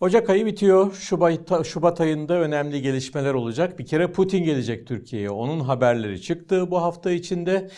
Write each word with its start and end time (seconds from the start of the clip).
Ocak 0.00 0.30
ayı 0.30 0.46
bitiyor. 0.46 0.92
Şubat, 0.92 1.66
Şubat 1.66 2.00
ayında 2.00 2.34
önemli 2.34 2.82
gelişmeler 2.82 3.34
olacak. 3.34 3.78
Bir 3.78 3.86
kere 3.86 4.12
Putin 4.12 4.44
gelecek 4.44 4.86
Türkiye'ye. 4.86 5.30
Onun 5.30 5.60
haberleri 5.60 6.22
çıktı 6.22 6.70
bu 6.70 6.82
hafta 6.82 7.10
içinde. 7.10 7.70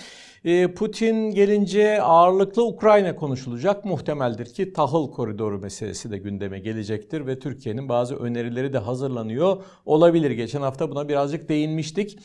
Ee, 0.45 0.75
Putin 0.75 1.31
gelince 1.31 2.03
ağırlıklı 2.03 2.65
Ukrayna 2.65 3.17
konuşulacak. 3.17 3.85
Muhtemeldir 3.85 4.47
ki 4.47 4.73
tahıl 4.73 5.11
koridoru 5.11 5.59
meselesi 5.59 6.11
de 6.11 6.19
gündeme 6.19 6.59
gelecektir 6.59 7.27
ve 7.27 7.39
Türkiye'nin 7.39 7.89
bazı 7.89 8.17
önerileri 8.17 8.73
de 8.73 8.79
hazırlanıyor 8.79 9.65
olabilir. 9.87 10.31
Geçen 10.31 10.61
hafta 10.61 10.91
buna 10.91 11.09
birazcık 11.09 11.49
değinmiştik. 11.49 12.19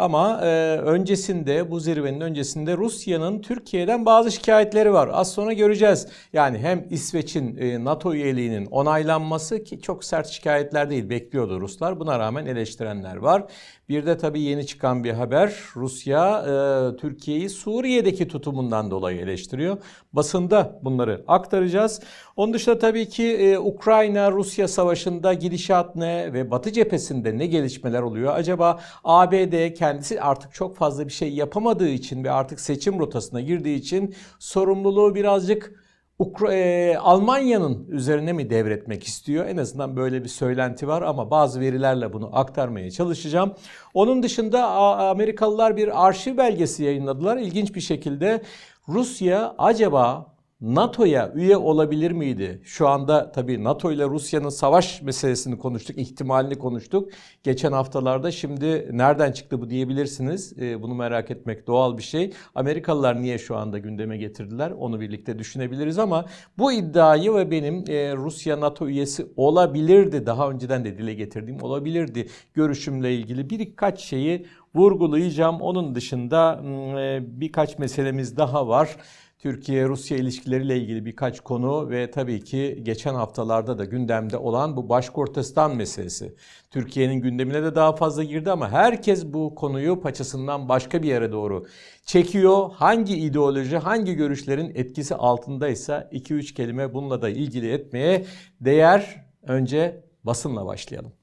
Ama 0.00 0.40
e, 0.42 0.78
öncesinde 0.78 1.70
bu 1.70 1.80
zirvenin 1.80 2.20
öncesinde 2.20 2.76
Rusya'nın 2.76 3.42
Türkiye'den 3.42 4.06
bazı 4.06 4.32
şikayetleri 4.32 4.92
var. 4.92 5.10
Az 5.12 5.32
sonra 5.32 5.52
göreceğiz. 5.52 6.06
Yani 6.32 6.58
hem 6.58 6.86
İsveç'in 6.90 7.56
e, 7.56 7.84
NATO 7.84 8.14
üyeliğinin 8.14 8.66
onaylanması 8.66 9.64
ki 9.64 9.80
çok 9.80 10.04
sert 10.04 10.28
şikayetler 10.28 10.90
değil 10.90 11.10
bekliyordu 11.10 11.60
Ruslar. 11.60 12.00
Buna 12.00 12.18
rağmen 12.18 12.46
eleştirenler 12.46 13.16
var. 13.16 13.44
Bir 13.90 14.06
de 14.06 14.18
tabii 14.18 14.40
yeni 14.40 14.66
çıkan 14.66 15.04
bir 15.04 15.10
haber. 15.10 15.54
Rusya 15.76 16.38
e, 16.38 16.96
Türkiye'yi 16.96 17.50
Suriye'deki 17.50 18.28
tutumundan 18.28 18.90
dolayı 18.90 19.20
eleştiriyor. 19.20 19.76
Basında 20.12 20.80
bunları 20.82 21.24
aktaracağız. 21.28 22.00
Onun 22.36 22.52
dışında 22.52 22.78
tabii 22.78 23.08
ki 23.08 23.24
e, 23.24 23.58
Ukrayna-Rusya 23.58 24.68
savaşında 24.68 25.34
gidişat 25.34 25.96
ne 25.96 26.32
ve 26.32 26.50
Batı 26.50 26.72
cephesinde 26.72 27.38
ne 27.38 27.46
gelişmeler 27.46 28.02
oluyor? 28.02 28.34
Acaba 28.34 28.80
ABD 29.04 29.74
kendisi 29.74 30.20
artık 30.20 30.54
çok 30.54 30.76
fazla 30.76 31.06
bir 31.06 31.12
şey 31.12 31.34
yapamadığı 31.34 31.88
için 31.88 32.24
ve 32.24 32.30
artık 32.30 32.60
seçim 32.60 32.98
rotasına 32.98 33.40
girdiği 33.40 33.76
için 33.76 34.14
sorumluluğu 34.38 35.14
birazcık 35.14 35.89
Ukra 36.20 36.54
e, 36.54 36.96
Almanya'nın 36.96 37.86
üzerine 37.88 38.32
mi 38.32 38.50
devretmek 38.50 39.04
istiyor? 39.04 39.46
En 39.46 39.56
azından 39.56 39.96
böyle 39.96 40.24
bir 40.24 40.28
söylenti 40.28 40.88
var 40.88 41.02
ama 41.02 41.30
bazı 41.30 41.60
verilerle 41.60 42.12
bunu 42.12 42.38
aktarmaya 42.38 42.90
çalışacağım. 42.90 43.54
Onun 43.94 44.22
dışında 44.22 44.66
Amerikalılar 45.10 45.76
bir 45.76 46.06
arşiv 46.06 46.36
belgesi 46.36 46.84
yayınladılar. 46.84 47.36
İlginç 47.36 47.74
bir 47.74 47.80
şekilde 47.80 48.42
Rusya 48.88 49.54
acaba 49.58 50.26
NATO'ya 50.60 51.32
üye 51.34 51.56
olabilir 51.56 52.10
miydi? 52.10 52.60
Şu 52.64 52.88
anda 52.88 53.32
tabii 53.32 53.64
NATO 53.64 53.92
ile 53.92 54.04
Rusya'nın 54.04 54.48
savaş 54.48 55.02
meselesini 55.02 55.58
konuştuk, 55.58 55.98
ihtimalini 55.98 56.58
konuştuk. 56.58 57.10
Geçen 57.42 57.72
haftalarda 57.72 58.30
şimdi 58.30 58.88
nereden 58.92 59.32
çıktı 59.32 59.60
bu 59.60 59.70
diyebilirsiniz. 59.70 60.58
Ee, 60.58 60.82
bunu 60.82 60.94
merak 60.94 61.30
etmek 61.30 61.66
doğal 61.66 61.98
bir 61.98 62.02
şey. 62.02 62.32
Amerikalılar 62.54 63.22
niye 63.22 63.38
şu 63.38 63.56
anda 63.56 63.78
gündeme 63.78 64.16
getirdiler? 64.16 64.70
Onu 64.70 65.00
birlikte 65.00 65.38
düşünebiliriz 65.38 65.98
ama 65.98 66.24
bu 66.58 66.72
iddiayı 66.72 67.34
ve 67.34 67.50
benim 67.50 67.84
e, 67.88 68.16
Rusya 68.16 68.60
NATO 68.60 68.88
üyesi 68.88 69.26
olabilirdi. 69.36 70.26
Daha 70.26 70.50
önceden 70.50 70.84
de 70.84 70.98
dile 70.98 71.14
getirdiğim 71.14 71.62
olabilirdi 71.62 72.28
görüşümle 72.54 73.14
ilgili 73.14 73.50
birkaç 73.50 74.00
şeyi 74.00 74.46
vurgulayacağım. 74.74 75.60
Onun 75.60 75.94
dışında 75.94 76.60
e, 77.00 77.20
birkaç 77.40 77.78
meselemiz 77.78 78.36
daha 78.36 78.68
var. 78.68 78.96
Türkiye-Rusya 79.40 80.16
ilişkileriyle 80.16 80.76
ilgili 80.76 81.04
birkaç 81.04 81.40
konu 81.40 81.90
ve 81.90 82.10
tabii 82.10 82.44
ki 82.44 82.80
geçen 82.82 83.14
haftalarda 83.14 83.78
da 83.78 83.84
gündemde 83.84 84.36
olan 84.36 84.76
bu 84.76 84.88
Başkortistan 84.88 85.76
meselesi. 85.76 86.34
Türkiye'nin 86.70 87.14
gündemine 87.14 87.62
de 87.62 87.74
daha 87.74 87.92
fazla 87.92 88.24
girdi 88.24 88.50
ama 88.50 88.70
herkes 88.70 89.26
bu 89.26 89.54
konuyu 89.54 90.00
paçasından 90.00 90.68
başka 90.68 91.02
bir 91.02 91.08
yere 91.08 91.32
doğru 91.32 91.66
çekiyor. 92.04 92.70
Hangi 92.74 93.16
ideoloji, 93.16 93.76
hangi 93.76 94.14
görüşlerin 94.14 94.72
etkisi 94.74 95.14
altındaysa 95.14 96.08
2-3 96.12 96.54
kelime 96.54 96.94
bununla 96.94 97.22
da 97.22 97.28
ilgili 97.28 97.72
etmeye 97.72 98.26
değer. 98.60 99.24
Önce 99.42 100.04
basınla 100.24 100.66
başlayalım. 100.66 101.19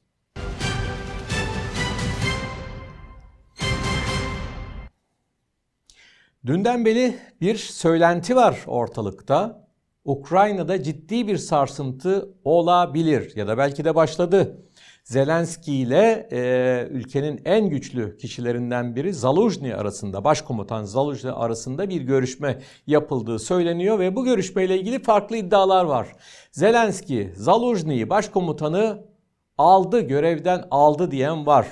Dünden 6.47 6.85
beri 6.85 7.15
bir 7.41 7.55
söylenti 7.55 8.35
var 8.35 8.63
ortalıkta. 8.67 9.67
Ukrayna'da 10.05 10.83
ciddi 10.83 11.27
bir 11.27 11.37
sarsıntı 11.37 12.29
olabilir 12.43 13.31
ya 13.35 13.47
da 13.47 13.57
belki 13.57 13.85
de 13.85 13.95
başladı. 13.95 14.61
Zelenski 15.03 15.75
ile 15.75 16.27
e, 16.31 16.87
ülkenin 16.91 17.41
en 17.45 17.69
güçlü 17.69 18.17
kişilerinden 18.17 18.95
biri 18.95 19.13
Zaluzhny 19.13 19.73
arasında, 19.73 20.23
başkomutan 20.23 20.83
Zaluzhny 20.83 21.31
arasında 21.33 21.89
bir 21.89 22.01
görüşme 22.01 22.59
yapıldığı 22.87 23.39
söyleniyor 23.39 23.99
ve 23.99 24.15
bu 24.15 24.25
görüşmeyle 24.25 24.79
ilgili 24.79 25.03
farklı 25.03 25.37
iddialar 25.37 25.85
var. 25.85 26.07
Zelenski, 26.51 27.33
Zaluzhny'yi 27.35 28.09
başkomutanı 28.09 29.03
aldı, 29.57 29.99
görevden 29.99 30.63
aldı 30.71 31.11
diyen 31.11 31.45
var. 31.45 31.67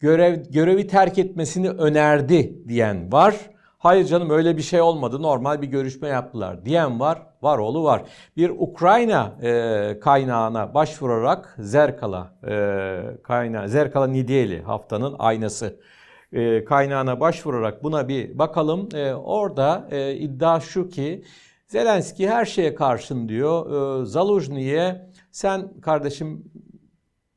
Görev, 0.00 0.44
görevi 0.50 0.86
terk 0.86 1.18
etmesini 1.18 1.70
önerdi 1.70 2.68
diyen 2.68 3.12
var. 3.12 3.57
Hayır 3.78 4.04
canım 4.04 4.30
öyle 4.30 4.56
bir 4.56 4.62
şey 4.62 4.80
olmadı 4.80 5.22
normal 5.22 5.62
bir 5.62 5.66
görüşme 5.66 6.08
yaptılar 6.08 6.64
diyen 6.64 7.00
var. 7.00 7.22
Var 7.42 7.58
oğlu 7.58 7.84
var. 7.84 8.02
Bir 8.36 8.50
Ukrayna 8.50 9.36
e, 9.42 10.00
kaynağına 10.00 10.74
başvurarak 10.74 11.56
Zerkala 11.58 12.34
e, 12.48 13.00
kaynağı 13.22 13.68
Zerkala 13.68 14.06
Nideli 14.06 14.62
haftanın 14.62 15.16
aynası 15.18 15.80
e, 16.32 16.64
kaynağına 16.64 17.20
başvurarak 17.20 17.82
buna 17.82 18.08
bir 18.08 18.38
bakalım. 18.38 18.88
E, 18.94 19.14
orada 19.14 19.88
e, 19.90 20.14
iddia 20.14 20.60
şu 20.60 20.88
ki 20.88 21.24
Zelenski 21.66 22.28
her 22.28 22.44
şeye 22.44 22.74
karşın 22.74 23.28
diyor. 23.28 24.02
E, 24.02 24.06
Zaluzhny'ye 24.06 25.10
sen 25.30 25.80
kardeşim 25.80 26.44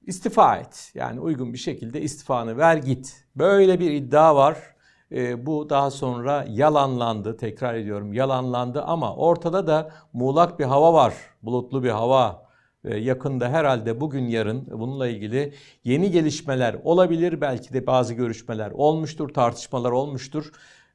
istifa 0.07 0.57
et. 0.57 0.91
Yani 0.95 1.19
uygun 1.19 1.53
bir 1.53 1.57
şekilde 1.57 2.01
istifanı 2.01 2.57
ver 2.57 2.77
git. 2.77 3.25
Böyle 3.35 3.79
bir 3.79 3.91
iddia 3.91 4.35
var. 4.35 4.70
E, 5.11 5.45
bu 5.45 5.69
daha 5.69 5.91
sonra 5.91 6.45
yalanlandı. 6.49 7.37
Tekrar 7.37 7.73
ediyorum 7.73 8.13
yalanlandı 8.13 8.81
ama 8.81 9.15
ortada 9.15 9.67
da 9.67 9.91
muğlak 10.13 10.59
bir 10.59 10.65
hava 10.65 10.93
var. 10.93 11.13
Bulutlu 11.43 11.83
bir 11.83 11.89
hava. 11.89 12.51
E, 12.85 12.97
yakında 12.97 13.49
herhalde 13.49 14.01
bugün 14.01 14.27
yarın 14.27 14.67
bununla 14.71 15.07
ilgili 15.07 15.53
yeni 15.83 16.11
gelişmeler 16.11 16.75
olabilir. 16.83 17.41
Belki 17.41 17.73
de 17.73 17.87
bazı 17.87 18.13
görüşmeler 18.13 18.71
olmuştur, 18.71 19.29
tartışmalar 19.29 19.91
olmuştur. 19.91 20.51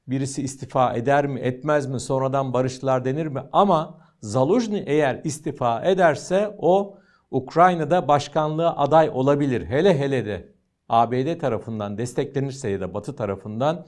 Birisi 0.06 0.42
istifa 0.42 0.94
eder 0.94 1.26
mi, 1.26 1.40
etmez 1.40 1.86
mi, 1.86 2.00
sonradan 2.00 2.52
barıştılar 2.52 3.04
denir 3.04 3.26
mi? 3.26 3.42
Ama 3.52 4.06
Zaluzhny 4.20 4.82
eğer 4.86 5.20
istifa 5.24 5.84
ederse 5.84 6.56
o 6.58 6.98
Ukrayna'da 7.30 8.08
başkanlığa 8.08 8.76
aday 8.76 9.10
olabilir. 9.14 9.66
Hele 9.66 9.98
hele 9.98 10.26
de 10.26 10.55
ABD 10.88 11.38
tarafından 11.38 11.98
desteklenirse 11.98 12.68
ya 12.68 12.80
da 12.80 12.94
Batı 12.94 13.16
tarafından 13.16 13.86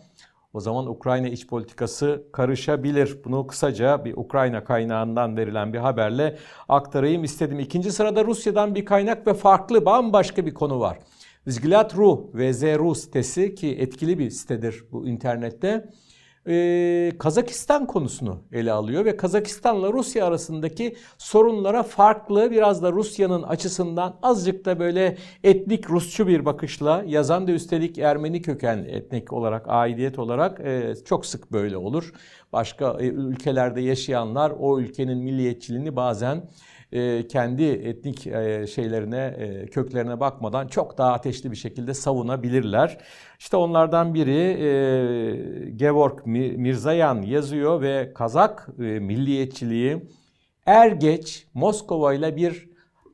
o 0.53 0.61
zaman 0.61 0.87
Ukrayna 0.87 1.29
iç 1.29 1.47
politikası 1.47 2.25
karışabilir. 2.33 3.25
Bunu 3.25 3.47
kısaca 3.47 4.05
bir 4.05 4.17
Ukrayna 4.17 4.65
kaynağından 4.65 5.37
verilen 5.37 5.73
bir 5.73 5.79
haberle 5.79 6.39
aktarayım 6.69 7.25
istedim. 7.25 7.61
İkinci 7.61 7.93
sırada 7.93 8.25
Rusya'dan 8.25 8.75
bir 8.75 8.85
kaynak 8.85 9.27
ve 9.27 9.35
farklı 9.35 9.85
bambaşka 9.85 10.47
bir 10.47 10.55
konu 10.55 10.81
var. 10.81 10.99
Vzglyad.ru 11.47 12.31
ve 12.35 12.53
ZRU 12.53 12.95
sitesi 12.95 13.55
ki 13.55 13.77
etkili 13.79 14.19
bir 14.19 14.31
sitedir 14.31 14.85
bu 14.93 15.07
internette 15.07 15.89
e, 16.47 17.13
Kazakistan 17.19 17.87
konusunu 17.87 18.43
ele 18.53 18.73
alıyor 18.73 19.05
ve 19.05 19.17
Kazakistan'la 19.17 19.93
Rusya 19.93 20.27
arasındaki 20.27 20.97
sorunlara 21.19 21.83
farklı 21.83 22.51
biraz 22.51 22.83
da 22.83 22.93
Rusya'nın 22.93 23.43
açısından 23.43 24.17
azıcık 24.23 24.65
da 24.65 24.79
böyle 24.79 25.17
etnik 25.45 25.91
Rusçu 25.91 26.27
bir 26.27 26.45
bakışla 26.45 27.03
yazan 27.07 27.49
da 27.49 27.53
üstelik 27.53 27.99
Ermeni 27.99 28.43
köken 28.43 28.79
etnik 28.79 29.33
olarak 29.33 29.65
aidiyet 29.69 30.19
olarak 30.19 30.61
e, 30.61 30.95
çok 31.05 31.27
sık 31.27 31.53
böyle 31.53 31.77
olur. 31.77 32.13
Başka 32.53 32.97
e, 33.01 33.07
ülkelerde 33.07 33.81
yaşayanlar 33.81 34.53
o 34.59 34.81
ülkenin 34.81 35.19
milliyetçiliğini 35.19 35.97
bazen 35.97 36.43
kendi 37.29 37.65
etnik 37.65 38.27
e, 38.27 38.67
şeylerine, 38.67 39.37
e, 39.39 39.67
köklerine 39.67 40.21
bakmadan 40.21 40.67
çok 40.67 40.99
daha 40.99 41.13
ateşli 41.13 41.51
bir 41.51 41.57
şekilde 41.57 41.95
savunabilirler. 41.95 42.99
İşte 43.39 43.57
onlardan 43.57 44.15
biri 44.15 44.57
Gevorg 45.77 46.27
Mirzayan 46.57 47.23
yazıyor 47.23 47.81
ve 47.81 48.13
Kazak 48.15 48.79
milliyetçiliği 48.79 50.03
er 50.67 50.91
geç 50.91 51.47
Moskova 51.55 52.15
ile 52.15 52.37
bir 52.37 52.69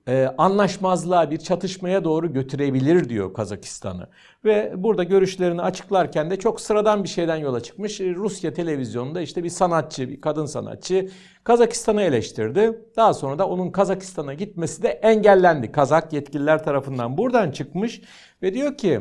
e, 0.08 0.34
anlaşmazlığa, 0.38 1.30
bir 1.30 1.38
çatışmaya 1.38 2.04
doğru 2.04 2.32
götürebilir 2.32 3.08
diyor 3.08 3.34
Kazakistan'ı. 3.34 4.08
Ve 4.44 4.72
burada 4.76 5.04
görüşlerini 5.04 5.62
açıklarken 5.62 6.30
de 6.30 6.38
çok 6.38 6.60
sıradan 6.60 7.04
bir 7.04 7.08
şeyden 7.08 7.36
yola 7.36 7.60
çıkmış. 7.62 8.00
E, 8.00 8.14
Rusya 8.14 8.54
televizyonunda 8.54 9.20
işte 9.20 9.44
bir 9.44 9.48
sanatçı, 9.48 10.08
bir 10.08 10.20
kadın 10.20 10.46
sanatçı 10.46 11.10
Kazakistan'ı 11.44 12.02
eleştirdi. 12.02 12.78
Daha 12.96 13.14
sonra 13.14 13.38
da 13.38 13.48
onun 13.48 13.70
Kazakistan'a 13.70 14.34
gitmesi 14.34 14.82
de 14.82 14.88
engellendi. 14.88 15.72
Kazak 15.72 16.12
yetkililer 16.12 16.64
tarafından 16.64 17.18
buradan 17.18 17.50
çıkmış 17.50 18.02
ve 18.42 18.54
diyor 18.54 18.76
ki 18.76 19.00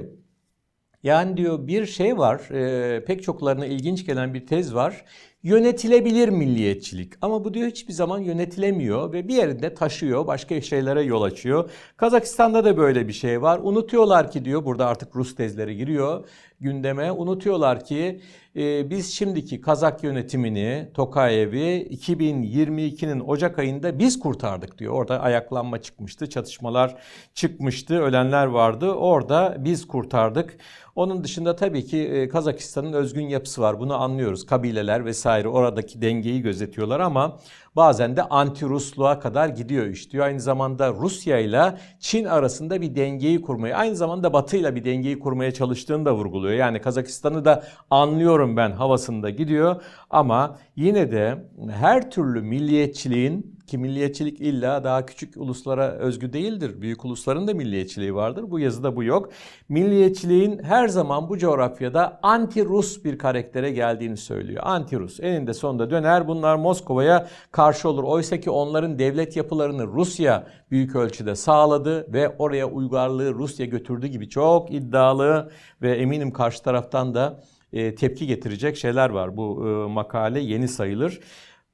yani 1.04 1.38
diyor 1.38 1.68
bir 1.68 1.86
şey 1.86 2.18
var, 2.18 2.40
e, 2.52 3.06
pek 3.06 3.24
çoklarına 3.24 3.66
ilginç 3.66 4.06
gelen 4.06 4.34
bir 4.34 4.48
tez 4.48 4.76
var. 4.76 5.06
Yönetilebilir 5.44 6.30
milliyetçilik. 6.30 7.14
Ama 7.22 7.44
bu 7.44 7.54
diyor 7.54 7.68
hiçbir 7.68 7.94
zaman 7.94 8.20
yönetilemiyor 8.20 9.14
ve 9.14 9.28
bir 9.28 9.36
yerinde 9.36 9.74
taşıyor, 9.74 10.28
başka 10.28 10.62
şeylere 10.62 11.02
yol 11.02 11.22
açıyor. 11.22 11.70
Kazakistan'da 11.98 12.66
da 12.66 12.78
böyle 12.78 13.08
bir 13.08 13.14
şey 13.14 13.42
var. 13.42 13.60
Unutuyorlar 13.64 14.32
ki 14.32 14.46
diyor, 14.46 14.66
burada 14.66 14.88
artık 14.88 15.16
Rus 15.16 15.36
tezleri 15.36 15.78
giriyor 15.78 16.30
gündeme. 16.62 17.12
Unutuyorlar 17.12 17.86
ki 17.86 18.22
e, 18.56 18.90
biz 18.90 19.14
şimdiki 19.14 19.62
Kazak 19.62 20.04
yönetimini, 20.04 20.88
Tokayev'i 20.94 21.88
2022'nin 21.92 23.20
Ocak 23.20 23.60
ayında 23.60 24.00
biz 24.00 24.20
kurtardık 24.20 24.78
diyor. 24.78 24.94
Orada 24.94 25.20
ayaklanma 25.20 25.82
çıkmıştı, 25.82 26.30
çatışmalar 26.30 26.96
çıkmıştı, 27.34 28.02
ölenler 28.02 28.46
vardı. 28.46 28.92
Orada 28.92 29.56
biz 29.60 29.88
kurtardık. 29.88 30.58
Onun 30.96 31.24
dışında 31.24 31.56
tabii 31.56 31.86
ki 31.86 31.98
e, 31.98 32.30
Kazakistan'ın 32.30 32.94
özgün 32.94 33.28
yapısı 33.28 33.62
var. 33.62 33.80
Bunu 33.80 34.02
anlıyoruz. 34.02 34.46
Kabileler 34.46 35.06
vesaire 35.06 35.48
oradaki 35.48 36.02
dengeyi 36.02 36.42
gözetiyorlar 36.42 37.00
ama 37.00 37.40
bazen 37.76 38.16
de 38.18 38.22
anti-Rusluğa 38.22 39.20
kadar 39.20 39.50
gidiyor 39.50 39.86
iş 39.86 40.12
diyor. 40.12 40.26
Aynı 40.26 40.40
zamanda 40.40 40.94
Rusya 40.94 41.40
ile 41.40 41.78
Çin 42.00 42.26
arasında 42.26 42.82
bir 42.82 42.96
dengeyi 42.96 43.42
kurmayı, 43.42 43.78
aynı 43.78 43.96
zamanda 43.96 44.34
Batı 44.34 44.58
ile 44.58 44.76
bir 44.76 44.86
dengeyi 44.86 45.20
kurmaya 45.20 45.52
çalıştığını 45.52 46.06
da 46.06 46.16
vurguluyor. 46.16 46.54
Yani 46.54 46.82
Kazakistan'ı 46.82 47.46
da 47.46 47.64
anlıyorum 47.90 48.58
ben 48.58 48.72
havasında 48.72 49.30
gidiyor 49.30 49.82
ama 50.10 50.58
yine 50.76 51.12
de 51.12 51.44
her 51.72 52.12
türlü 52.12 52.42
milliyetçiliğin 52.42 53.63
ki 53.74 53.78
milliyetçilik 53.78 54.42
illa 54.42 54.84
daha 54.84 55.06
küçük 55.06 55.38
uluslara 55.38 55.92
özgü 55.92 56.34
değildir. 56.34 56.82
Büyük 56.82 57.06
ulusların 57.06 57.48
da 57.48 57.54
milliyetçiliği 57.54 58.16
vardır. 58.16 58.52
Bu 58.52 58.60
yazıda 58.60 58.96
bu 58.96 59.04
yok. 59.04 59.30
Milliyetçiliğin 59.70 60.64
her 60.64 60.88
zaman 60.88 61.30
bu 61.30 61.38
coğrafyada 61.38 62.20
anti-Rus 62.24 63.04
bir 63.04 63.18
karaktere 63.18 63.72
geldiğini 63.72 64.18
söylüyor. 64.18 64.64
Anti-Rus. 64.66 65.20
Eninde 65.20 65.54
sonunda 65.54 65.90
döner. 65.90 66.28
Bunlar 66.28 66.56
Moskova'ya 66.56 67.28
karşı 67.52 67.90
olur. 67.90 68.04
Oysa 68.04 68.40
ki 68.40 68.50
onların 68.50 69.00
devlet 69.00 69.36
yapılarını 69.36 69.88
Rusya 69.88 70.48
büyük 70.72 70.96
ölçüde 70.96 71.36
sağladı 71.36 72.14
ve 72.14 72.30
oraya 72.38 72.70
uygarlığı 72.70 73.34
Rusya 73.34 73.66
götürdü 73.66 74.08
gibi 74.08 74.30
çok 74.30 74.72
iddialı 74.72 75.52
ve 75.82 75.96
eminim 75.96 76.32
karşı 76.32 76.64
taraftan 76.64 77.16
da 77.16 77.44
e, 77.74 77.96
tepki 77.96 78.28
getirecek 78.28 78.78
şeyler 78.78 79.10
var. 79.10 79.38
Bu 79.38 79.68
e, 79.68 79.92
makale 79.92 80.40
yeni 80.40 80.68
sayılır. 80.68 81.20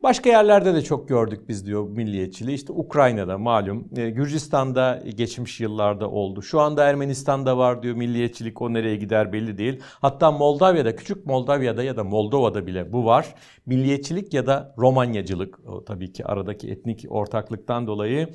Başka 0.04 0.30
yerlerde 0.30 0.74
de 0.74 0.82
çok 0.82 1.10
gördük 1.10 1.50
biz 1.50 1.66
diyor 1.66 1.90
milliyetçiliği. 1.90 2.56
İşte 2.56 2.74
Ukrayna'da 2.74 3.38
malum, 3.38 3.88
e, 3.98 4.10
Gürcistan'da 4.10 5.04
geçmiş 5.18 5.60
yıllarda 5.60 6.10
oldu. 6.10 6.42
Şu 6.42 6.60
anda 6.60 6.90
Ermenistan'da 6.90 7.58
var 7.58 7.84
diyor 7.84 7.96
milliyetçilik 7.96 8.62
o 8.62 8.74
nereye 8.74 8.96
gider 8.96 9.34
belli 9.34 9.58
değil. 9.58 9.80
Hatta 10.02 10.32
Moldavya'da, 10.32 10.96
küçük 10.96 11.26
Moldavya'da 11.26 11.84
ya 11.84 11.98
da 11.98 12.04
Moldova'da 12.04 12.68
bile 12.68 12.94
bu 12.94 13.06
var. 13.06 13.36
Milliyetçilik 13.66 14.34
ya 14.34 14.48
da 14.48 14.76
Romanyacılık 14.78 15.60
o 15.68 15.86
tabii 15.86 16.14
ki 16.14 16.26
aradaki 16.26 16.70
etnik 16.70 17.06
ortaklıktan 17.10 17.88
dolayı 17.88 18.28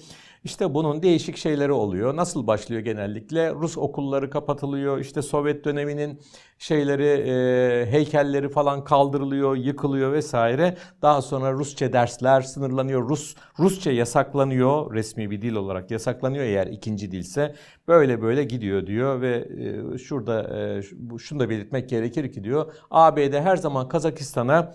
işte 0.45 0.75
bunun 0.75 1.03
değişik 1.03 1.37
şeyleri 1.37 1.73
oluyor. 1.73 2.17
Nasıl 2.17 2.47
başlıyor 2.47 2.83
genellikle? 2.83 3.55
Rus 3.55 3.79
okulları 3.79 4.31
kapatılıyor. 4.31 4.99
İşte 4.99 5.23
Sovyet 5.23 5.65
döneminin 5.65 6.21
şeyleri, 6.59 7.07
e, 7.07 7.93
heykelleri 7.93 8.49
falan 8.49 8.85
kaldırılıyor, 8.85 9.57
yıkılıyor 9.57 10.13
vesaire. 10.13 10.77
Daha 11.03 11.23
sonra 11.23 11.53
Rusça 11.53 11.93
dersler 11.93 12.43
sınırlanıyor. 12.43 13.09
Rus 13.09 13.35
Rusça 13.59 13.91
yasaklanıyor. 13.91 14.95
Resmi 14.95 15.31
bir 15.31 15.43
dil 15.43 15.55
olarak 15.55 15.91
yasaklanıyor 15.91 16.45
eğer 16.45 16.67
ikinci 16.67 17.13
dilse. 17.13 17.55
Böyle 17.89 18.23
böyle 18.23 18.45
gidiyor 18.45 18.87
diyor 18.87 19.21
ve 19.21 19.49
e, 19.95 19.99
şurada 19.99 20.59
e, 20.59 20.83
şunu 21.19 21.41
da 21.41 21.51
belirtmek 21.51 21.89
gerekir 21.89 22.33
ki 22.33 22.45
diyor. 22.45 22.73
ABD 22.91 23.33
her 23.33 23.57
zaman 23.57 23.89
Kazakistan'a 23.89 24.75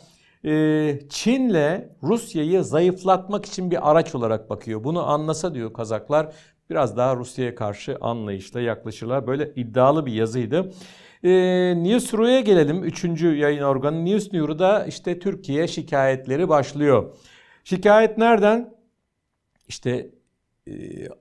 Çin'le 1.09 1.89
Rusya'yı 2.03 2.63
zayıflatmak 2.63 3.45
için 3.45 3.71
bir 3.71 3.91
araç 3.91 4.15
olarak 4.15 4.49
bakıyor. 4.49 4.83
Bunu 4.83 5.09
anlasa 5.09 5.53
diyor 5.53 5.73
Kazaklar 5.73 6.33
biraz 6.69 6.97
daha 6.97 7.15
Rusya'ya 7.15 7.55
karşı 7.55 7.97
anlayışla 8.01 8.61
yaklaşırlar. 8.61 9.27
Böyle 9.27 9.53
iddialı 9.55 10.05
bir 10.05 10.13
yazıydı. 10.13 10.71
E, 11.23 11.31
News.ru'ya 11.83 12.39
gelelim. 12.39 12.83
Üçüncü 12.83 13.35
yayın 13.35 13.63
organı 13.63 14.05
News 14.05 14.33
News'da 14.33 14.85
işte 14.85 15.19
Türkiye 15.19 15.67
şikayetleri 15.67 16.49
başlıyor. 16.49 17.17
Şikayet 17.63 18.17
nereden? 18.17 18.73
İşte 19.67 19.91
ee, 19.91 20.18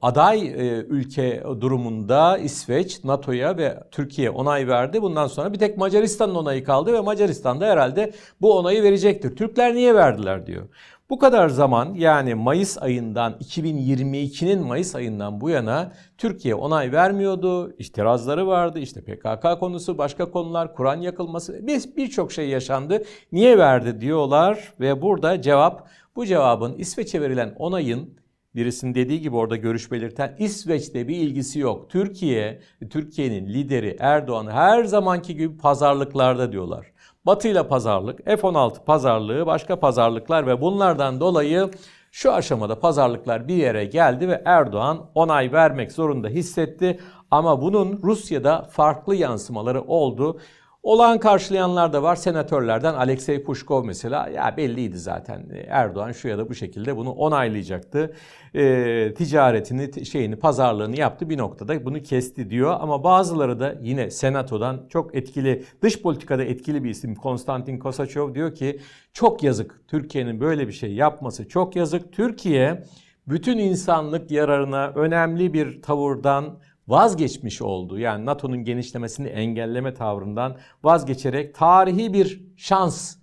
aday 0.02 0.46
e, 0.46 0.84
ülke 0.88 1.42
durumunda 1.60 2.38
İsveç, 2.38 3.04
NATO'ya 3.04 3.56
ve 3.56 3.78
Türkiye 3.90 4.30
onay 4.30 4.68
verdi. 4.68 5.02
Bundan 5.02 5.26
sonra 5.26 5.52
bir 5.52 5.58
tek 5.58 5.78
Macaristan'ın 5.78 6.34
onayı 6.34 6.64
kaldı 6.64 6.92
ve 6.92 7.00
Macaristan 7.00 7.60
da 7.60 7.66
herhalde 7.66 8.12
bu 8.40 8.58
onayı 8.58 8.82
verecektir. 8.82 9.36
Türkler 9.36 9.74
niye 9.74 9.94
verdiler 9.94 10.46
diyor. 10.46 10.68
Bu 11.10 11.18
kadar 11.18 11.48
zaman 11.48 11.94
yani 11.94 12.34
Mayıs 12.34 12.78
ayından 12.82 13.32
2022'nin 13.32 14.66
Mayıs 14.66 14.94
ayından 14.94 15.40
bu 15.40 15.50
yana 15.50 15.92
Türkiye 16.18 16.54
onay 16.54 16.92
vermiyordu. 16.92 17.72
İtirazları 17.78 18.46
vardı. 18.46 18.78
İşte 18.78 19.00
PKK 19.00 19.60
konusu, 19.60 19.98
başka 19.98 20.30
konular, 20.30 20.74
Kur'an 20.74 21.00
yakılması 21.00 21.66
birçok 21.96 22.32
şey 22.32 22.48
yaşandı. 22.48 23.04
Niye 23.32 23.58
verdi 23.58 24.00
diyorlar 24.00 24.72
ve 24.80 25.02
burada 25.02 25.42
cevap 25.42 25.88
bu 26.16 26.26
cevabın 26.26 26.74
İsveç'e 26.74 27.20
verilen 27.20 27.54
onayın 27.58 28.18
birisinin 28.58 28.94
dediği 28.94 29.20
gibi 29.20 29.36
orada 29.36 29.56
görüş 29.56 29.92
belirten 29.92 30.36
İsveç'te 30.38 31.08
bir 31.08 31.16
ilgisi 31.16 31.58
yok. 31.58 31.90
Türkiye, 31.90 32.60
Türkiye'nin 32.90 33.46
lideri 33.46 33.96
Erdoğan 34.00 34.46
her 34.46 34.84
zamanki 34.84 35.36
gibi 35.36 35.58
pazarlıklarda 35.58 36.52
diyorlar. 36.52 36.86
Batı 37.26 37.48
ile 37.48 37.68
pazarlık, 37.68 38.24
F-16 38.24 38.84
pazarlığı, 38.84 39.46
başka 39.46 39.80
pazarlıklar 39.80 40.46
ve 40.46 40.60
bunlardan 40.60 41.20
dolayı 41.20 41.70
şu 42.12 42.32
aşamada 42.32 42.80
pazarlıklar 42.80 43.48
bir 43.48 43.54
yere 43.54 43.84
geldi 43.84 44.28
ve 44.28 44.42
Erdoğan 44.44 45.06
onay 45.14 45.52
vermek 45.52 45.92
zorunda 45.92 46.28
hissetti. 46.28 46.98
Ama 47.30 47.62
bunun 47.62 48.00
Rusya'da 48.02 48.62
farklı 48.70 49.16
yansımaları 49.16 49.82
oldu. 49.82 50.40
Olağan 50.88 51.20
karşılayanlar 51.20 51.92
da 51.92 52.02
var. 52.02 52.16
Senatörlerden 52.16 52.94
Alexey 52.94 53.42
Pushkov 53.42 53.84
mesela 53.84 54.28
ya 54.28 54.56
belliydi 54.56 54.98
zaten. 54.98 55.46
Erdoğan 55.68 56.12
şu 56.12 56.28
ya 56.28 56.38
da 56.38 56.48
bu 56.48 56.54
şekilde 56.54 56.96
bunu 56.96 57.10
onaylayacaktı. 57.10 58.14
E, 58.54 59.14
ticaretini, 59.14 60.06
şeyini, 60.06 60.36
pazarlığını 60.36 60.98
yaptı 60.98 61.30
bir 61.30 61.38
noktada 61.38 61.84
bunu 61.84 62.02
kesti 62.02 62.50
diyor. 62.50 62.76
Ama 62.80 63.04
bazıları 63.04 63.60
da 63.60 63.74
yine 63.82 64.10
senatodan 64.10 64.86
çok 64.88 65.14
etkili, 65.14 65.64
dış 65.82 66.02
politikada 66.02 66.44
etkili 66.44 66.84
bir 66.84 66.90
isim 66.90 67.14
Konstantin 67.14 67.78
Kosaçov 67.78 68.34
diyor 68.34 68.54
ki 68.54 68.80
çok 69.12 69.42
yazık. 69.42 69.80
Türkiye'nin 69.88 70.40
böyle 70.40 70.68
bir 70.68 70.72
şey 70.72 70.94
yapması 70.94 71.48
çok 71.48 71.76
yazık. 71.76 72.12
Türkiye 72.12 72.84
bütün 73.26 73.58
insanlık 73.58 74.30
yararına 74.30 74.88
önemli 74.88 75.54
bir 75.54 75.82
tavırdan 75.82 76.58
vazgeçmiş 76.88 77.62
oldu. 77.62 77.98
Yani 77.98 78.26
NATO'nun 78.26 78.64
genişlemesini 78.64 79.28
engelleme 79.28 79.94
tavrından 79.94 80.56
vazgeçerek 80.82 81.54
tarihi 81.54 82.12
bir 82.12 82.42
şans 82.56 83.16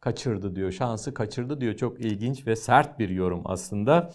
kaçırdı 0.00 0.56
diyor. 0.56 0.72
Şansı 0.72 1.14
kaçırdı 1.14 1.60
diyor. 1.60 1.74
Çok 1.74 2.00
ilginç 2.00 2.46
ve 2.46 2.56
sert 2.56 2.98
bir 2.98 3.08
yorum 3.08 3.42
aslında. 3.44 4.12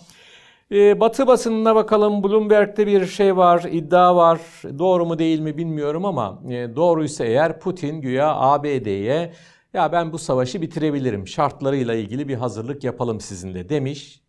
Ee, 0.71 0.99
Batı 0.99 1.27
basınına 1.27 1.75
bakalım. 1.75 2.23
Bloomberg'de 2.23 2.87
bir 2.87 3.05
şey 3.05 3.37
var, 3.37 3.63
iddia 3.71 4.15
var. 4.15 4.39
Doğru 4.79 5.05
mu 5.05 5.19
değil 5.19 5.39
mi 5.39 5.57
bilmiyorum 5.57 6.05
ama 6.05 6.41
e, 6.49 6.75
doğruysa 6.75 7.25
eğer 7.25 7.59
Putin 7.59 8.01
güya 8.01 8.35
ABD'ye 8.35 9.33
ya 9.73 9.91
ben 9.91 10.13
bu 10.13 10.17
savaşı 10.17 10.61
bitirebilirim 10.61 11.27
şartlarıyla 11.27 11.93
ilgili 11.93 12.27
bir 12.27 12.35
hazırlık 12.35 12.83
yapalım 12.83 13.19
sizinle 13.19 13.69
demiş. 13.69 14.21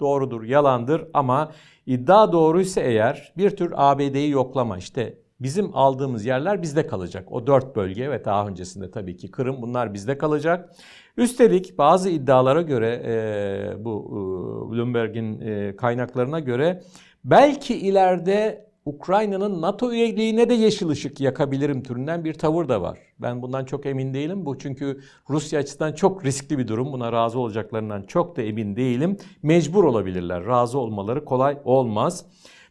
Doğrudur, 0.00 0.42
yalandır 0.42 1.04
ama 1.14 1.52
İddia 1.90 2.32
doğruysa 2.32 2.80
eğer 2.80 3.32
bir 3.36 3.50
tür 3.50 3.72
ABD'yi 3.76 4.30
yoklama 4.30 4.78
işte 4.78 5.18
bizim 5.40 5.76
aldığımız 5.76 6.26
yerler 6.26 6.62
bizde 6.62 6.86
kalacak. 6.86 7.32
O 7.32 7.46
dört 7.46 7.76
bölge 7.76 8.10
ve 8.10 8.24
daha 8.24 8.48
öncesinde 8.48 8.90
tabii 8.90 9.16
ki 9.16 9.30
Kırım 9.30 9.62
bunlar 9.62 9.94
bizde 9.94 10.18
kalacak. 10.18 10.70
Üstelik 11.16 11.78
bazı 11.78 12.10
iddialara 12.10 12.62
göre 12.62 13.02
e, 13.04 13.84
bu 13.84 14.06
e, 14.08 14.72
Bloomberg'in 14.72 15.40
e, 15.40 15.76
kaynaklarına 15.76 16.40
göre 16.40 16.82
belki 17.24 17.78
ileride 17.78 18.69
Ukrayna'nın 18.84 19.62
NATO 19.62 19.92
üyeliğine 19.92 20.48
de 20.48 20.54
yeşil 20.54 20.88
ışık 20.88 21.20
yakabilirim 21.20 21.82
türünden 21.82 22.24
bir 22.24 22.34
tavır 22.34 22.68
da 22.68 22.82
var. 22.82 22.98
Ben 23.18 23.42
bundan 23.42 23.64
çok 23.64 23.86
emin 23.86 24.14
değilim. 24.14 24.46
Bu 24.46 24.58
çünkü 24.58 25.00
Rusya 25.30 25.60
açısından 25.60 25.92
çok 25.92 26.24
riskli 26.24 26.58
bir 26.58 26.68
durum. 26.68 26.92
Buna 26.92 27.12
razı 27.12 27.38
olacaklarından 27.38 28.02
çok 28.02 28.36
da 28.36 28.42
emin 28.42 28.76
değilim. 28.76 29.16
Mecbur 29.42 29.84
olabilirler. 29.84 30.46
Razı 30.46 30.78
olmaları 30.78 31.24
kolay 31.24 31.58
olmaz. 31.64 32.24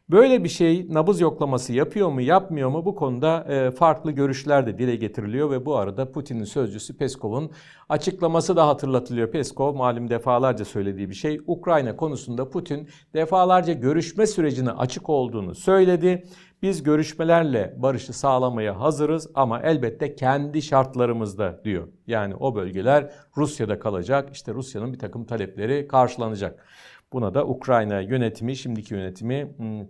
Böyle 0.10 0.44
bir 0.44 0.50
şey 0.50 0.88
nabız 0.90 1.22
yoklaması 1.22 1.74
yapıyor 1.74 2.10
mu 2.10 2.22
yapmıyor 2.22 2.70
mu 2.70 2.86
bu 2.86 2.96
konuda 2.96 3.46
e, 3.50 3.72
farklı 3.72 4.12
görüşler 4.12 4.68
de 4.68 4.78
dile 4.78 4.96
getiriliyor 4.96 5.52
ve 5.52 5.66
bu 5.66 5.76
arada 5.76 6.12
Putin'in 6.12 6.44
sözcüsü 6.44 6.98
Peskov'un 6.98 7.52
açıklaması 7.90 8.56
da 8.56 8.68
hatırlatılıyor. 8.68 9.32
Peskov 9.32 9.76
malum 9.76 10.10
defalarca 10.10 10.66
söylediği 10.66 11.10
bir 11.10 11.16
şey. 11.16 11.42
Ukrayna 11.48 11.96
konusunda 11.96 12.50
Putin 12.50 12.90
defalarca 13.14 13.74
görüşme 13.74 14.28
sürecine 14.28 14.72
açık 14.72 15.10
olduğunu 15.10 15.56
söyledi. 15.56 16.24
Biz 16.62 16.84
görüşmelerle 16.84 17.76
barışı 17.78 18.14
sağlamaya 18.14 18.80
hazırız 18.80 19.30
ama 19.36 19.62
elbette 19.62 20.16
kendi 20.16 20.62
şartlarımızda 20.62 21.62
diyor. 21.64 21.88
Yani 22.08 22.36
o 22.36 22.56
bölgeler 22.56 23.12
Rusya'da 23.38 23.80
kalacak. 23.80 24.30
İşte 24.34 24.54
Rusya'nın 24.54 24.94
bir 24.94 25.00
takım 25.00 25.26
talepleri 25.26 25.88
karşılanacak. 25.88 26.66
Buna 27.14 27.34
da 27.34 27.46
Ukrayna 27.46 28.00
yönetimi, 28.00 28.56
şimdiki 28.56 28.94
yönetimi 28.94 29.54
hmm, 29.58 29.82
e, 29.82 29.86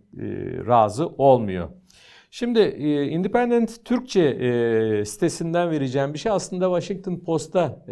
razı 0.68 1.08
olmuyor. 1.08 1.70
Şimdi 2.32 2.60
e, 2.60 3.08
Independent 3.08 3.86
Türkçe 3.86 4.22
e, 4.22 5.06
sitesinden 5.06 5.72
vereceğim 5.72 6.14
bir 6.14 6.20
şey 6.20 6.32
aslında 6.32 6.66
Washington 6.66 7.20
Post'ta 7.20 7.86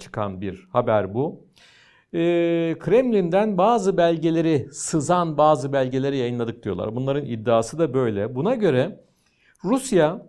çıkan 0.00 0.40
bir 0.40 0.68
haber 0.72 1.14
bu. 1.14 1.46
Kremlin'den 2.78 3.58
bazı 3.58 3.96
belgeleri, 3.96 4.68
sızan 4.72 5.38
bazı 5.38 5.72
belgeleri 5.72 6.16
yayınladık 6.16 6.62
diyorlar. 6.64 6.94
Bunların 6.96 7.24
iddiası 7.24 7.78
da 7.78 7.94
böyle. 7.94 8.34
Buna 8.34 8.54
göre 8.54 9.00
Rusya 9.64 10.26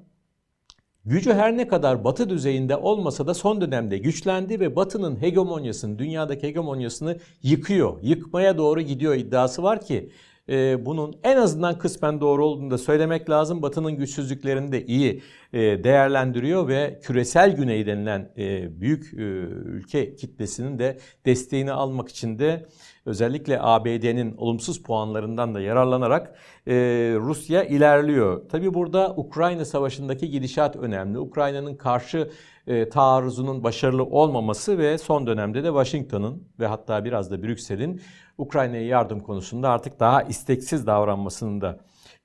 Gücü 1.05 1.33
her 1.33 1.57
ne 1.57 1.67
kadar 1.67 2.03
Batı 2.03 2.29
düzeyinde 2.29 2.75
olmasa 2.77 3.27
da 3.27 3.33
son 3.33 3.61
dönemde 3.61 3.97
güçlendi 3.97 4.59
ve 4.59 4.75
Batı'nın 4.75 5.21
hegemonyasını, 5.21 5.99
dünyadaki 5.99 6.47
hegemonyasını 6.47 7.17
yıkıyor. 7.43 7.97
Yıkmaya 8.01 8.57
doğru 8.57 8.81
gidiyor 8.81 9.15
iddiası 9.15 9.63
var 9.63 9.81
ki 9.85 10.09
e, 10.49 10.85
bunun 10.85 11.15
en 11.23 11.37
azından 11.37 11.77
kısmen 11.77 12.21
doğru 12.21 12.45
olduğunu 12.45 12.71
da 12.71 12.77
söylemek 12.77 13.29
lazım. 13.29 13.61
Batı'nın 13.61 13.95
güçsüzlüklerini 13.95 14.71
de 14.71 14.85
iyi 14.85 15.21
değerlendiriyor 15.53 16.67
ve 16.67 16.99
küresel 17.03 17.55
güney 17.55 17.85
denilen 17.85 18.29
e, 18.37 18.81
büyük 18.81 19.13
e, 19.13 19.17
ülke 19.17 20.15
kitlesinin 20.15 20.79
de 20.79 20.97
desteğini 21.25 21.71
almak 21.71 22.09
için 22.09 22.39
de 22.39 22.65
özellikle 23.05 23.61
ABD'nin 23.61 24.37
olumsuz 24.37 24.83
puanlarından 24.83 25.55
da 25.55 25.61
yararlanarak 25.61 26.35
e, 26.67 26.73
Rusya 27.19 27.63
ilerliyor. 27.63 28.49
Tabi 28.49 28.73
burada 28.73 29.13
Ukrayna 29.17 29.65
Savaşı'ndaki 29.65 30.29
gidişat 30.29 30.75
önemli. 30.75 31.19
Ukrayna'nın 31.19 31.75
karşı 31.75 32.29
e, 32.67 32.89
taarruzunun 32.89 33.63
başarılı 33.63 34.03
olmaması 34.03 34.77
ve 34.77 34.97
son 34.97 35.27
dönemde 35.27 35.63
de 35.63 35.67
Washington'ın 35.67 36.43
ve 36.59 36.67
hatta 36.67 37.05
biraz 37.05 37.31
da 37.31 37.43
Brüksel'in 37.43 38.01
Ukrayna'ya 38.37 38.85
yardım 38.85 39.19
konusunda 39.19 39.69
artık 39.69 39.99
daha 39.99 40.23
isteksiz 40.23 40.87
davranmasının 40.87 41.61
da 41.61 41.79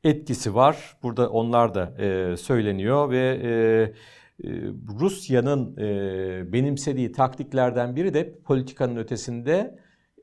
etkisi 0.04 0.54
var. 0.54 0.96
Burada 1.02 1.30
onlar 1.30 1.74
da 1.74 2.02
e, 2.02 2.36
söyleniyor 2.36 3.10
ve 3.10 3.40
e, 3.42 3.50
e, 3.50 4.52
Rusya'nın 5.00 5.76
e, 5.76 6.52
benimsediği 6.52 7.12
taktiklerden 7.12 7.96
biri 7.96 8.14
de 8.14 8.38
politikanın 8.44 8.96
ötesinde 8.96 9.78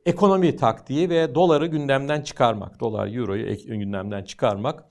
ekonomi 0.05 0.55
taktiği 0.55 1.09
ve 1.09 1.35
doları 1.35 1.65
gündemden 1.65 2.21
çıkarmak. 2.21 2.79
Dolar, 2.79 3.15
euroyu 3.15 3.57
gündemden 3.67 4.23
çıkarmak. 4.23 4.83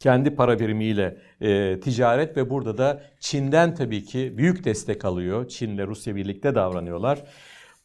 Kendi 0.00 0.34
para 0.34 0.58
birimiyle 0.58 1.18
e, 1.40 1.80
ticaret 1.80 2.36
ve 2.36 2.50
burada 2.50 2.78
da 2.78 3.02
Çin'den 3.20 3.74
tabii 3.74 4.04
ki 4.04 4.34
büyük 4.36 4.64
destek 4.64 5.04
alıyor. 5.04 5.48
Çin'le 5.48 5.86
Rusya 5.86 6.16
birlikte 6.16 6.54
davranıyorlar. 6.54 7.24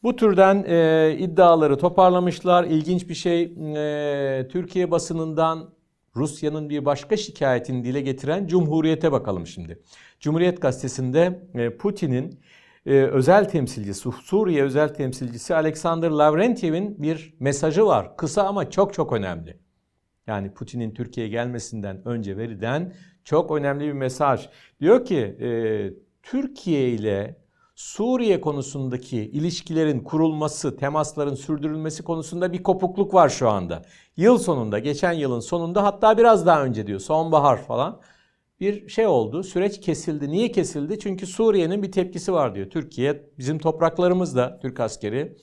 Bu 0.02 0.16
türden 0.16 0.64
e, 0.68 1.16
iddiaları 1.18 1.78
toparlamışlar. 1.78 2.64
İlginç 2.64 3.08
bir 3.08 3.14
şey 3.14 3.42
e, 3.42 4.48
Türkiye 4.48 4.90
basınından 4.90 5.70
Rusya'nın 6.16 6.68
bir 6.68 6.84
başka 6.84 7.16
şikayetini 7.16 7.84
dile 7.84 8.00
getiren 8.00 8.46
Cumhuriyet'e 8.46 9.12
bakalım 9.12 9.46
şimdi. 9.46 9.78
Cumhuriyet 10.20 10.62
gazetesinde 10.62 11.42
e, 11.54 11.76
Putin'in 11.76 12.40
e, 12.86 12.94
özel 12.94 13.48
temsilcisi, 13.48 14.08
Suriye 14.22 14.62
özel 14.62 14.94
temsilcisi 14.94 15.54
Alexander 15.54 16.10
Lavrentyev'in 16.10 17.02
bir 17.02 17.34
mesajı 17.40 17.86
var. 17.86 18.16
Kısa 18.16 18.42
ama 18.42 18.70
çok 18.70 18.94
çok 18.94 19.12
önemli. 19.12 19.58
Yani 20.26 20.54
Putin'in 20.54 20.94
Türkiye'ye 20.94 21.32
gelmesinden 21.32 22.08
önce 22.08 22.36
verilen 22.36 22.92
çok 23.24 23.50
önemli 23.50 23.86
bir 23.86 23.92
mesaj. 23.92 24.48
Diyor 24.80 25.04
ki 25.04 25.18
e, 25.18 25.48
Türkiye 26.22 26.88
ile 26.88 27.41
Suriye 27.74 28.40
konusundaki 28.40 29.18
ilişkilerin 29.18 30.00
kurulması, 30.00 30.76
temasların 30.76 31.34
sürdürülmesi 31.34 32.02
konusunda 32.02 32.52
bir 32.52 32.62
kopukluk 32.62 33.14
var 33.14 33.28
şu 33.28 33.48
anda. 33.48 33.82
Yıl 34.16 34.38
sonunda, 34.38 34.78
geçen 34.78 35.12
yılın 35.12 35.40
sonunda 35.40 35.84
hatta 35.84 36.18
biraz 36.18 36.46
daha 36.46 36.64
önce 36.64 36.86
diyor, 36.86 37.00
sonbahar 37.00 37.62
falan 37.62 38.00
bir 38.60 38.88
şey 38.88 39.06
oldu. 39.06 39.42
Süreç 39.42 39.80
kesildi. 39.80 40.30
Niye 40.30 40.52
kesildi? 40.52 40.98
Çünkü 40.98 41.26
Suriye'nin 41.26 41.82
bir 41.82 41.92
tepkisi 41.92 42.32
var 42.32 42.54
diyor. 42.54 42.70
Türkiye 42.70 43.30
bizim 43.38 43.58
topraklarımızda 43.58 44.58
Türk 44.62 44.80
askeri 44.80 45.36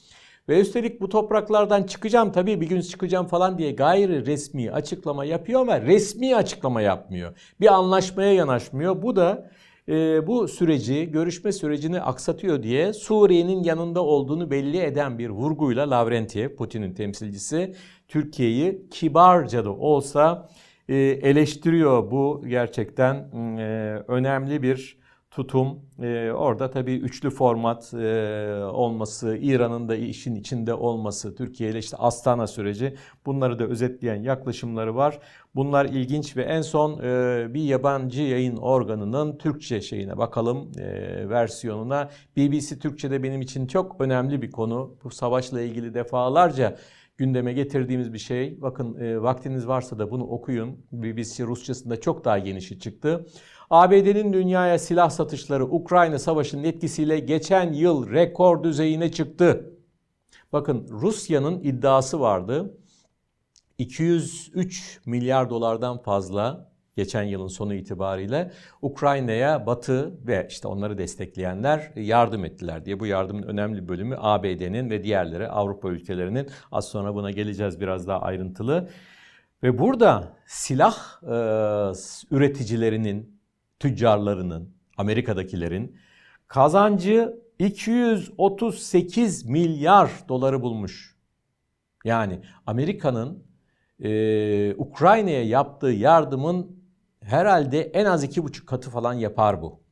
ve 0.50 0.59
üstelik 0.59 1.01
bu 1.01 1.09
topraklardan 1.09 1.83
çıkacağım 1.83 2.31
tabii 2.31 2.62
bir 2.62 2.67
gün 2.69 2.81
çıkacağım 2.81 3.27
falan 3.27 3.57
diye 3.57 3.71
gayri 3.71 4.25
resmi 4.25 4.71
açıklama 4.71 5.25
yapıyor 5.25 5.62
ama 5.62 5.81
resmi 5.81 6.36
açıklama 6.36 6.81
yapmıyor. 6.81 7.38
Bir 7.62 7.74
anlaşmaya 7.74 8.33
yanaşmıyor. 8.33 9.01
Bu 9.01 9.15
da 9.15 9.51
e, 9.89 10.27
bu 10.27 10.48
süreci, 10.48 11.12
görüşme 11.12 11.51
sürecini 11.51 12.01
aksatıyor 12.01 12.63
diye 12.63 12.93
Suriye'nin 12.93 13.63
yanında 13.63 14.03
olduğunu 14.03 14.51
belli 14.51 14.77
eden 14.77 15.19
bir 15.19 15.29
vurguyla 15.29 15.89
Lavrentiev, 15.89 16.55
Putin'in 16.55 16.93
temsilcisi, 16.93 17.75
Türkiye'yi 18.08 18.89
kibarca 18.91 19.65
da 19.65 19.74
olsa 19.74 20.50
e, 20.89 20.96
eleştiriyor. 20.98 22.12
Bu 22.12 22.43
gerçekten 22.48 23.15
e, 23.15 24.03
önemli 24.08 24.62
bir 24.62 24.99
tutum. 25.39 25.79
E, 26.01 26.31
orada 26.31 26.72
tabii 26.72 26.96
üçlü 26.96 27.29
format 27.29 27.93
e, 27.93 27.98
olması, 28.63 29.38
İran'ın 29.41 29.89
da 29.89 29.96
işin 29.96 30.36
içinde 30.36 30.74
olması, 30.74 31.36
Türkiye 31.36 31.69
ile 31.69 31.79
işte 31.79 31.98
Astana 31.98 32.48
süreci 32.48 32.96
bunları 33.25 33.60
da 33.60 33.63
özetleyen 33.63 34.24
yaklaşımları 34.24 34.96
var. 34.96 35.19
Bunlar 35.55 35.86
ilginç 35.86 36.38
ve 36.38 36.43
en 36.43 36.62
son 36.62 37.00
e, 37.03 37.48
bir 37.53 37.63
yabancı 37.63 38.22
yayın 38.22 38.58
organının 38.58 39.38
Türkçe 39.38 39.81
şeyine 39.81 40.17
bakalım 40.17 40.72
e, 40.77 41.29
versiyonuna. 41.29 42.10
BBC 42.38 42.79
Türkçe'de 42.79 43.24
benim 43.24 43.41
için 43.41 43.67
çok 43.67 44.01
önemli 44.01 44.41
bir 44.41 44.51
konu. 44.51 44.96
Bu 45.03 45.10
savaşla 45.10 45.62
ilgili 45.62 45.93
defalarca 45.93 46.77
gündeme 47.17 47.53
getirdiğimiz 47.53 48.13
bir 48.13 48.19
şey. 48.19 48.62
Bakın 48.62 48.96
e, 48.96 49.22
vaktiniz 49.22 49.67
varsa 49.67 50.00
da 50.00 50.12
bunu 50.12 50.24
okuyun. 50.24 50.77
BBC 50.91 51.43
Rusçasında 51.43 52.01
çok 52.01 52.25
daha 52.25 52.39
genişi 52.39 52.79
çıktı. 52.79 53.25
ABD'nin 53.70 54.34
dünyaya 54.34 54.80
silah 54.80 55.10
satışları 55.10 55.66
Ukrayna 55.66 56.20
Savaşı'nın 56.20 56.64
etkisiyle 56.64 57.20
geçen 57.20 57.74
yıl 57.74 58.12
rekor 58.12 58.64
düzeyine 58.64 59.12
çıktı. 59.12 59.74
Bakın 60.54 60.88
Rusya'nın 60.90 61.60
iddiası 61.60 62.20
vardı. 62.20 62.78
203 63.78 65.00
milyar 65.06 65.50
dolardan 65.50 65.98
fazla 66.02 66.70
geçen 66.96 67.24
yılın 67.24 67.48
sonu 67.48 67.74
itibariyle 67.74 68.52
Ukrayna'ya 68.82 69.66
Batı 69.66 70.28
ve 70.28 70.48
işte 70.50 70.68
onları 70.68 70.98
destekleyenler 70.98 71.92
yardım 71.96 72.46
ettiler 72.46 72.86
diye. 72.86 73.00
Bu 73.00 73.06
yardımın 73.06 73.44
önemli 73.44 73.88
bölümü 73.88 74.16
ABD'nin 74.20 74.90
ve 74.90 75.04
diğerleri 75.04 75.48
Avrupa 75.48 75.90
ülkelerinin. 75.90 76.50
Az 76.72 76.86
sonra 76.86 77.16
buna 77.16 77.32
geleceğiz 77.32 77.80
biraz 77.82 78.08
daha 78.08 78.22
ayrıntılı. 78.22 78.90
Ve 79.64 79.80
burada 79.80 80.38
silah 80.46 81.24
e, 81.24 81.36
üreticilerinin 82.32 83.38
tüccarlarının, 83.79 84.74
Amerika'dakilerin 84.98 85.98
kazancı 86.48 87.39
238 87.59 89.45
milyar 89.45 90.12
doları 90.29 90.62
bulmuş. 90.62 91.15
Yani 92.05 92.41
Amerika'nın 92.65 93.43
e, 94.03 94.75
Ukrayna'ya 94.77 95.43
yaptığı 95.43 95.88
yardımın 95.88 96.83
herhalde 97.21 97.81
en 97.81 98.05
az 98.05 98.24
iki 98.24 98.43
buçuk 98.43 98.67
katı 98.67 98.89
falan 98.89 99.13
yapar 99.13 99.62
bu 99.62 99.88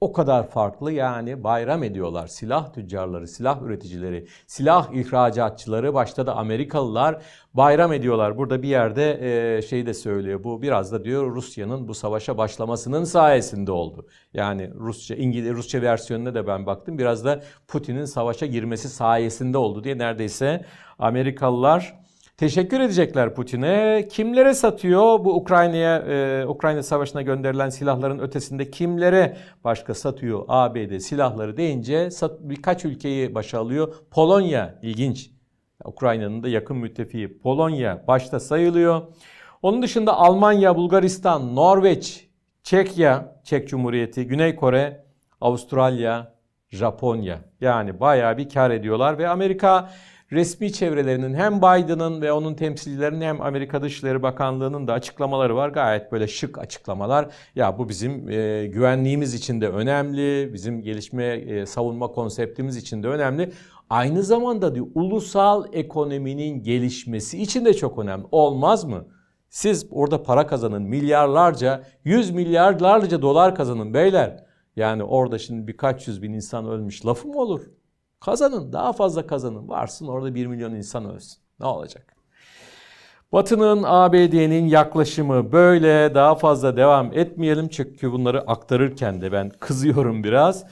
o 0.00 0.12
kadar 0.12 0.48
farklı 0.48 0.92
yani 0.92 1.44
bayram 1.44 1.82
ediyorlar. 1.82 2.26
Silah 2.26 2.72
tüccarları, 2.72 3.28
silah 3.28 3.62
üreticileri, 3.62 4.26
silah 4.46 4.92
ihracatçıları 4.92 5.94
başta 5.94 6.26
da 6.26 6.36
Amerikalılar 6.36 7.22
bayram 7.54 7.92
ediyorlar. 7.92 8.38
Burada 8.38 8.62
bir 8.62 8.68
yerde 8.68 9.18
e, 9.56 9.62
şey 9.62 9.86
de 9.86 9.94
söylüyor. 9.94 10.44
Bu 10.44 10.62
biraz 10.62 10.92
da 10.92 11.04
diyor 11.04 11.34
Rusya'nın 11.34 11.88
bu 11.88 11.94
savaşa 11.94 12.38
başlamasının 12.38 13.04
sayesinde 13.04 13.72
oldu. 13.72 14.06
Yani 14.34 14.70
Rusça 14.74 15.14
İngiliz 15.14 15.52
Rusça 15.52 15.82
versiyonuna 15.82 16.34
da 16.34 16.46
ben 16.46 16.66
baktım. 16.66 16.98
Biraz 16.98 17.24
da 17.24 17.42
Putin'in 17.68 18.04
savaşa 18.04 18.46
girmesi 18.46 18.88
sayesinde 18.88 19.58
oldu 19.58 19.84
diye 19.84 19.98
neredeyse 19.98 20.64
Amerikalılar 20.98 22.00
Teşekkür 22.40 22.80
edecekler 22.80 23.34
Putin'e. 23.34 24.08
Kimlere 24.10 24.54
satıyor 24.54 25.24
bu 25.24 25.34
Ukrayna'ya, 25.34 25.98
e, 25.98 26.46
Ukrayna 26.46 26.82
Savaşı'na 26.82 27.22
gönderilen 27.22 27.68
silahların 27.68 28.18
ötesinde 28.18 28.70
kimlere 28.70 29.36
başka 29.64 29.94
satıyor 29.94 30.44
ABD 30.48 30.98
silahları 30.98 31.56
deyince 31.56 32.10
sat, 32.10 32.40
birkaç 32.40 32.84
ülkeyi 32.84 33.34
başa 33.34 33.60
alıyor. 33.60 33.94
Polonya 34.10 34.78
ilginç. 34.82 35.30
Ukrayna'nın 35.84 36.42
da 36.42 36.48
yakın 36.48 36.76
müttefiği 36.76 37.38
Polonya 37.38 38.04
başta 38.08 38.40
sayılıyor. 38.40 39.02
Onun 39.62 39.82
dışında 39.82 40.16
Almanya, 40.16 40.76
Bulgaristan, 40.76 41.56
Norveç, 41.56 42.28
Çekya, 42.62 43.40
Çek 43.44 43.68
Cumhuriyeti, 43.68 44.26
Güney 44.26 44.56
Kore, 44.56 45.04
Avustralya, 45.40 46.34
Japonya. 46.68 47.38
Yani 47.60 48.00
bayağı 48.00 48.36
bir 48.36 48.48
kar 48.48 48.70
ediyorlar 48.70 49.18
ve 49.18 49.28
Amerika 49.28 49.90
resmi 50.32 50.72
çevrelerinin 50.72 51.34
hem 51.34 51.58
Biden'ın 51.58 52.22
ve 52.22 52.32
onun 52.32 52.54
temsilcilerinin 52.54 53.20
hem 53.20 53.42
Amerika 53.42 53.82
Dışişleri 53.82 54.22
Bakanlığı'nın 54.22 54.88
da 54.88 54.92
açıklamaları 54.92 55.56
var. 55.56 55.68
Gayet 55.68 56.12
böyle 56.12 56.28
şık 56.28 56.58
açıklamalar. 56.58 57.28
Ya 57.54 57.78
bu 57.78 57.88
bizim 57.88 58.28
e, 58.28 58.66
güvenliğimiz 58.66 59.34
için 59.34 59.60
de 59.60 59.68
önemli, 59.68 60.50
bizim 60.52 60.82
gelişme 60.82 61.24
e, 61.24 61.66
savunma 61.66 62.08
konseptimiz 62.08 62.76
için 62.76 63.02
de 63.02 63.08
önemli. 63.08 63.52
Aynı 63.90 64.22
zamanda 64.22 64.74
diyor 64.74 64.86
ulusal 64.94 65.64
ekonominin 65.72 66.62
gelişmesi 66.62 67.42
için 67.42 67.64
de 67.64 67.74
çok 67.74 67.98
önemli. 67.98 68.26
Olmaz 68.30 68.84
mı? 68.84 69.06
Siz 69.48 69.86
orada 69.90 70.22
para 70.22 70.46
kazanın, 70.46 70.82
milyarlarca, 70.82 71.84
yüz 72.04 72.30
milyarlarca 72.30 73.22
dolar 73.22 73.54
kazanın 73.54 73.94
beyler. 73.94 74.44
Yani 74.76 75.02
orada 75.02 75.38
şimdi 75.38 75.66
birkaç 75.66 76.08
yüz 76.08 76.22
bin 76.22 76.32
insan 76.32 76.66
ölmüş 76.66 77.06
lafı 77.06 77.28
mı 77.28 77.40
olur? 77.40 77.60
Kazanın, 78.20 78.72
daha 78.72 78.92
fazla 78.92 79.26
kazanın. 79.26 79.68
Varsın 79.68 80.06
orada 80.06 80.34
bir 80.34 80.46
milyon 80.46 80.74
insan 80.74 81.14
ölsün. 81.14 81.38
Ne 81.60 81.66
olacak? 81.66 82.16
Batı'nın 83.32 83.82
ABD'nin 83.86 84.66
yaklaşımı 84.66 85.52
böyle 85.52 86.14
daha 86.14 86.34
fazla 86.34 86.76
devam 86.76 87.12
etmeyelim 87.12 87.68
çünkü 87.68 88.12
bunları 88.12 88.40
aktarırken 88.40 89.20
de 89.20 89.32
ben 89.32 89.50
kızıyorum 89.60 90.24
biraz. 90.24 90.64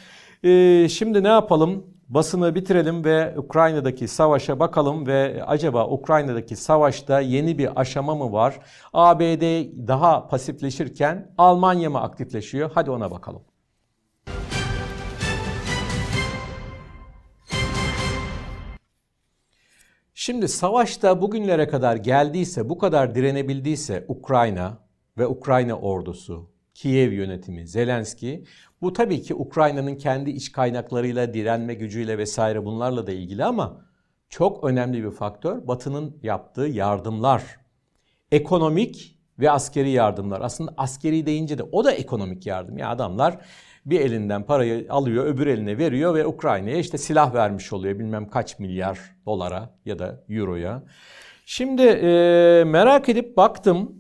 Ee, 0.45 0.89
şimdi 0.89 1.23
ne 1.23 1.29
yapalım? 1.29 1.87
Basını 2.09 2.55
bitirelim 2.55 3.05
ve 3.05 3.39
Ukrayna'daki 3.39 4.09
savaşa 4.09 4.61
bakalım 4.61 5.07
ve 5.07 5.45
acaba 5.47 5.89
Ukrayna'daki 5.89 6.57
savaşta 6.57 7.21
yeni 7.21 7.59
bir 7.59 7.81
aşama 7.81 8.15
mı 8.15 8.33
var? 8.33 8.61
ABD 8.93 9.43
daha 9.89 10.29
pasifleşirken 10.29 11.35
Almanya 11.39 11.91
mı 11.91 12.01
aktifleşiyor? 12.01 12.71
Hadi 12.75 12.91
ona 12.91 13.11
bakalım. 13.11 13.43
Şimdi 20.29 20.49
savaşta 20.49 21.21
bugünlere 21.23 21.69
kadar 21.69 21.97
geldiyse, 21.97 22.69
bu 22.69 22.79
kadar 22.79 23.15
direnebildiyse 23.15 24.05
Ukrayna 24.09 24.79
ve 25.19 25.27
Ukrayna 25.27 25.75
ordusu, 25.75 26.51
Kiev 26.75 27.13
yönetimi, 27.13 27.67
Zelenski 27.67 28.45
bu 28.83 28.93
tabii 28.93 29.23
ki 29.23 29.35
Ukrayna'nın 29.35 29.97
kendi 29.97 30.31
iç 30.31 30.53
kaynaklarıyla, 30.53 31.35
direnme 31.35 31.75
gücüyle 31.75 32.19
vesaire 32.19 32.65
bunlarla 32.65 33.07
da 33.07 33.13
ilgili 33.13 33.45
ama 33.45 33.87
çok 34.29 34.65
önemli 34.65 35.05
bir 35.05 35.11
faktör 35.11 35.67
Batı'nın 35.69 36.17
yaptığı 36.23 36.67
yardımlar. 36.67 37.43
Ekonomik 38.33 39.19
ve 39.39 39.51
askeri 39.51 39.91
yardımlar. 39.91 40.41
Aslında 40.41 40.75
askeri 40.77 41.27
deyince 41.27 41.59
de 41.59 41.63
o 41.63 41.85
da 41.85 41.93
ekonomik 41.93 42.47
yardım. 42.47 42.79
Ya 42.79 42.89
adamlar 42.89 43.39
bir 43.91 44.01
elinden 44.01 44.43
parayı 44.43 44.87
alıyor, 44.91 45.27
öbür 45.27 45.47
eline 45.47 45.79
veriyor 45.79 46.15
ve 46.15 46.27
Ukrayna'ya 46.27 46.77
işte 46.77 46.99
silah 46.99 47.35
vermiş 47.35 47.73
oluyor 47.73 47.99
bilmem 47.99 48.31
kaç 48.31 48.59
milyar 48.59 48.99
dolara 49.27 49.71
ya 49.85 49.99
da 49.99 50.25
euroya. 50.29 50.83
Şimdi 51.47 51.83
e, 51.83 52.65
merak 52.67 53.09
edip 53.09 53.37
baktım 53.37 53.99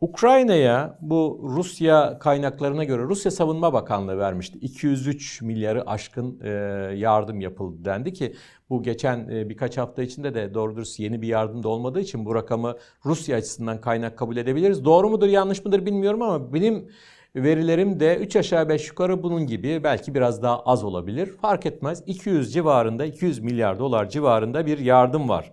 Ukrayna'ya 0.00 0.98
bu 1.00 1.40
Rusya 1.42 2.18
kaynaklarına 2.18 2.84
göre 2.84 3.02
Rusya 3.02 3.30
Savunma 3.30 3.72
Bakanlığı 3.72 4.18
vermişti. 4.18 4.58
203 4.58 5.42
milyarı 5.42 5.90
aşkın 5.90 6.40
e, 6.44 6.48
yardım 6.96 7.40
yapıldı 7.40 7.84
dendi 7.84 8.12
ki 8.12 8.34
bu 8.70 8.82
geçen 8.82 9.28
e, 9.28 9.48
birkaç 9.48 9.78
hafta 9.78 10.02
içinde 10.02 10.34
de 10.34 10.54
doğru 10.54 10.76
dürüst 10.76 11.00
yeni 11.00 11.22
bir 11.22 11.28
yardım 11.28 11.62
da 11.62 11.68
olmadığı 11.68 12.00
için 12.00 12.24
bu 12.24 12.34
rakamı 12.34 12.76
Rusya 13.04 13.36
açısından 13.36 13.80
kaynak 13.80 14.18
kabul 14.18 14.36
edebiliriz. 14.36 14.84
Doğru 14.84 15.10
mudur 15.10 15.28
yanlış 15.28 15.64
mıdır 15.64 15.86
bilmiyorum 15.86 16.22
ama 16.22 16.52
benim 16.52 16.88
verilerim 17.36 18.00
de 18.00 18.16
3 18.16 18.36
aşağı 18.36 18.68
5 18.68 18.88
yukarı 18.88 19.22
bunun 19.22 19.46
gibi 19.46 19.84
belki 19.84 20.14
biraz 20.14 20.42
daha 20.42 20.60
az 20.60 20.84
olabilir. 20.84 21.26
Fark 21.26 21.66
etmez 21.66 22.02
200 22.06 22.52
civarında 22.52 23.04
200 23.04 23.38
milyar 23.38 23.78
dolar 23.78 24.08
civarında 24.08 24.66
bir 24.66 24.78
yardım 24.78 25.28
var. 25.28 25.52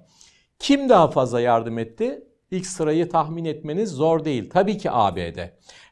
Kim 0.59 0.89
daha 0.89 1.07
fazla 1.07 1.41
yardım 1.41 1.77
etti? 1.77 2.23
İlk 2.51 2.65
sırayı 2.67 3.09
tahmin 3.09 3.45
etmeniz 3.45 3.91
zor 3.91 4.25
değil. 4.25 4.49
Tabii 4.49 4.77
ki 4.77 4.91
ABD. 4.91 5.39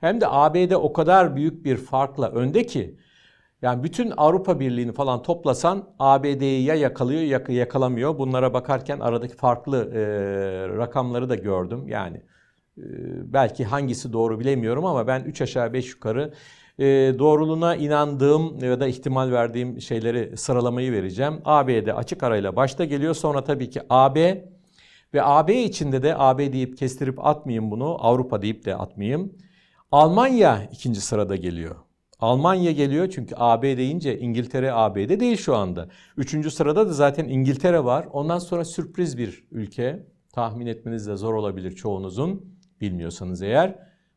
Hem 0.02 0.22
de 0.22 0.28
ABD 0.28 0.72
o 0.72 0.94
kadar 0.94 1.36
büyük 1.36 1.66
bir 1.66 1.78
farkla 1.78 2.30
önde 2.30 2.66
ki 2.66 2.98
yani 3.62 3.84
bütün 3.84 4.14
Avrupa 4.18 4.60
Birliği'ni 4.60 4.92
falan 4.92 5.22
toplasan 5.22 5.84
ABD'yi 6.00 6.64
ya 6.64 6.76
yakalıyor 6.76 7.22
ya 7.22 7.44
yakalamıyor. 7.48 8.18
Bunlara 8.18 8.54
bakarken 8.54 9.00
aradaki 9.00 9.36
farklı 9.36 9.92
e, 9.94 10.02
rakamları 10.78 11.30
da 11.30 11.36
gördüm. 11.36 11.88
Yani 11.88 12.22
belki 13.34 13.66
hangisi 13.66 14.14
doğru 14.14 14.40
bilemiyorum 14.40 14.86
ama 14.86 15.08
ben 15.08 15.24
3 15.24 15.42
aşağı 15.42 15.74
5 15.74 15.90
yukarı 15.90 16.34
e, 16.80 16.86
doğruluğuna 17.20 17.76
inandığım 17.76 18.64
ya 18.64 18.80
da 18.80 18.88
ihtimal 18.88 19.32
verdiğim 19.32 19.82
şeyleri 19.82 20.38
sıralamayı 20.38 20.92
vereceğim. 20.92 21.42
ABD 21.46 21.88
açık 21.88 22.24
arayla 22.24 22.56
başta 22.56 22.86
geliyor. 22.86 23.14
Sonra 23.14 23.44
tabii 23.44 23.70
ki 23.70 23.82
AB 23.90 24.46
ve 25.14 25.24
AB 25.24 25.64
içinde 25.64 26.04
de 26.04 26.18
AB 26.18 26.54
deyip 26.54 26.78
kestirip 26.78 27.26
atmayayım 27.26 27.72
bunu. 27.72 28.06
Avrupa 28.06 28.42
deyip 28.42 28.66
de 28.66 28.76
atmayayım. 28.76 29.34
Almanya 29.92 30.70
ikinci 30.72 31.02
sırada 31.02 31.36
geliyor. 31.36 31.76
Almanya 32.20 32.72
geliyor 32.72 33.10
çünkü 33.10 33.36
AB 33.38 33.78
deyince 33.78 34.20
İngiltere 34.20 34.74
AB'de 34.74 35.20
değil 35.20 35.38
şu 35.38 35.56
anda. 35.56 35.88
Üçüncü 36.18 36.52
sırada 36.52 36.88
da 36.88 36.94
zaten 36.94 37.26
İngiltere 37.26 37.84
var. 37.84 38.08
Ondan 38.12 38.40
sonra 38.40 38.66
sürpriz 38.66 39.18
bir 39.18 39.44
ülke. 39.52 40.08
Tahmin 40.34 40.66
etmeniz 40.66 41.08
de 41.08 41.16
zor 41.16 41.34
olabilir 41.34 41.72
çoğunuzun 41.72 42.53
bilmiyorsanız 42.84 43.42
eğer. 43.42 43.76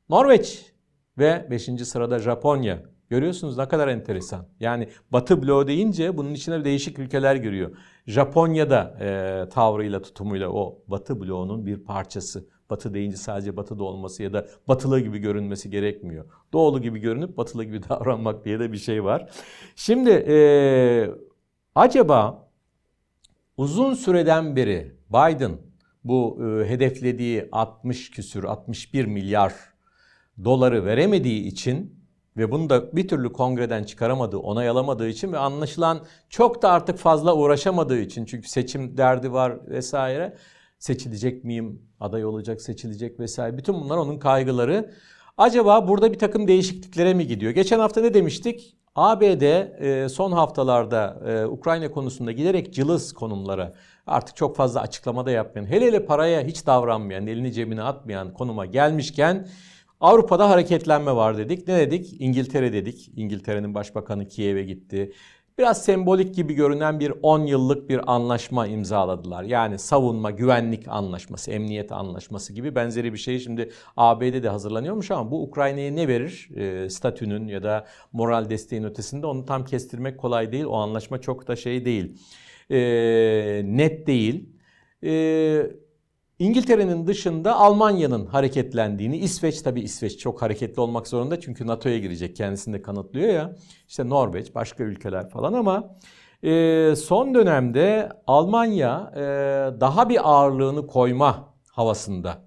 Norveç 0.08 0.72
ve 1.18 1.46
beşinci 1.50 1.84
sırada 1.84 2.18
Japonya. 2.18 2.82
Görüyorsunuz 3.08 3.58
ne 3.58 3.68
kadar 3.68 3.88
enteresan. 3.88 4.46
Yani 4.60 4.88
Batı 5.10 5.42
bloğu 5.42 5.66
deyince 5.66 6.16
bunun 6.16 6.34
içine 6.34 6.64
değişik 6.64 6.98
ülkeler 6.98 7.36
giriyor. 7.36 7.76
Japonya 8.06 8.70
da 8.70 8.96
e, 9.00 9.48
tavrıyla 9.48 10.02
tutumuyla 10.02 10.48
o 10.48 10.82
Batı 10.86 11.20
bloğunun 11.20 11.66
bir 11.66 11.84
parçası. 11.84 12.48
Batı 12.70 12.94
deyince 12.94 13.16
sadece 13.16 13.56
batıda 13.56 13.84
olması 13.84 14.22
ya 14.22 14.32
da 14.32 14.46
batılı 14.68 15.00
gibi 15.00 15.18
görünmesi 15.18 15.70
gerekmiyor. 15.70 16.24
Doğulu 16.52 16.82
gibi 16.82 16.98
görünüp 16.98 17.36
batılı 17.36 17.64
gibi 17.64 17.82
davranmak 17.88 18.44
diye 18.44 18.60
de 18.60 18.72
bir 18.72 18.78
şey 18.78 19.04
var. 19.04 19.30
Şimdi 19.76 20.10
e, 20.10 20.36
acaba 21.74 22.48
uzun 23.56 23.94
süreden 23.94 24.56
beri 24.56 24.96
Biden 25.10 25.65
bu 26.08 26.38
e, 26.42 26.68
hedeflediği 26.68 27.48
60 27.52 28.10
küsür 28.10 28.44
61 28.44 29.04
milyar 29.04 29.54
doları 30.44 30.84
veremediği 30.84 31.42
için 31.42 31.96
ve 32.36 32.50
bunu 32.50 32.70
da 32.70 32.96
bir 32.96 33.08
türlü 33.08 33.32
kongreden 33.32 33.84
çıkaramadığı, 33.84 34.38
onay 34.38 34.68
alamadığı 34.68 35.08
için 35.08 35.32
ve 35.32 35.38
anlaşılan 35.38 36.00
çok 36.30 36.62
da 36.62 36.70
artık 36.70 36.98
fazla 36.98 37.34
uğraşamadığı 37.34 38.00
için 38.00 38.24
çünkü 38.24 38.48
seçim 38.48 38.96
derdi 38.96 39.32
var 39.32 39.68
vesaire. 39.68 40.36
Seçilecek 40.78 41.44
miyim? 41.44 41.82
Aday 42.00 42.24
olacak, 42.24 42.62
seçilecek 42.62 43.20
vesaire. 43.20 43.58
Bütün 43.58 43.74
bunlar 43.74 43.96
onun 43.96 44.18
kaygıları. 44.18 44.92
Acaba 45.38 45.88
burada 45.88 46.12
bir 46.12 46.18
takım 46.18 46.48
değişikliklere 46.48 47.14
mi 47.14 47.26
gidiyor? 47.26 47.52
Geçen 47.52 47.78
hafta 47.78 48.00
ne 48.00 48.14
demiştik? 48.14 48.76
ABD 48.94 49.42
e, 49.42 50.08
son 50.08 50.32
haftalarda 50.32 51.20
e, 51.26 51.46
Ukrayna 51.46 51.90
konusunda 51.90 52.32
giderek 52.32 52.74
cılız 52.74 53.12
konumlara 53.12 53.74
artık 54.06 54.36
çok 54.36 54.56
fazla 54.56 54.80
açıklamada 54.80 55.30
yapmayan, 55.30 55.66
hele 55.66 55.86
hele 55.86 56.06
paraya 56.06 56.40
hiç 56.40 56.66
davranmayan, 56.66 57.26
elini 57.26 57.52
cebine 57.52 57.82
atmayan 57.82 58.34
konuma 58.34 58.66
gelmişken 58.66 59.48
Avrupa'da 60.00 60.50
hareketlenme 60.50 61.16
var 61.16 61.38
dedik. 61.38 61.68
Ne 61.68 61.78
dedik? 61.78 62.20
İngiltere 62.20 62.72
dedik. 62.72 63.10
İngiltere'nin 63.16 63.74
başbakanı 63.74 64.28
Kiev'e 64.28 64.62
gitti. 64.62 65.12
Biraz 65.58 65.84
sembolik 65.84 66.34
gibi 66.34 66.54
görünen 66.54 67.00
bir 67.00 67.12
10 67.22 67.46
yıllık 67.46 67.88
bir 67.88 68.12
anlaşma 68.14 68.66
imzaladılar. 68.66 69.42
Yani 69.42 69.78
savunma, 69.78 70.30
güvenlik 70.30 70.88
anlaşması, 70.88 71.50
emniyet 71.50 71.92
anlaşması 71.92 72.52
gibi 72.52 72.74
benzeri 72.74 73.12
bir 73.12 73.18
şey 73.18 73.38
şimdi 73.38 73.70
ABD'de 73.96 74.48
hazırlanıyormuş 74.48 75.10
ama 75.10 75.30
bu 75.30 75.42
Ukrayna'ya 75.42 75.92
ne 75.92 76.08
verir? 76.08 76.48
E, 76.56 76.90
statünün 76.90 77.48
ya 77.48 77.62
da 77.62 77.86
moral 78.12 78.50
desteğin 78.50 78.84
ötesinde 78.84 79.26
onu 79.26 79.46
tam 79.46 79.64
kestirmek 79.64 80.18
kolay 80.18 80.52
değil. 80.52 80.64
O 80.64 80.76
anlaşma 80.76 81.20
çok 81.20 81.48
da 81.48 81.56
şey 81.56 81.84
değil. 81.84 82.16
E, 82.70 82.78
net 83.64 84.06
değil. 84.06 84.48
E, 85.04 85.70
İngiltere'nin 86.38 87.06
dışında 87.06 87.56
Almanya'nın 87.56 88.26
hareketlendiğini, 88.26 89.16
İsveç 89.18 89.62
tabi 89.62 89.80
İsveç 89.80 90.18
çok 90.18 90.42
hareketli 90.42 90.80
olmak 90.80 91.08
zorunda 91.08 91.40
çünkü 91.40 91.66
NATO'ya 91.66 91.98
girecek 91.98 92.36
kendisini 92.36 92.74
de 92.74 92.82
kanıtlıyor 92.82 93.28
ya. 93.28 93.56
İşte 93.88 94.08
Norveç, 94.08 94.54
başka 94.54 94.84
ülkeler 94.84 95.28
falan 95.28 95.52
ama 95.52 95.96
e, 96.42 96.94
son 96.96 97.34
dönemde 97.34 98.08
Almanya 98.26 99.12
e, 99.16 99.20
daha 99.80 100.08
bir 100.08 100.30
ağırlığını 100.30 100.86
koyma 100.86 101.54
havasında. 101.70 102.46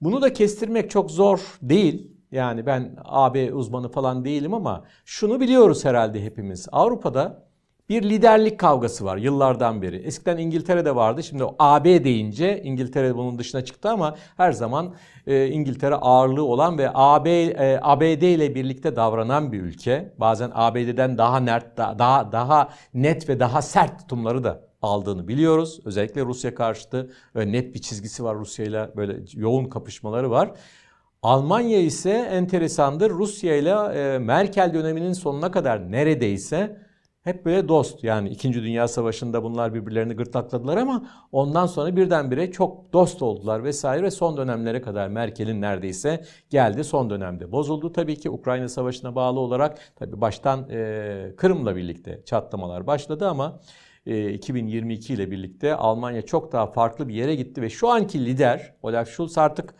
Bunu 0.00 0.22
da 0.22 0.32
kestirmek 0.32 0.90
çok 0.90 1.10
zor 1.10 1.58
değil. 1.62 2.10
Yani 2.32 2.66
ben 2.66 2.96
AB 3.04 3.52
uzmanı 3.54 3.88
falan 3.88 4.24
değilim 4.24 4.54
ama 4.54 4.84
şunu 5.04 5.40
biliyoruz 5.40 5.84
herhalde 5.84 6.24
hepimiz. 6.24 6.68
Avrupa'da 6.72 7.45
bir 7.88 8.02
liderlik 8.02 8.60
kavgası 8.60 9.04
var 9.04 9.16
yıllardan 9.16 9.82
beri. 9.82 9.96
Eskiden 9.96 10.36
İngiltere'de 10.36 10.94
vardı. 10.96 11.22
Şimdi 11.22 11.44
AB 11.58 12.04
deyince 12.04 12.62
İngiltere 12.62 13.16
bunun 13.16 13.38
dışına 13.38 13.64
çıktı 13.64 13.90
ama 13.90 14.16
her 14.36 14.52
zaman 14.52 14.94
e, 15.26 15.46
İngiltere 15.46 15.94
ağırlığı 15.94 16.44
olan 16.44 16.78
ve 16.78 16.90
AB 16.94 17.30
e, 17.30 17.78
ABD 17.82 18.22
ile 18.22 18.54
birlikte 18.54 18.96
davranan 18.96 19.52
bir 19.52 19.62
ülke. 19.62 20.14
Bazen 20.18 20.50
ABD'den 20.54 21.18
daha 21.18 21.40
net 21.40 21.76
daha 21.76 22.32
daha 22.32 22.68
net 22.94 23.28
ve 23.28 23.40
daha 23.40 23.62
sert 23.62 23.98
tutumları 23.98 24.44
da 24.44 24.60
aldığını 24.82 25.28
biliyoruz. 25.28 25.80
Özellikle 25.84 26.24
Rusya 26.24 26.54
karşıtı 26.54 27.10
ve 27.36 27.52
net 27.52 27.74
bir 27.74 27.80
çizgisi 27.80 28.24
var 28.24 28.36
Rusya 28.36 28.66
ile 28.66 28.90
böyle 28.96 29.16
yoğun 29.34 29.64
kapışmaları 29.64 30.30
var. 30.30 30.50
Almanya 31.22 31.78
ise 31.78 32.10
enteresandır. 32.10 33.10
Rusya 33.10 33.56
ile 33.56 33.70
e, 33.70 34.18
Merkel 34.18 34.74
döneminin 34.74 35.12
sonuna 35.12 35.50
kadar 35.50 35.92
neredeyse 35.92 36.85
hep 37.26 37.44
böyle 37.44 37.68
dost. 37.68 38.04
Yani 38.04 38.28
2. 38.28 38.52
Dünya 38.54 38.88
Savaşı'nda 38.88 39.42
bunlar 39.42 39.74
birbirlerini 39.74 40.14
gırtlakladılar 40.14 40.76
ama 40.76 41.06
ondan 41.32 41.66
sonra 41.66 41.96
birdenbire 41.96 42.52
çok 42.52 42.92
dost 42.92 43.22
oldular 43.22 43.64
vesaire 43.64 44.02
ve 44.02 44.10
son 44.10 44.36
dönemlere 44.36 44.80
kadar 44.80 45.08
Merkel'in 45.08 45.60
neredeyse 45.60 46.24
geldi 46.50 46.84
son 46.84 47.10
dönemde 47.10 47.52
bozuldu. 47.52 47.92
Tabii 47.92 48.16
ki 48.16 48.30
Ukrayna 48.30 48.68
Savaşı'na 48.68 49.14
bağlı 49.14 49.40
olarak 49.40 49.78
tabii 49.96 50.20
baştan 50.20 50.70
e, 50.70 51.32
Kırım'la 51.36 51.76
birlikte 51.76 52.22
çatlamalar 52.24 52.86
başladı 52.86 53.28
ama 53.28 53.60
2022 54.06 55.14
ile 55.14 55.30
birlikte 55.30 55.74
Almanya 55.74 56.22
çok 56.22 56.52
daha 56.52 56.66
farklı 56.66 57.08
bir 57.08 57.14
yere 57.14 57.34
gitti 57.34 57.62
ve 57.62 57.70
şu 57.70 57.88
anki 57.88 58.24
lider 58.24 58.74
Olaf 58.82 59.08
Scholz 59.08 59.38
artık 59.38 59.74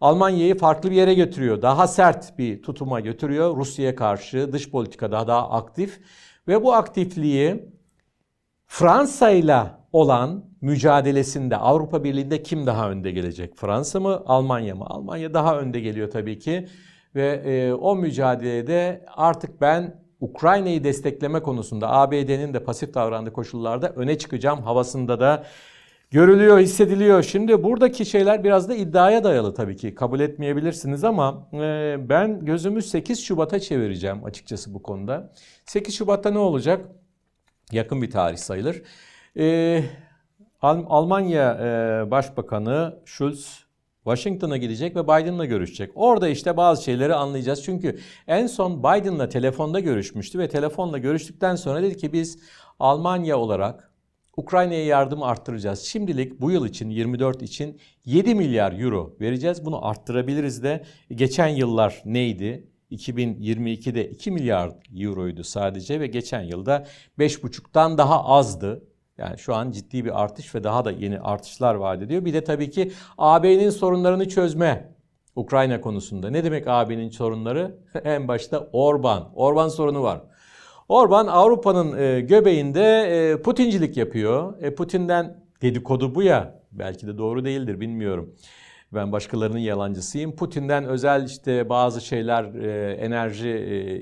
Almanya'yı 0.00 0.58
farklı 0.58 0.90
bir 0.90 0.96
yere 0.96 1.14
götürüyor. 1.14 1.62
Daha 1.62 1.86
sert 1.86 2.38
bir 2.38 2.62
tutuma 2.62 3.00
götürüyor. 3.00 3.56
Rusya'ya 3.56 3.96
karşı 3.96 4.52
dış 4.52 4.70
politikada 4.70 5.26
daha 5.26 5.50
aktif 5.50 6.00
ve 6.48 6.62
bu 6.62 6.72
aktifliği 6.74 7.72
Fransa 8.66 9.30
ile 9.30 9.62
olan 9.92 10.44
mücadelesinde 10.60 11.56
Avrupa 11.56 12.04
Birliği'nde 12.04 12.42
kim 12.42 12.66
daha 12.66 12.90
önde 12.90 13.10
gelecek? 13.10 13.56
Fransa 13.56 14.00
mı, 14.00 14.22
Almanya 14.26 14.74
mı? 14.74 14.84
Almanya 14.86 15.34
daha 15.34 15.58
önde 15.58 15.80
geliyor 15.80 16.10
tabii 16.10 16.38
ki. 16.38 16.68
Ve 17.14 17.26
e, 17.26 17.72
o 17.72 17.96
mücadelede 17.96 19.04
artık 19.16 19.60
ben 19.60 20.02
Ukrayna'yı 20.20 20.84
destekleme 20.84 21.42
konusunda 21.42 21.90
ABD'nin 21.90 22.54
de 22.54 22.64
pasif 22.64 22.94
davrandığı 22.94 23.32
koşullarda 23.32 23.88
öne 23.88 24.18
çıkacağım 24.18 24.62
havasında 24.62 25.20
da 25.20 25.44
görülüyor, 26.12 26.58
hissediliyor. 26.58 27.22
Şimdi 27.22 27.62
buradaki 27.62 28.06
şeyler 28.06 28.44
biraz 28.44 28.68
da 28.68 28.74
iddiaya 28.74 29.24
dayalı 29.24 29.54
tabii 29.54 29.76
ki. 29.76 29.94
Kabul 29.94 30.20
etmeyebilirsiniz 30.20 31.04
ama 31.04 31.48
e, 31.52 31.96
ben 32.08 32.44
gözümü 32.44 32.82
8 32.82 33.24
Şubat'a 33.24 33.60
çevireceğim 33.60 34.24
açıkçası 34.24 34.74
bu 34.74 34.82
konuda. 34.82 35.32
8 35.66 35.94
Şubat'ta 35.94 36.30
ne 36.30 36.38
olacak? 36.38 36.86
Yakın 37.72 38.02
bir 38.02 38.10
tarih 38.10 38.36
sayılır. 38.36 38.82
E, 39.38 39.84
Almanya 40.62 41.52
e, 41.52 42.10
Başbakanı 42.10 43.00
Schulz 43.04 43.64
Washington'a 44.04 44.56
gidecek 44.56 44.96
ve 44.96 45.04
Biden'la 45.04 45.44
görüşecek. 45.44 45.90
Orada 45.94 46.28
işte 46.28 46.56
bazı 46.56 46.84
şeyleri 46.84 47.14
anlayacağız. 47.14 47.62
Çünkü 47.64 47.98
en 48.26 48.46
son 48.46 48.78
Biden'la 48.78 49.28
telefonda 49.28 49.80
görüşmüştü 49.80 50.38
ve 50.38 50.48
telefonla 50.48 50.98
görüştükten 50.98 51.56
sonra 51.56 51.82
dedi 51.82 51.96
ki 51.96 52.12
biz 52.12 52.38
Almanya 52.78 53.38
olarak 53.38 53.91
Ukrayna'ya 54.36 54.84
yardım 54.84 55.22
arttıracağız. 55.22 55.80
Şimdilik 55.80 56.40
bu 56.40 56.50
yıl 56.50 56.66
için 56.66 56.90
24 56.90 57.42
için 57.42 57.80
7 58.04 58.34
milyar 58.34 58.80
euro 58.80 59.16
vereceğiz. 59.20 59.64
Bunu 59.64 59.86
arttırabiliriz 59.86 60.62
de. 60.62 60.84
Geçen 61.10 61.48
yıllar 61.48 62.02
neydi? 62.04 62.68
2022'de 62.90 64.10
2 64.10 64.30
milyar 64.30 64.70
euroydu 64.96 65.44
sadece 65.44 66.00
ve 66.00 66.06
geçen 66.06 66.42
yılda 66.42 66.86
5,5'tan 67.18 67.98
daha 67.98 68.24
azdı. 68.24 68.84
Yani 69.18 69.38
şu 69.38 69.54
an 69.54 69.70
ciddi 69.70 70.04
bir 70.04 70.22
artış 70.22 70.54
ve 70.54 70.64
daha 70.64 70.84
da 70.84 70.90
yeni 70.90 71.20
artışlar 71.20 71.74
vaat 71.74 72.02
ediyor. 72.02 72.24
Bir 72.24 72.34
de 72.34 72.44
tabii 72.44 72.70
ki 72.70 72.92
AB'nin 73.18 73.70
sorunlarını 73.70 74.28
çözme 74.28 74.94
Ukrayna 75.36 75.80
konusunda. 75.80 76.30
Ne 76.30 76.44
demek 76.44 76.68
AB'nin 76.68 77.10
sorunları? 77.10 77.78
en 78.04 78.28
başta 78.28 78.68
Orban. 78.72 79.32
Orban 79.34 79.68
sorunu 79.68 80.02
var. 80.02 80.20
Orban 80.92 81.26
Avrupa'nın 81.26 81.98
e, 81.98 82.20
göbeğinde 82.20 82.82
e, 82.82 83.42
Putincilik 83.42 83.96
yapıyor. 83.96 84.62
E, 84.62 84.74
Putin'den 84.74 85.44
dedikodu 85.62 86.14
bu 86.14 86.22
ya. 86.22 86.60
Belki 86.72 87.06
de 87.06 87.18
doğru 87.18 87.44
değildir 87.44 87.80
bilmiyorum. 87.80 88.34
Ben 88.94 89.12
başkalarının 89.12 89.58
yalancısıyım. 89.58 90.36
Putin'den 90.36 90.84
özel 90.84 91.24
işte 91.24 91.68
bazı 91.68 92.00
şeyler 92.00 92.44
e, 92.44 92.92
enerji, 92.92 93.50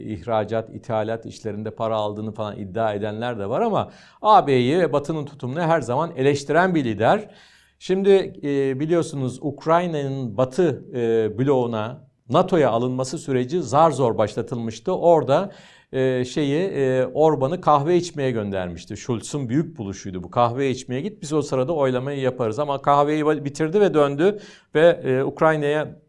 ihracat, 0.07 0.71
ithalat 0.75 1.27
işlerinde 1.27 1.71
para 1.71 1.97
aldığını 1.97 2.33
falan 2.33 2.59
iddia 2.59 2.95
edenler 2.95 3.39
de 3.39 3.49
var 3.49 3.61
ama 3.61 3.91
AB'yi 4.23 4.79
ve 4.79 4.93
Batı'nın 4.93 5.25
tutumunu 5.25 5.61
her 5.61 5.81
zaman 5.81 6.11
eleştiren 6.17 6.75
bir 6.75 6.85
lider. 6.85 7.31
Şimdi 7.79 8.35
biliyorsunuz 8.81 9.39
Ukrayna'nın 9.43 10.37
Batı 10.37 10.85
bloğuna 11.39 12.11
NATO'ya 12.31 12.71
alınması 12.71 13.19
süreci 13.19 13.63
zar 13.63 13.91
zor 13.91 14.19
başlatılmıştı. 14.19 14.97
Orada 14.97 15.51
e, 15.93 16.25
şeyi 16.25 16.61
e, 16.61 17.07
Orban'ı 17.07 17.61
kahve 17.61 17.97
içmeye 17.97 18.31
göndermişti. 18.31 18.97
Schulz'un 18.97 19.49
büyük 19.49 19.79
buluşuydu 19.79 20.23
bu. 20.23 20.31
Kahve 20.31 20.71
içmeye 20.71 21.01
git 21.01 21.23
biz 21.23 21.33
o 21.33 21.43
sırada 21.43 21.73
oylamayı 21.73 22.21
yaparız. 22.21 22.59
Ama 22.59 22.83
kahveyi 22.83 23.45
bitirdi 23.45 23.81
ve 23.81 23.95
döndü 23.95 24.39
ve 24.75 25.01
e, 25.05 25.23
Ukrayna'ya 25.23 26.01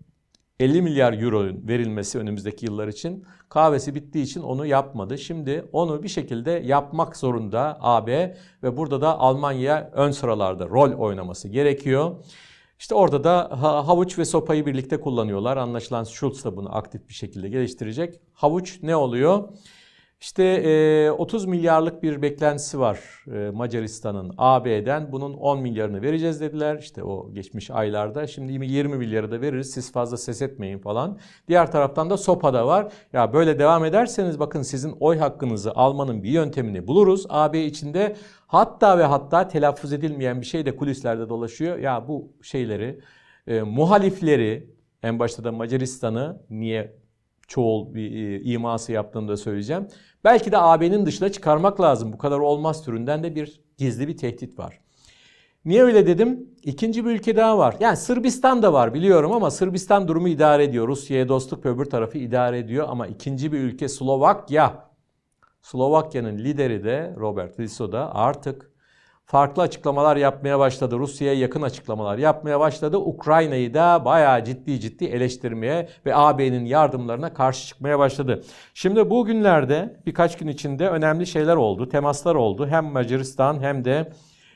50 0.59 0.81
milyar 0.81 1.13
euro 1.13 1.43
verilmesi 1.67 2.19
önümüzdeki 2.19 2.65
yıllar 2.65 2.87
için 2.87 3.25
kahvesi 3.49 3.95
bittiği 3.95 4.23
için 4.23 4.41
onu 4.41 4.65
yapmadı. 4.65 5.17
Şimdi 5.17 5.65
onu 5.71 6.03
bir 6.03 6.07
şekilde 6.07 6.51
yapmak 6.51 7.17
zorunda 7.17 7.77
AB 7.81 8.37
ve 8.63 8.77
burada 8.77 9.01
da 9.01 9.19
Almanya 9.19 9.91
ön 9.93 10.11
sıralarda 10.11 10.67
rol 10.69 10.91
oynaması 10.91 11.47
gerekiyor. 11.47 12.15
İşte 12.81 12.95
orada 12.95 13.23
da 13.23 13.49
havuç 13.61 14.19
ve 14.19 14.25
sopayı 14.25 14.65
birlikte 14.65 14.99
kullanıyorlar. 14.99 15.57
Anlaşılan 15.57 16.03
Schulz 16.03 16.45
da 16.45 16.57
bunu 16.57 16.75
aktif 16.75 17.09
bir 17.09 17.13
şekilde 17.13 17.49
geliştirecek. 17.49 18.19
Havuç 18.33 18.79
ne 18.83 18.95
oluyor? 18.95 19.49
İşte 20.21 20.43
e, 20.43 21.11
30 21.11 21.45
milyarlık 21.45 22.03
bir 22.03 22.21
beklentisi 22.21 22.79
var 22.79 22.99
e, 23.27 23.49
Macaristan'ın 23.49 24.33
AB'den. 24.37 25.11
Bunun 25.11 25.33
10 25.33 25.59
milyarını 25.61 26.01
vereceğiz 26.01 26.41
dediler. 26.41 26.77
İşte 26.79 27.03
o 27.03 27.33
geçmiş 27.33 27.71
aylarda. 27.71 28.27
Şimdi 28.27 28.65
20 28.65 28.95
milyarı 28.95 29.31
da 29.31 29.41
veririz. 29.41 29.71
Siz 29.71 29.91
fazla 29.91 30.17
ses 30.17 30.41
etmeyin 30.41 30.79
falan. 30.79 31.17
Diğer 31.47 31.71
taraftan 31.71 32.09
da 32.09 32.17
SOPA 32.17 32.53
da 32.53 32.67
var. 32.67 32.93
Ya 33.13 33.33
böyle 33.33 33.59
devam 33.59 33.85
ederseniz 33.85 34.39
bakın 34.39 34.61
sizin 34.61 34.95
oy 34.99 35.17
hakkınızı 35.17 35.71
almanın 35.71 36.23
bir 36.23 36.29
yöntemini 36.29 36.87
buluruz. 36.87 37.25
AB 37.29 37.65
içinde 37.65 38.15
hatta 38.51 38.97
ve 38.97 39.03
hatta 39.03 39.47
telaffuz 39.47 39.93
edilmeyen 39.93 40.41
bir 40.41 40.45
şey 40.45 40.65
de 40.65 40.75
kulislerde 40.75 41.29
dolaşıyor. 41.29 41.77
Ya 41.77 42.07
bu 42.07 42.33
şeyleri 42.41 42.99
e, 43.47 43.61
muhalifleri 43.61 44.69
en 45.03 45.19
başta 45.19 45.43
da 45.43 45.51
Macaristan'ı 45.51 46.41
niye 46.49 46.95
çoğul 47.47 47.93
bir 47.93 48.11
e, 48.11 48.41
iması 48.41 48.91
yaptığını 48.91 49.27
da 49.27 49.37
söyleyeceğim. 49.37 49.87
Belki 50.23 50.51
de 50.51 50.57
AB'nin 50.57 51.05
dışına 51.05 51.31
çıkarmak 51.31 51.81
lazım. 51.81 52.13
Bu 52.13 52.17
kadar 52.17 52.39
olmaz 52.39 52.85
türünden 52.85 53.23
de 53.23 53.35
bir 53.35 53.61
gizli 53.77 54.07
bir 54.07 54.17
tehdit 54.17 54.59
var. 54.59 54.79
Niye 55.65 55.83
öyle 55.83 56.07
dedim? 56.07 56.49
İkinci 56.63 57.05
bir 57.05 57.11
ülke 57.11 57.35
daha 57.35 57.57
var. 57.57 57.75
Yani 57.79 57.97
Sırbistan 57.97 58.63
da 58.63 58.73
var 58.73 58.93
biliyorum 58.93 59.31
ama 59.31 59.51
Sırbistan 59.51 60.07
durumu 60.07 60.27
idare 60.27 60.63
ediyor. 60.63 60.87
Rusya'ya 60.87 61.29
dostluk 61.29 61.65
ve 61.65 61.69
öbür 61.69 61.85
tarafı 61.85 62.17
idare 62.17 62.59
ediyor. 62.59 62.87
Ama 62.89 63.07
ikinci 63.07 63.51
bir 63.51 63.59
ülke 63.59 63.89
Slovakya. 63.89 64.90
Slovakya'nın 65.61 66.37
lideri 66.37 66.83
de 66.83 67.13
Robert 67.17 67.55
Fico 67.55 67.91
da 67.91 68.15
artık 68.15 68.71
farklı 69.25 69.61
açıklamalar 69.61 70.17
yapmaya 70.17 70.59
başladı. 70.59 70.99
Rusya'ya 70.99 71.33
yakın 71.33 71.61
açıklamalar 71.61 72.17
yapmaya 72.17 72.59
başladı. 72.59 72.97
Ukrayna'yı 72.97 73.73
da 73.73 74.05
bayağı 74.05 74.45
ciddi 74.45 74.79
ciddi 74.79 75.05
eleştirmeye 75.05 75.89
ve 76.05 76.15
AB'nin 76.15 76.65
yardımlarına 76.65 77.33
karşı 77.33 77.67
çıkmaya 77.67 77.99
başladı. 77.99 78.43
Şimdi 78.73 79.09
bu 79.09 79.25
günlerde 79.25 79.99
birkaç 80.05 80.37
gün 80.37 80.47
içinde 80.47 80.89
önemli 80.89 81.27
şeyler 81.27 81.55
oldu, 81.55 81.89
temaslar 81.89 82.35
oldu. 82.35 82.67
Hem 82.67 82.85
Macaristan 82.85 83.59
hem 83.59 83.85
de 83.85 84.11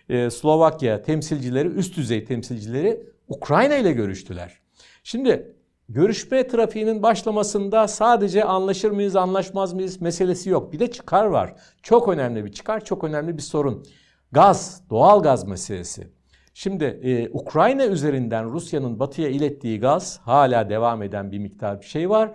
e, 0.10 0.30
Slovakya 0.30 1.02
temsilcileri, 1.02 1.68
üst 1.68 1.98
düzey 1.98 2.26
temsilcileri 2.26 3.04
Ukrayna 3.28 3.76
ile 3.76 3.92
görüştüler. 3.92 4.60
Şimdi 5.04 5.55
görüşme 5.90 6.48
trafiğinin 6.48 7.04
başlamasında 7.04 7.88
sadece 7.88 8.44
anlaşır 8.44 8.92
mıyız, 8.92 9.16
anlaşmaz 9.16 9.74
mıyız 9.74 10.02
meselesi 10.02 10.50
yok. 10.50 10.74
Bir 10.74 10.80
de 10.80 10.92
çıkar 10.92 11.26
var. 11.26 11.56
Çok 11.84 12.08
önemli 12.08 12.46
bir 12.46 12.52
çıkar, 12.52 12.86
çok 12.86 13.04
önemli 13.04 13.38
bir 13.38 13.42
sorun. 13.42 13.86
Gaz, 14.32 14.82
doğal 14.90 15.24
gaz 15.24 15.48
meselesi. 15.48 16.08
Şimdi 16.54 16.84
e, 16.84 17.30
Ukrayna 17.30 17.86
üzerinden 17.86 18.52
Rusya'nın 18.52 19.00
batıya 19.00 19.30
ilettiği 19.30 19.80
gaz 19.80 20.20
hala 20.24 20.70
devam 20.70 21.04
eden 21.04 21.32
bir 21.32 21.40
miktar 21.40 21.82
bir 21.82 21.86
şey 21.86 22.10
var. 22.10 22.32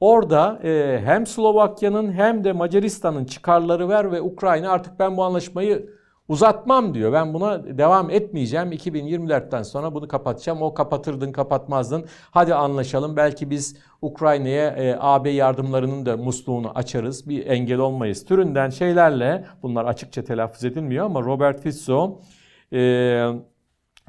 Orada 0.00 0.60
e, 0.64 1.00
hem 1.04 1.26
Slovakya'nın 1.26 2.12
hem 2.12 2.44
de 2.44 2.52
Macaristan'ın 2.52 3.24
çıkarları 3.24 3.88
var 3.88 4.12
ve 4.12 4.20
Ukrayna 4.20 4.70
artık 4.70 4.98
ben 4.98 5.16
bu 5.16 5.24
anlaşmayı 5.24 5.90
uzatmam 6.30 6.94
diyor. 6.94 7.12
Ben 7.12 7.34
buna 7.34 7.78
devam 7.78 8.10
etmeyeceğim. 8.10 8.72
2024'ten 8.72 9.62
sonra 9.62 9.94
bunu 9.94 10.08
kapatacağım. 10.08 10.62
O 10.62 10.74
kapatırdın 10.74 11.32
kapatmazdın. 11.32 12.04
Hadi 12.30 12.54
anlaşalım. 12.54 13.16
Belki 13.16 13.50
biz 13.50 13.76
Ukrayna'ya 14.02 14.66
e, 14.70 14.96
AB 15.00 15.30
yardımlarının 15.30 16.06
da 16.06 16.16
musluğunu 16.16 16.70
açarız. 16.74 17.28
Bir 17.28 17.46
engel 17.46 17.78
olmayız. 17.78 18.24
Türünden 18.24 18.70
şeylerle 18.70 19.44
bunlar 19.62 19.84
açıkça 19.84 20.24
telaffuz 20.24 20.64
edilmiyor 20.64 21.06
ama 21.06 21.20
Robert 21.20 21.60
Fico 21.60 22.20
e, 22.72 22.78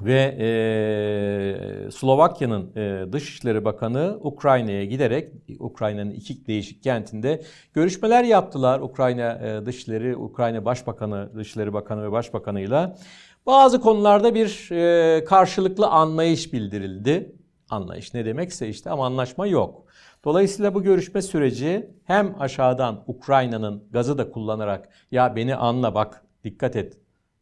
ve 0.02 0.38
e, 0.40 1.92
Slovakya'nın 1.92 2.76
e, 2.76 3.14
Dışişleri 3.14 3.66
Bakanı 3.66 4.20
Ukrayna'ya 4.22 4.86
giderek 4.86 5.34
Ukrayna'nın 5.60 6.12
iki 6.12 6.48
değişik 6.48 6.84
kentinde 6.84 7.42
görüşmeler 7.74 8.24
yaptılar. 8.24 8.80
Ukrayna 8.80 9.32
e, 9.32 9.66
Dışişleri, 9.66 10.16
Ukrayna 10.16 10.66
Başbakanı, 10.66 11.30
Dışişleri 11.36 11.74
Bakanı 11.74 12.04
ve 12.04 12.12
Başbakanıyla 12.12 12.98
bazı 13.46 13.82
konularda 13.82 14.36
bir 14.36 14.72
e, 14.72 15.24
karşılıklı 15.24 15.88
anlayış 15.88 16.54
bildirildi. 16.54 17.36
Anlayış 17.70 18.14
ne 18.14 18.26
demekse 18.26 18.70
işte 18.70 18.90
ama 18.90 19.06
anlaşma 19.06 19.48
yok. 19.48 19.86
Dolayısıyla 20.26 20.74
bu 20.74 20.84
görüşme 20.84 21.22
süreci 21.22 21.90
hem 22.04 22.36
aşağıdan 22.40 23.04
Ukrayna'nın 23.08 23.84
gazı 23.92 24.18
da 24.18 24.32
kullanarak 24.32 24.90
ya 25.12 25.36
beni 25.36 25.56
anla 25.56 25.96
bak 25.96 26.26
dikkat 26.44 26.76
et 26.76 26.98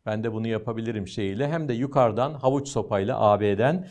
ben 0.10 0.24
de 0.24 0.34
bunu 0.34 0.48
yapabilirim 0.48 1.08
şeyiyle 1.08 1.48
hem 1.48 1.68
de 1.68 1.74
yukarıdan 1.74 2.34
havuç 2.34 2.68
sopayla 2.68 3.22
AB'den 3.22 3.88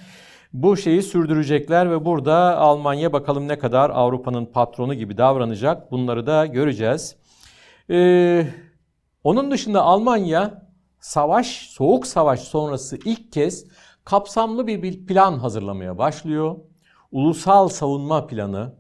bu 0.53 0.77
şeyi 0.77 1.03
sürdürecekler 1.03 1.91
ve 1.91 2.05
burada 2.05 2.59
Almanya 2.59 3.13
bakalım 3.13 3.49
ne 3.49 3.59
kadar 3.59 3.91
Avrupa'nın 3.91 4.47
patronu 4.47 4.95
gibi 4.95 5.19
davranacak 5.19 5.91
bunları 5.91 6.27
da 6.27 6.47
göreceğiz. 6.47 7.17
Ee, 7.91 8.47
onun 9.25 9.51
dışında 9.51 9.83
Almanya 9.83 10.69
savaş, 11.01 11.47
soğuk 11.47 12.07
savaş 12.07 12.41
sonrası 12.41 12.99
ilk 13.05 13.33
kez 13.33 13.65
kapsamlı 14.05 14.67
bir 14.67 15.07
plan 15.07 15.39
hazırlamaya 15.39 15.99
başlıyor. 15.99 16.57
Ulusal 17.13 17.69
savunma 17.69 18.27
planı 18.27 18.75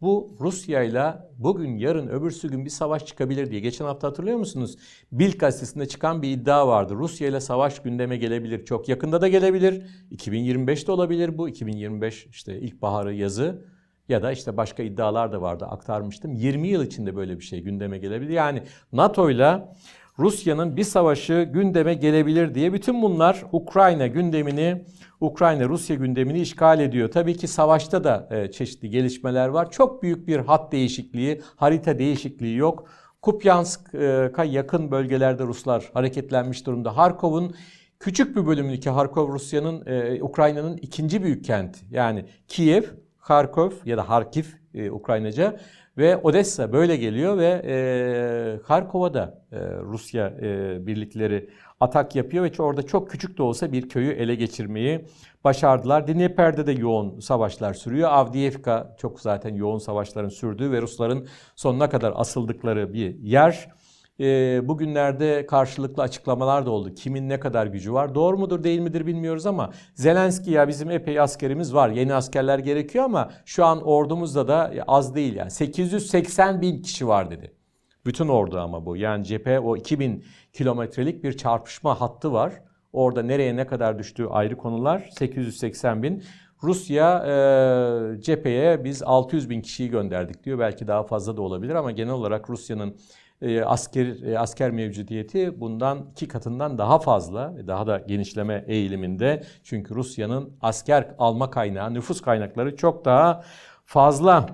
bu 0.00 0.36
Rusya 0.40 0.82
ile 0.82 1.14
bugün, 1.38 1.76
yarın, 1.76 2.08
öbürsü 2.08 2.50
gün 2.50 2.64
bir 2.64 2.70
savaş 2.70 3.06
çıkabilir 3.06 3.50
diye. 3.50 3.60
Geçen 3.60 3.84
hafta 3.84 4.08
hatırlıyor 4.08 4.38
musunuz? 4.38 4.76
Bild 5.12 5.38
gazetesinde 5.38 5.88
çıkan 5.88 6.22
bir 6.22 6.30
iddia 6.30 6.68
vardı. 6.68 6.94
Rusya 6.94 7.28
ile 7.28 7.40
savaş 7.40 7.82
gündeme 7.82 8.16
gelebilir. 8.16 8.64
Çok 8.64 8.88
yakında 8.88 9.20
da 9.20 9.28
gelebilir. 9.28 9.82
2025'te 10.12 10.92
olabilir 10.92 11.38
bu. 11.38 11.48
2025 11.48 12.26
işte 12.26 12.60
ilkbaharı, 12.60 13.14
yazı 13.14 13.64
ya 14.08 14.22
da 14.22 14.32
işte 14.32 14.56
başka 14.56 14.82
iddialar 14.82 15.32
da 15.32 15.42
vardı 15.42 15.64
aktarmıştım. 15.64 16.32
20 16.32 16.68
yıl 16.68 16.84
içinde 16.84 17.16
böyle 17.16 17.38
bir 17.38 17.44
şey 17.44 17.60
gündeme 17.60 17.98
gelebilir. 17.98 18.30
Yani 18.30 18.62
NATO 18.92 19.30
ile 19.30 19.64
Rusya'nın 20.18 20.76
bir 20.76 20.84
savaşı 20.84 21.50
gündeme 21.52 21.94
gelebilir 21.94 22.54
diye 22.54 22.72
bütün 22.72 23.02
bunlar 23.02 23.44
Ukrayna 23.52 24.06
gündemini 24.06 24.84
Ukrayna-Rusya 25.20 25.96
gündemini 25.96 26.40
işgal 26.40 26.80
ediyor. 26.80 27.10
Tabii 27.10 27.36
ki 27.36 27.48
savaşta 27.48 28.04
da 28.04 28.28
e, 28.30 28.50
çeşitli 28.50 28.90
gelişmeler 28.90 29.48
var. 29.48 29.70
Çok 29.70 30.02
büyük 30.02 30.28
bir 30.28 30.38
hat 30.38 30.72
değişikliği, 30.72 31.42
harita 31.56 31.98
değişikliği 31.98 32.56
yok. 32.56 32.88
Kupyansk'a 33.22 34.44
yakın 34.44 34.90
bölgelerde 34.90 35.44
Ruslar 35.44 35.90
hareketlenmiş 35.94 36.66
durumda. 36.66 36.96
Harkov'un 36.96 37.54
küçük 38.00 38.36
bir 38.36 38.46
bölümünü 38.46 38.80
ki 38.80 38.90
Harkov 38.90 39.32
Rusya'nın, 39.32 39.86
e, 39.86 40.22
Ukrayna'nın 40.22 40.76
ikinci 40.76 41.22
büyük 41.22 41.44
kenti. 41.44 41.80
Yani 41.90 42.24
Kiev, 42.48 42.82
Kharkov 43.18 43.70
ya 43.84 43.96
da 43.96 44.08
Harkiv 44.08 44.44
e, 44.74 44.90
Ukraynaca 44.90 45.60
ve 45.98 46.16
Odessa 46.16 46.72
böyle 46.72 46.96
geliyor 46.96 47.38
ve 47.38 47.62
e, 47.64 48.62
Kharkov'a 48.62 49.14
da 49.14 49.42
e, 49.52 49.58
Rusya 49.82 50.28
e, 50.28 50.86
birlikleri 50.86 51.50
atak 51.80 52.16
yapıyor 52.16 52.44
ve 52.44 52.62
orada 52.62 52.82
çok 52.82 53.10
küçük 53.10 53.38
de 53.38 53.42
olsa 53.42 53.72
bir 53.72 53.88
köyü 53.88 54.10
ele 54.12 54.34
geçirmeyi 54.34 55.04
başardılar. 55.44 56.08
Dnieper'de 56.08 56.66
de 56.66 56.72
yoğun 56.72 57.20
savaşlar 57.20 57.74
sürüyor. 57.74 58.08
Avdiivka 58.12 58.96
çok 58.98 59.20
zaten 59.20 59.54
yoğun 59.54 59.78
savaşların 59.78 60.28
sürdüğü 60.28 60.70
ve 60.72 60.82
Rusların 60.82 61.26
sonuna 61.56 61.90
kadar 61.90 62.12
asıldıkları 62.16 62.92
bir 62.92 63.18
yer. 63.18 63.68
E, 64.20 64.60
bugünlerde 64.68 65.46
karşılıklı 65.46 66.02
açıklamalar 66.02 66.66
da 66.66 66.70
oldu. 66.70 66.94
Kimin 66.94 67.28
ne 67.28 67.40
kadar 67.40 67.66
gücü 67.66 67.92
var? 67.92 68.14
Doğru 68.14 68.38
mudur 68.38 68.64
değil 68.64 68.80
midir 68.80 69.06
bilmiyoruz 69.06 69.46
ama 69.46 69.70
Zelenski 69.94 70.50
ya 70.50 70.68
bizim 70.68 70.90
epey 70.90 71.20
askerimiz 71.20 71.74
var. 71.74 71.88
Yeni 71.88 72.14
askerler 72.14 72.58
gerekiyor 72.58 73.04
ama 73.04 73.30
şu 73.44 73.64
an 73.64 73.82
ordumuzda 73.82 74.48
da 74.48 74.72
az 74.86 75.14
değil 75.14 75.34
yani. 75.36 75.50
880 75.50 76.62
bin 76.62 76.82
kişi 76.82 77.08
var 77.08 77.30
dedi. 77.30 77.52
Bütün 78.06 78.28
ordu 78.28 78.58
ama 78.58 78.86
bu. 78.86 78.96
Yani 78.96 79.24
cephe 79.24 79.60
o 79.60 79.76
2000 79.76 80.24
kilometrelik 80.52 81.24
bir 81.24 81.36
çarpışma 81.36 82.00
hattı 82.00 82.32
var. 82.32 82.52
Orada 82.92 83.22
nereye 83.22 83.56
ne 83.56 83.66
kadar 83.66 83.98
düştüğü 83.98 84.26
ayrı 84.26 84.56
konular. 84.56 85.10
880 85.18 86.02
bin. 86.02 86.22
Rusya 86.62 87.24
e, 87.26 88.20
cepheye 88.20 88.84
biz 88.84 89.02
600 89.02 89.50
bin 89.50 89.60
kişiyi 89.60 89.90
gönderdik 89.90 90.44
diyor. 90.44 90.58
Belki 90.58 90.86
daha 90.86 91.02
fazla 91.02 91.36
da 91.36 91.42
olabilir 91.42 91.74
ama 91.74 91.90
genel 91.90 92.12
olarak 92.12 92.50
Rusya'nın 92.50 92.96
e, 93.42 93.62
asker 93.62 94.22
e, 94.22 94.38
asker 94.38 94.70
mevcudiyeti 94.70 95.60
bundan 95.60 96.06
iki 96.12 96.28
katından 96.28 96.78
daha 96.78 96.98
fazla, 96.98 97.54
daha 97.66 97.86
da 97.86 97.98
genişleme 97.98 98.64
eğiliminde. 98.66 99.42
Çünkü 99.64 99.94
Rusya'nın 99.94 100.56
asker 100.60 101.14
alma 101.18 101.50
kaynağı, 101.50 101.94
nüfus 101.94 102.20
kaynakları 102.20 102.76
çok 102.76 103.04
daha 103.04 103.44
fazla. 103.84 104.46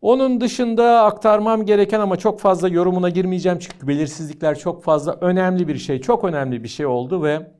Onun 0.00 0.40
dışında 0.40 1.02
aktarmam 1.04 1.66
gereken 1.66 2.00
ama 2.00 2.16
çok 2.16 2.40
fazla 2.40 2.68
yorumuna 2.68 3.08
girmeyeceğim 3.08 3.58
çünkü 3.58 3.88
belirsizlikler 3.88 4.58
çok 4.58 4.84
fazla 4.84 5.12
önemli 5.20 5.68
bir 5.68 5.78
şey, 5.78 6.00
çok 6.00 6.24
önemli 6.24 6.62
bir 6.62 6.68
şey 6.68 6.86
oldu 6.86 7.22
ve 7.22 7.52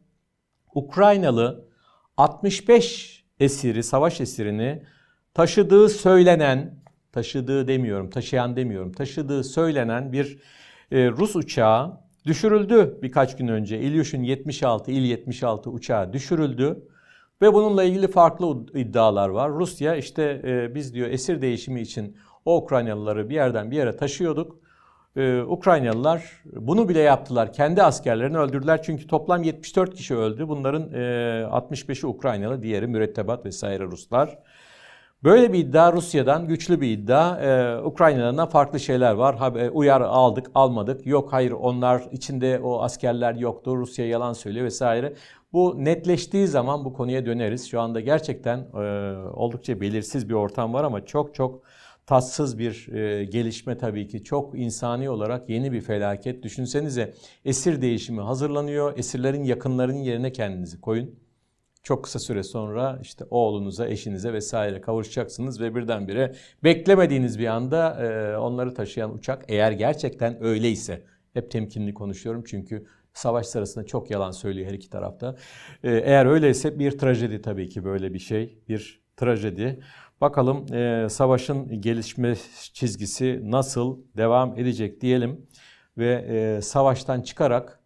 Ukraynalı 0.75 1.69
65 2.17 3.25
esiri, 3.41 3.83
savaş 3.83 4.21
esirini 4.21 4.83
taşıdığı 5.35 5.89
söylenen, 5.89 6.86
taşıdığı 7.17 7.69
demiyorum, 7.69 8.11
taşıyan 8.11 8.57
demiyorum, 8.57 8.93
taşıdığı 8.93 9.45
söylenen 9.45 10.13
bir 10.13 10.39
e, 10.93 11.11
Rus 11.11 11.37
uçağı 11.37 12.01
düşürüldü 12.27 12.99
birkaç 13.03 13.37
gün 13.37 13.49
önce. 13.49 13.81
İlyushin 13.81 14.23
76, 14.23 14.91
İl 14.91 15.05
76 15.05 15.71
uçağı 15.71 16.13
düşürüldü. 16.13 16.89
Ve 17.43 17.55
bununla 17.55 17.85
ilgili 17.85 18.09
farklı 18.09 18.67
iddialar 18.75 19.29
var. 19.29 19.51
Rusya 19.51 19.97
işte 19.97 20.43
e, 20.45 20.75
biz 20.75 20.95
diyor 20.95 21.09
esir 21.11 21.43
değişimi 21.43 21.81
için 21.81 22.17
o 22.45 22.57
Ukraynalıları 22.57 23.29
bir 23.29 23.35
yerden 23.35 23.71
bir 23.71 23.77
yere 23.77 23.97
taşıyorduk. 23.97 24.57
Ee, 25.17 25.43
Ukraynalılar 25.43 26.43
bunu 26.45 26.89
bile 26.89 27.01
yaptılar. 27.01 27.53
Kendi 27.53 27.83
askerlerini 27.83 28.39
öldürdüler. 28.39 28.83
Çünkü 28.83 29.07
toplam 29.07 29.43
74 29.43 29.95
kişi 29.95 30.17
öldü. 30.17 30.49
Bunların 30.49 30.93
e, 30.93 30.99
65'i 31.51 32.07
Ukraynalı, 32.07 32.63
diğeri 32.63 32.87
mürettebat 32.87 33.45
vesaire 33.45 33.85
Ruslar. 33.85 34.39
Böyle 35.27 35.53
bir 35.53 35.59
iddia 35.59 35.93
Rusya'dan 35.93 36.49
güçlü 36.49 36.81
bir 36.81 36.91
iddia. 36.91 37.41
Ee, 37.41 37.83
Ukraynalılardan 37.83 38.49
farklı 38.49 38.81
şeyler 38.81 39.13
var. 39.13 39.57
E, 39.57 39.71
uyar 39.71 40.01
aldık, 40.01 40.51
almadık. 40.55 41.07
Yok 41.07 41.33
hayır 41.33 41.51
onlar 41.51 42.03
içinde 42.13 42.61
o 42.61 42.83
askerler 42.83 43.35
yoktu. 43.35 43.77
Rusya 43.77 44.07
yalan 44.07 44.33
söylüyor 44.33 44.67
vesaire. 44.67 45.15
Bu 45.53 45.75
netleştiği 45.79 46.47
zaman 46.47 46.85
bu 46.85 46.93
konuya 46.93 47.27
döneriz. 47.27 47.71
Şu 47.71 47.81
anda 47.81 48.01
gerçekten 48.01 48.59
e, 48.59 48.79
oldukça 49.33 49.81
belirsiz 49.81 50.29
bir 50.29 50.35
ortam 50.35 50.75
var 50.75 50.85
ama 50.85 51.07
çok 51.07 51.35
çok 51.35 51.63
tatsız 52.07 52.59
bir 52.59 52.93
e, 52.93 53.25
gelişme 53.25 53.79
tabii 53.79 54.09
ki. 54.09 54.25
Çok 54.25 54.59
insani 54.59 55.11
olarak 55.11 55.49
yeni 55.49 55.73
bir 55.73 55.81
felaket. 55.81 56.43
Düşünsenize 56.43 57.15
esir 57.45 57.83
değişimi 57.83 58.21
hazırlanıyor. 58.21 58.99
Esirlerin 58.99 59.45
yakınlarının 59.45 59.99
yerine 59.99 60.33
kendinizi 60.33 60.81
koyun. 60.81 61.26
Çok 61.87 62.05
kısa 62.05 62.19
süre 62.19 62.43
sonra 62.43 62.99
işte 63.03 63.25
oğlunuza, 63.31 63.89
eşinize 63.89 64.33
vesaire 64.33 64.81
kavuşacaksınız 64.81 65.61
ve 65.61 65.75
birdenbire 65.75 66.35
beklemediğiniz 66.65 67.39
bir 67.39 67.47
anda 67.47 68.05
e, 68.05 68.37
onları 68.37 68.75
taşıyan 68.75 69.15
uçak 69.15 69.45
eğer 69.49 69.73
gerçekten 69.73 70.45
öyleyse 70.45 71.05
hep 71.35 71.51
temkinli 71.51 71.95
konuşuyorum 71.95 72.45
çünkü 72.47 72.87
savaş 73.15 73.47
sırasında 73.47 73.87
çok 73.87 74.11
yalan 74.11 74.31
söylüyor 74.31 74.69
her 74.69 74.75
iki 74.75 74.91
tarafta. 74.91 75.37
E, 75.85 75.91
eğer 75.91 76.27
öyleyse 76.27 76.79
bir 76.79 76.99
trajedi 76.99 77.43
tabii 77.43 77.69
ki 77.69 77.85
böyle 77.85 78.15
bir 78.15 78.19
şey, 78.19 78.59
bir 78.69 79.03
trajedi. 79.17 79.81
Bakalım 80.21 80.75
e, 80.75 81.09
savaşın 81.09 81.81
gelişme 81.81 82.35
çizgisi 82.73 83.41
nasıl 83.45 83.99
devam 84.17 84.59
edecek 84.59 85.01
diyelim 85.01 85.47
ve 85.99 86.13
e, 86.29 86.63
savaştan 86.63 87.21
çıkarak 87.21 87.81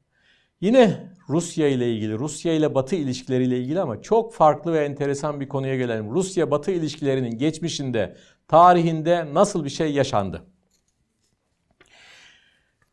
yine 0.61 1.11
Rusya 1.29 1.68
ile 1.68 1.92
ilgili, 1.92 2.18
Rusya 2.18 2.53
ile 2.53 2.75
Batı 2.75 2.96
ilişkileriyle 2.96 3.59
ilgili 3.59 3.81
ama 3.81 4.03
çok 4.03 4.35
farklı 4.35 4.73
ve 4.73 4.85
enteresan 4.85 5.40
bir 5.40 5.49
konuya 5.49 5.77
gelelim. 5.77 6.11
Rusya-Batı 6.11 6.70
ilişkilerinin 6.70 7.38
geçmişinde, 7.38 8.16
tarihinde 8.49 9.35
nasıl 9.35 9.64
bir 9.64 9.70
şey 9.70 9.92
yaşandı? 9.92 10.42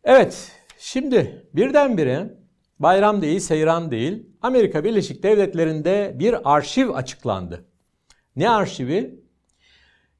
Evet, 0.04 0.52
şimdi 0.78 1.50
birdenbire 1.54 2.38
bayram 2.80 3.22
değil, 3.22 3.40
seyran 3.40 3.92
değil, 3.92 4.26
Amerika 4.42 4.84
Birleşik 4.84 5.24
Devletleri'nde 5.24 6.16
bir 6.16 6.56
arşiv 6.56 6.90
açıklandı. 6.90 7.66
Ne 8.36 8.50
arşivi? 8.50 9.20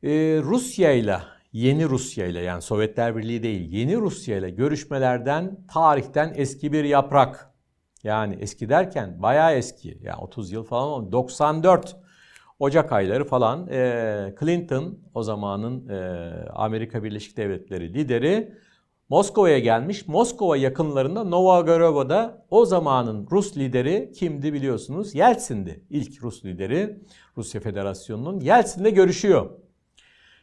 Ee, 0.04 0.10
Rusya 0.44 0.92
ile 0.92 1.18
yeni 1.58 1.90
Rusya 1.90 2.26
ile 2.26 2.40
yani 2.40 2.62
Sovyetler 2.62 3.18
Birliği 3.18 3.44
değil 3.44 3.72
yeni 3.72 3.98
Rusya 3.98 4.38
ile 4.38 4.50
görüşmelerden 4.50 5.58
tarihten 5.74 6.34
eski 6.36 6.74
bir 6.74 6.84
yaprak. 6.84 7.54
Yani 8.04 8.38
eski 8.40 8.70
derken 8.70 9.22
bayağı 9.22 9.54
eski 9.54 9.98
yani 10.02 10.18
30 10.22 10.52
yıl 10.52 10.64
falan 10.64 10.88
oldu. 10.88 11.12
94 11.12 11.96
Ocak 12.60 12.92
ayları 12.92 13.26
falan 13.26 13.68
e, 13.68 14.36
Clinton 14.40 15.00
o 15.14 15.24
zamanın 15.24 15.90
e, 15.90 16.00
Amerika 16.50 17.04
Birleşik 17.04 17.38
Devletleri 17.38 17.94
lideri 17.94 18.54
Moskova'ya 19.10 19.60
gelmiş. 19.60 20.08
Moskova 20.08 20.58
yakınlarında 20.58 21.24
Novogorodova'da 21.24 22.46
o 22.50 22.66
zamanın 22.66 23.28
Rus 23.32 23.58
lideri 23.58 24.12
kimdi 24.16 24.54
biliyorsunuz? 24.54 25.16
Yeltsin'di. 25.16 25.84
İlk 25.90 26.24
Rus 26.24 26.46
lideri 26.46 27.00
Rusya 27.38 27.62
Federasyonu'nun 27.62 28.40
Yeltsin'le 28.40 28.94
görüşüyor. 28.94 29.67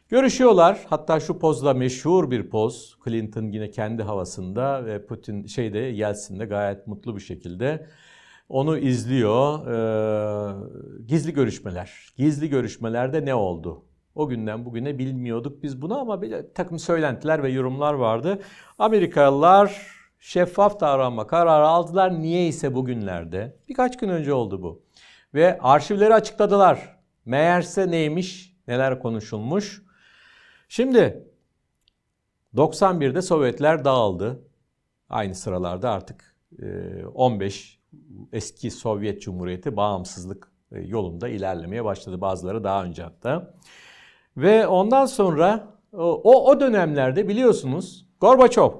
Görüşüyorlar. 0.09 0.85
Hatta 0.89 1.19
şu 1.19 1.39
pozla 1.39 1.73
meşhur 1.73 2.31
bir 2.31 2.49
poz. 2.49 2.97
Clinton 3.05 3.51
yine 3.51 3.71
kendi 3.71 4.03
havasında 4.03 4.85
ve 4.85 5.05
Putin 5.05 5.45
şeyde 5.45 5.79
Yeltsin'de 5.79 6.45
gayet 6.45 6.87
mutlu 6.87 7.15
bir 7.15 7.21
şekilde 7.21 7.87
onu 8.49 8.77
izliyor. 8.77 9.67
Ee, 9.67 10.55
gizli 11.07 11.33
görüşmeler. 11.33 12.09
Gizli 12.17 12.49
görüşmelerde 12.49 13.25
ne 13.25 13.35
oldu? 13.35 13.85
O 14.15 14.27
günden 14.27 14.65
bugüne 14.65 14.97
bilmiyorduk 14.97 15.63
biz 15.63 15.81
bunu 15.81 15.99
ama 15.99 16.21
bir 16.21 16.35
takım 16.55 16.79
söylentiler 16.79 17.43
ve 17.43 17.49
yorumlar 17.49 17.93
vardı. 17.93 18.39
Amerikalılar 18.79 19.87
şeffaf 20.19 20.79
davranma 20.79 21.27
kararı 21.27 21.67
aldılar. 21.67 22.19
Niye 22.19 22.47
ise 22.47 22.75
bugünlerde. 22.75 23.57
Birkaç 23.69 23.97
gün 23.97 24.09
önce 24.09 24.33
oldu 24.33 24.63
bu. 24.63 24.83
Ve 25.33 25.59
arşivleri 25.61 26.13
açıkladılar. 26.13 26.99
Meğerse 27.25 27.91
neymiş, 27.91 28.55
neler 28.67 28.99
konuşulmuş. 28.99 29.84
Şimdi 30.69 31.27
91'de 32.55 33.21
Sovyetler 33.21 33.85
dağıldı. 33.85 34.41
Aynı 35.09 35.35
sıralarda 35.35 35.91
artık 35.91 36.35
15 37.13 37.79
eski 38.33 38.71
Sovyet 38.71 39.21
Cumhuriyeti 39.21 39.77
bağımsızlık 39.77 40.51
yolunda 40.71 41.27
ilerlemeye 41.27 41.85
başladı. 41.85 42.21
Bazıları 42.21 42.63
daha 42.63 42.83
önce 42.83 43.03
hatta. 43.03 43.53
Ve 44.37 44.67
ondan 44.67 45.05
sonra 45.05 45.67
o, 45.93 46.49
o 46.49 46.59
dönemlerde 46.59 47.27
biliyorsunuz 47.27 48.05
Gorbaçov 48.21 48.71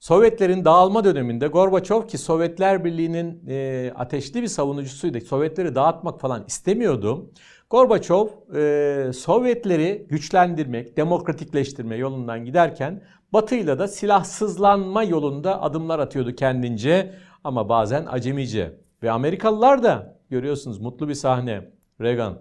Sovyetlerin 0.00 0.64
dağılma 0.64 1.04
döneminde 1.04 1.46
Gorbaçov 1.46 2.06
ki 2.06 2.18
Sovyetler 2.18 2.84
Birliği'nin 2.84 3.42
e, 3.48 3.92
ateşli 3.96 4.42
bir 4.42 4.46
savunucusuydu. 4.46 5.20
Sovyetleri 5.20 5.74
dağıtmak 5.74 6.20
falan 6.20 6.44
istemiyordu. 6.46 7.30
Gorbaçov 7.70 8.28
e, 8.54 9.12
Sovyetleri 9.12 10.06
güçlendirmek, 10.08 10.96
demokratikleştirme 10.96 11.96
yolundan 11.96 12.44
giderken 12.44 13.02
Batı'yla 13.32 13.78
da 13.78 13.88
silahsızlanma 13.88 15.04
yolunda 15.04 15.62
adımlar 15.62 15.98
atıyordu 15.98 16.34
kendince 16.34 17.14
ama 17.44 17.68
bazen 17.68 18.06
acemice. 18.06 18.80
Ve 19.02 19.10
Amerikalılar 19.10 19.82
da 19.82 20.18
görüyorsunuz 20.30 20.78
mutlu 20.78 21.08
bir 21.08 21.14
sahne. 21.14 21.70
Reagan 22.00 22.38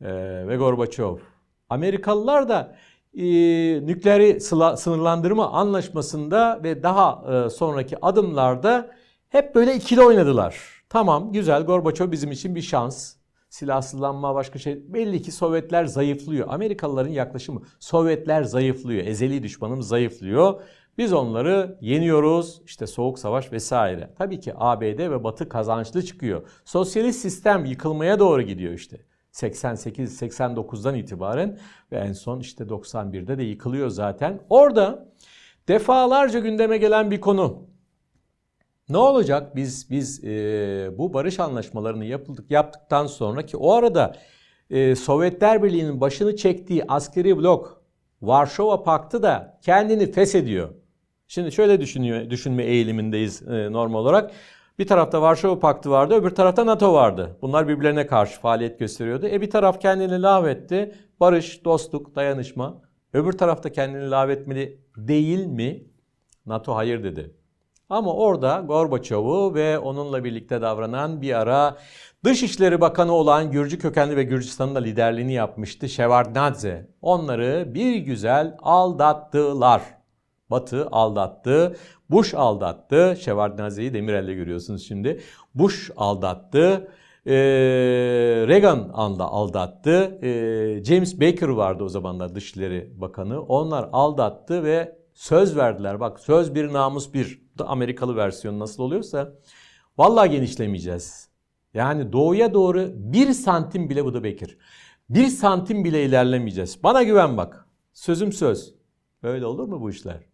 e, 0.00 0.08
ve 0.48 0.56
Gorbaçov. 0.56 1.18
Amerikalılar 1.68 2.48
da 2.48 2.76
e, 3.14 3.22
nükleeri 3.86 4.40
sınırlandırma 4.76 5.50
anlaşmasında 5.50 6.60
ve 6.62 6.82
daha 6.82 7.24
e, 7.32 7.50
sonraki 7.50 7.96
adımlarda 8.02 8.90
hep 9.28 9.54
böyle 9.54 9.74
ikili 9.74 10.02
oynadılar. 10.02 10.82
Tamam 10.88 11.32
güzel 11.32 11.62
Gorbaçov 11.62 12.12
bizim 12.12 12.32
için 12.32 12.54
bir 12.54 12.62
şans. 12.62 13.19
Silahsızlanma 13.50 14.34
başka 14.34 14.58
şey. 14.58 14.94
Belli 14.94 15.22
ki 15.22 15.32
Sovyetler 15.32 15.84
zayıflıyor. 15.84 16.48
Amerikalıların 16.50 17.10
yaklaşımı 17.10 17.62
Sovyetler 17.80 18.42
zayıflıyor. 18.42 19.06
Ezeli 19.06 19.42
düşmanım 19.42 19.82
zayıflıyor. 19.82 20.60
Biz 20.98 21.12
onları 21.12 21.78
yeniyoruz. 21.80 22.62
İşte 22.64 22.86
soğuk 22.86 23.18
savaş 23.18 23.52
vesaire. 23.52 24.10
Tabii 24.18 24.40
ki 24.40 24.52
ABD 24.56 24.98
ve 24.98 25.24
Batı 25.24 25.48
kazançlı 25.48 26.02
çıkıyor. 26.02 26.48
Sosyalist 26.64 27.20
sistem 27.20 27.64
yıkılmaya 27.64 28.18
doğru 28.18 28.42
gidiyor 28.42 28.72
işte. 28.72 29.00
88-89'dan 29.32 30.94
itibaren 30.94 31.58
ve 31.92 31.96
en 31.96 32.12
son 32.12 32.40
işte 32.40 32.64
91'de 32.64 33.38
de 33.38 33.42
yıkılıyor 33.42 33.88
zaten. 33.88 34.40
Orada 34.50 35.08
defalarca 35.68 36.38
gündeme 36.38 36.78
gelen 36.78 37.10
bir 37.10 37.20
konu. 37.20 37.69
Ne 38.90 38.96
olacak 38.98 39.56
biz 39.56 39.90
biz 39.90 40.24
e, 40.24 40.90
bu 40.98 41.14
barış 41.14 41.40
anlaşmalarını 41.40 42.04
yapıldık 42.04 42.50
yaptıktan 42.50 43.06
sonra 43.06 43.46
ki 43.46 43.56
o 43.56 43.72
arada 43.72 44.16
e, 44.70 44.96
Sovyetler 44.96 45.62
Birliği'nin 45.62 46.00
başını 46.00 46.36
çektiği 46.36 46.84
askeri 46.88 47.36
blok 47.36 47.82
Varşova 48.22 48.82
Paktı 48.82 49.22
da 49.22 49.58
kendini 49.62 50.12
feshediyor. 50.12 50.68
Şimdi 51.28 51.52
şöyle 51.52 51.80
düşünüyor, 51.80 52.30
düşünme 52.30 52.64
eğilimindeyiz 52.64 53.42
e, 53.42 53.72
normal 53.72 53.98
olarak. 53.98 54.30
Bir 54.78 54.86
tarafta 54.86 55.22
Varşova 55.22 55.58
Paktı 55.58 55.90
vardı, 55.90 56.14
öbür 56.14 56.30
tarafta 56.30 56.66
NATO 56.66 56.94
vardı. 56.94 57.38
Bunlar 57.42 57.68
birbirlerine 57.68 58.06
karşı 58.06 58.40
faaliyet 58.40 58.78
gösteriyordu. 58.78 59.26
E 59.26 59.40
bir 59.40 59.50
taraf 59.50 59.80
kendini 59.80 60.22
lağvetti. 60.22 60.94
Barış, 61.20 61.64
dostluk, 61.64 62.14
dayanışma. 62.14 62.82
Öbür 63.12 63.32
tarafta 63.32 63.72
kendini 63.72 64.10
lağvetmeli 64.10 64.80
değil 64.96 65.46
mi? 65.46 65.84
NATO 66.46 66.76
hayır 66.76 67.04
dedi. 67.04 67.39
Ama 67.90 68.14
orada 68.14 68.64
Gorbaçov'u 68.66 69.54
ve 69.54 69.78
onunla 69.78 70.24
birlikte 70.24 70.62
davranan 70.62 71.22
bir 71.22 71.40
ara 71.40 71.76
Dışişleri 72.24 72.80
Bakanı 72.80 73.12
olan 73.12 73.50
Gürcü 73.50 73.78
kökenli 73.78 74.16
ve 74.16 74.22
Gürcistan'ın 74.22 74.74
da 74.74 74.78
liderliğini 74.78 75.32
yapmıştı 75.32 75.88
Shevardnadze. 75.88 76.88
Onları 77.02 77.74
bir 77.74 77.96
güzel 77.96 78.56
aldattılar. 78.62 79.82
Batı 80.50 80.86
aldattı. 80.86 81.76
Bush 82.10 82.34
aldattı. 82.34 83.16
Şevardnaze'yi 83.20 83.94
Demirel'le 83.94 84.34
görüyorsunuz 84.34 84.88
şimdi. 84.88 85.20
Bush 85.54 85.90
aldattı. 85.96 86.88
Ee, 87.26 87.32
Reagan 88.48 88.90
anda 88.94 89.24
aldattı. 89.24 90.18
Ee, 90.22 90.84
James 90.84 91.20
Baker 91.20 91.48
vardı 91.48 91.84
o 91.84 91.88
zamanlar 91.88 92.34
Dışişleri 92.34 92.92
Bakanı. 93.00 93.42
Onlar 93.42 93.88
aldattı 93.92 94.64
ve 94.64 94.96
söz 95.14 95.56
verdiler. 95.56 96.00
Bak 96.00 96.20
söz 96.20 96.54
bir 96.54 96.72
namus 96.72 97.14
bir. 97.14 97.49
Amerikalı 97.64 98.16
versiyonu 98.16 98.58
nasıl 98.58 98.82
oluyorsa. 98.82 99.32
Vallahi 99.98 100.30
genişlemeyeceğiz. 100.30 101.28
Yani 101.74 102.12
doğuya 102.12 102.54
doğru 102.54 102.90
bir 102.94 103.32
santim 103.32 103.90
bile 103.90 104.04
bu 104.04 104.14
da 104.14 104.24
Bekir. 104.24 104.58
Bir 105.10 105.26
santim 105.26 105.84
bile 105.84 106.04
ilerlemeyeceğiz. 106.04 106.82
Bana 106.82 107.02
güven 107.02 107.36
bak. 107.36 107.66
Sözüm 107.92 108.32
söz. 108.32 108.74
Böyle 109.22 109.46
olur 109.46 109.68
mu 109.68 109.80
bu 109.80 109.90
işler? 109.90 110.30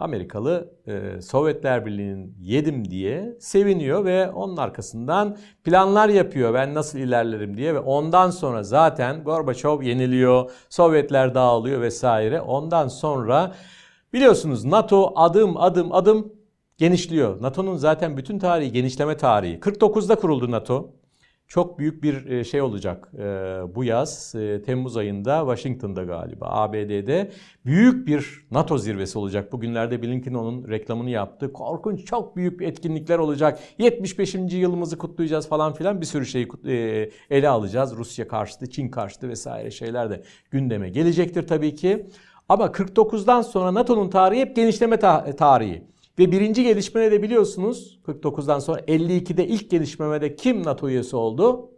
Amerikalı 0.00 0.74
e, 0.86 1.20
Sovyetler 1.20 1.86
Birliği'nin 1.86 2.36
yedim 2.40 2.90
diye 2.90 3.36
seviniyor 3.40 4.04
ve 4.04 4.30
onun 4.30 4.56
arkasından 4.56 5.36
planlar 5.64 6.08
yapıyor 6.08 6.54
ben 6.54 6.74
nasıl 6.74 6.98
ilerlerim 6.98 7.56
diye 7.56 7.74
ve 7.74 7.78
ondan 7.78 8.30
sonra 8.30 8.62
zaten 8.62 9.24
Gorbaçov 9.24 9.82
yeniliyor, 9.82 10.50
Sovyetler 10.68 11.34
dağılıyor 11.34 11.80
vesaire. 11.80 12.40
Ondan 12.40 12.88
sonra 12.88 13.54
biliyorsunuz 14.12 14.64
NATO 14.64 15.12
adım 15.16 15.56
adım 15.56 15.92
adım 15.92 16.32
genişliyor. 16.80 17.42
NATO'nun 17.42 17.76
zaten 17.76 18.16
bütün 18.16 18.38
tarihi 18.38 18.72
genişleme 18.72 19.16
tarihi. 19.16 19.58
49'da 19.58 20.14
kuruldu 20.14 20.50
NATO 20.50 20.90
çok 21.48 21.78
büyük 21.78 22.02
bir 22.02 22.26
e, 22.26 22.44
şey 22.44 22.62
olacak 22.62 23.12
e, 23.18 23.24
bu 23.74 23.84
yaz 23.84 24.34
e, 24.34 24.62
Temmuz 24.62 24.96
ayında 24.96 25.38
Washington'da 25.40 26.04
galiba 26.04 26.46
ABD'de 26.50 27.30
büyük 27.66 28.06
bir 28.06 28.46
NATO 28.50 28.78
zirvesi 28.78 29.18
olacak. 29.18 29.52
Bugünlerde 29.52 30.02
Blinken 30.02 30.34
onun 30.34 30.68
reklamını 30.68 31.10
yaptı. 31.10 31.52
Korkunç 31.52 32.04
çok 32.04 32.36
büyük 32.36 32.62
etkinlikler 32.62 33.18
olacak. 33.18 33.58
75. 33.78 34.34
yılımızı 34.34 34.98
kutlayacağız 34.98 35.48
falan 35.48 35.74
filan 35.74 36.00
bir 36.00 36.06
sürü 36.06 36.26
şeyi 36.26 36.48
ele 37.30 37.48
alacağız. 37.48 37.96
Rusya 37.96 38.28
karşıtı, 38.28 38.70
Çin 38.70 38.88
karşıtı 38.88 39.28
vesaire 39.28 39.70
şeyler 39.70 40.10
de 40.10 40.22
gündeme 40.50 40.88
gelecektir 40.88 41.46
tabii 41.46 41.74
ki. 41.74 42.06
Ama 42.48 42.66
49'dan 42.66 43.42
sonra 43.42 43.74
NATO'nun 43.74 44.10
tarihi 44.10 44.40
hep 44.40 44.56
genişleme 44.56 44.98
tarihi. 45.36 45.90
Ve 46.20 46.32
birinci 46.32 46.64
gelişmede 46.64 47.10
de 47.10 47.22
biliyorsunuz 47.22 48.00
49'dan 48.06 48.58
sonra 48.58 48.80
52'de 48.80 49.46
ilk 49.46 49.70
gelişmede 49.70 50.36
kim 50.36 50.62
NATO 50.62 50.88
üyesi 50.88 51.16
oldu? 51.16 51.70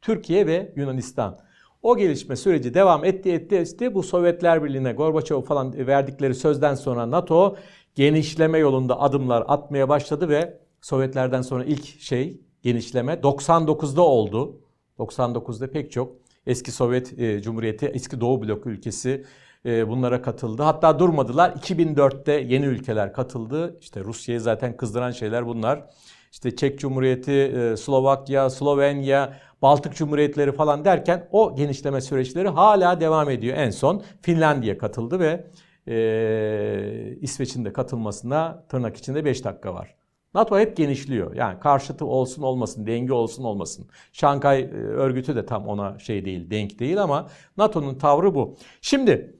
Türkiye 0.00 0.46
ve 0.46 0.72
Yunanistan. 0.76 1.38
O 1.82 1.96
gelişme 1.96 2.36
süreci 2.36 2.74
devam 2.74 3.04
etti 3.04 3.32
etti 3.32 3.56
etti. 3.56 3.94
Bu 3.94 4.02
Sovyetler 4.02 4.64
Birliği'ne 4.64 4.92
Gorbaçov 4.92 5.42
falan 5.42 5.86
verdikleri 5.86 6.34
sözden 6.34 6.74
sonra 6.74 7.10
NATO 7.10 7.56
genişleme 7.94 8.58
yolunda 8.58 9.00
adımlar 9.00 9.44
atmaya 9.48 9.88
başladı 9.88 10.28
ve 10.28 10.60
Sovyetlerden 10.80 11.42
sonra 11.42 11.64
ilk 11.64 12.00
şey 12.00 12.40
genişleme 12.62 13.12
99'da 13.12 14.02
oldu. 14.02 14.60
99'da 14.98 15.70
pek 15.70 15.92
çok 15.92 16.16
eski 16.46 16.72
Sovyet 16.72 17.18
e, 17.18 17.42
Cumhuriyeti, 17.42 17.86
eski 17.86 18.20
Doğu 18.20 18.42
blok 18.42 18.66
ülkesi 18.66 19.24
bunlara 19.64 20.22
katıldı. 20.22 20.62
Hatta 20.62 20.98
durmadılar. 20.98 21.50
2004'te 21.50 22.32
yeni 22.32 22.66
ülkeler 22.66 23.12
katıldı. 23.12 23.78
İşte 23.80 24.00
Rusya'yı 24.00 24.40
zaten 24.40 24.76
kızdıran 24.76 25.10
şeyler 25.10 25.46
bunlar. 25.46 25.86
İşte 26.32 26.56
Çek 26.56 26.78
Cumhuriyeti, 26.78 27.32
e, 27.32 27.76
Slovakya, 27.76 28.50
Slovenya, 28.50 29.36
Baltık 29.62 29.96
Cumhuriyetleri 29.96 30.52
falan 30.52 30.84
derken 30.84 31.28
o 31.32 31.56
genişleme 31.56 32.00
süreçleri 32.00 32.48
hala 32.48 33.00
devam 33.00 33.30
ediyor. 33.30 33.56
En 33.56 33.70
son 33.70 34.02
Finlandiya 34.22 34.78
katıldı 34.78 35.20
ve 35.20 35.46
e, 35.88 37.16
İsveç'in 37.20 37.64
de 37.64 37.72
katılmasına 37.72 38.64
tırnak 38.68 38.96
içinde 38.96 39.24
5 39.24 39.44
dakika 39.44 39.74
var. 39.74 39.94
NATO 40.34 40.58
hep 40.58 40.76
genişliyor. 40.76 41.34
Yani 41.34 41.60
karşıtı 41.60 42.06
olsun 42.06 42.42
olmasın, 42.42 42.86
denge 42.86 43.12
olsun 43.12 43.44
olmasın. 43.44 43.86
Şankay 44.12 44.70
örgütü 44.74 45.36
de 45.36 45.46
tam 45.46 45.68
ona 45.68 45.98
şey 45.98 46.24
değil, 46.24 46.50
denk 46.50 46.78
değil 46.78 47.02
ama 47.02 47.28
NATO'nun 47.56 47.94
tavrı 47.94 48.34
bu. 48.34 48.56
Şimdi 48.80 49.39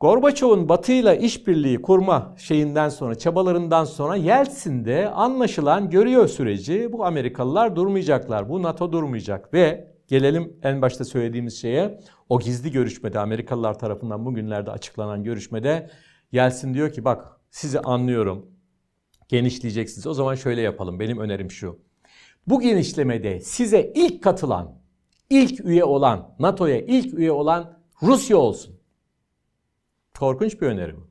Gorbaçov'un 0.00 0.68
Batı'yla 0.68 1.14
işbirliği 1.14 1.82
kurma 1.82 2.34
şeyinden 2.38 2.88
sonra, 2.88 3.14
çabalarından 3.14 3.84
sonra 3.84 4.16
Yeltsin'de 4.16 5.10
anlaşılan 5.10 5.90
görüyor 5.90 6.28
süreci. 6.28 6.92
Bu 6.92 7.04
Amerikalılar 7.04 7.76
durmayacaklar, 7.76 8.48
bu 8.48 8.62
NATO 8.62 8.92
durmayacak 8.92 9.54
ve 9.54 9.94
gelelim 10.08 10.56
en 10.62 10.82
başta 10.82 11.04
söylediğimiz 11.04 11.60
şeye. 11.60 12.00
O 12.28 12.40
gizli 12.40 12.72
görüşmede 12.72 13.18
Amerikalılar 13.18 13.78
tarafından 13.78 14.26
bugünlerde 14.26 14.70
açıklanan 14.70 15.24
görüşmede 15.24 15.90
Yeltsin 16.32 16.74
diyor 16.74 16.92
ki 16.92 17.04
bak 17.04 17.40
sizi 17.50 17.80
anlıyorum. 17.80 18.46
Genişleyeceksiniz. 19.28 20.06
O 20.06 20.14
zaman 20.14 20.34
şöyle 20.34 20.60
yapalım. 20.60 21.00
Benim 21.00 21.18
önerim 21.18 21.50
şu. 21.50 21.78
Bu 22.46 22.60
genişlemede 22.60 23.40
size 23.40 23.92
ilk 23.94 24.22
katılan, 24.22 24.78
ilk 25.30 25.64
üye 25.64 25.84
olan, 25.84 26.34
NATO'ya 26.38 26.80
ilk 26.80 27.14
üye 27.14 27.32
olan 27.32 27.78
Rusya 28.02 28.36
olsun. 28.36 28.79
Korkunç 30.20 30.60
bir 30.60 30.66
öneri 30.66 30.96
bu. 30.96 31.08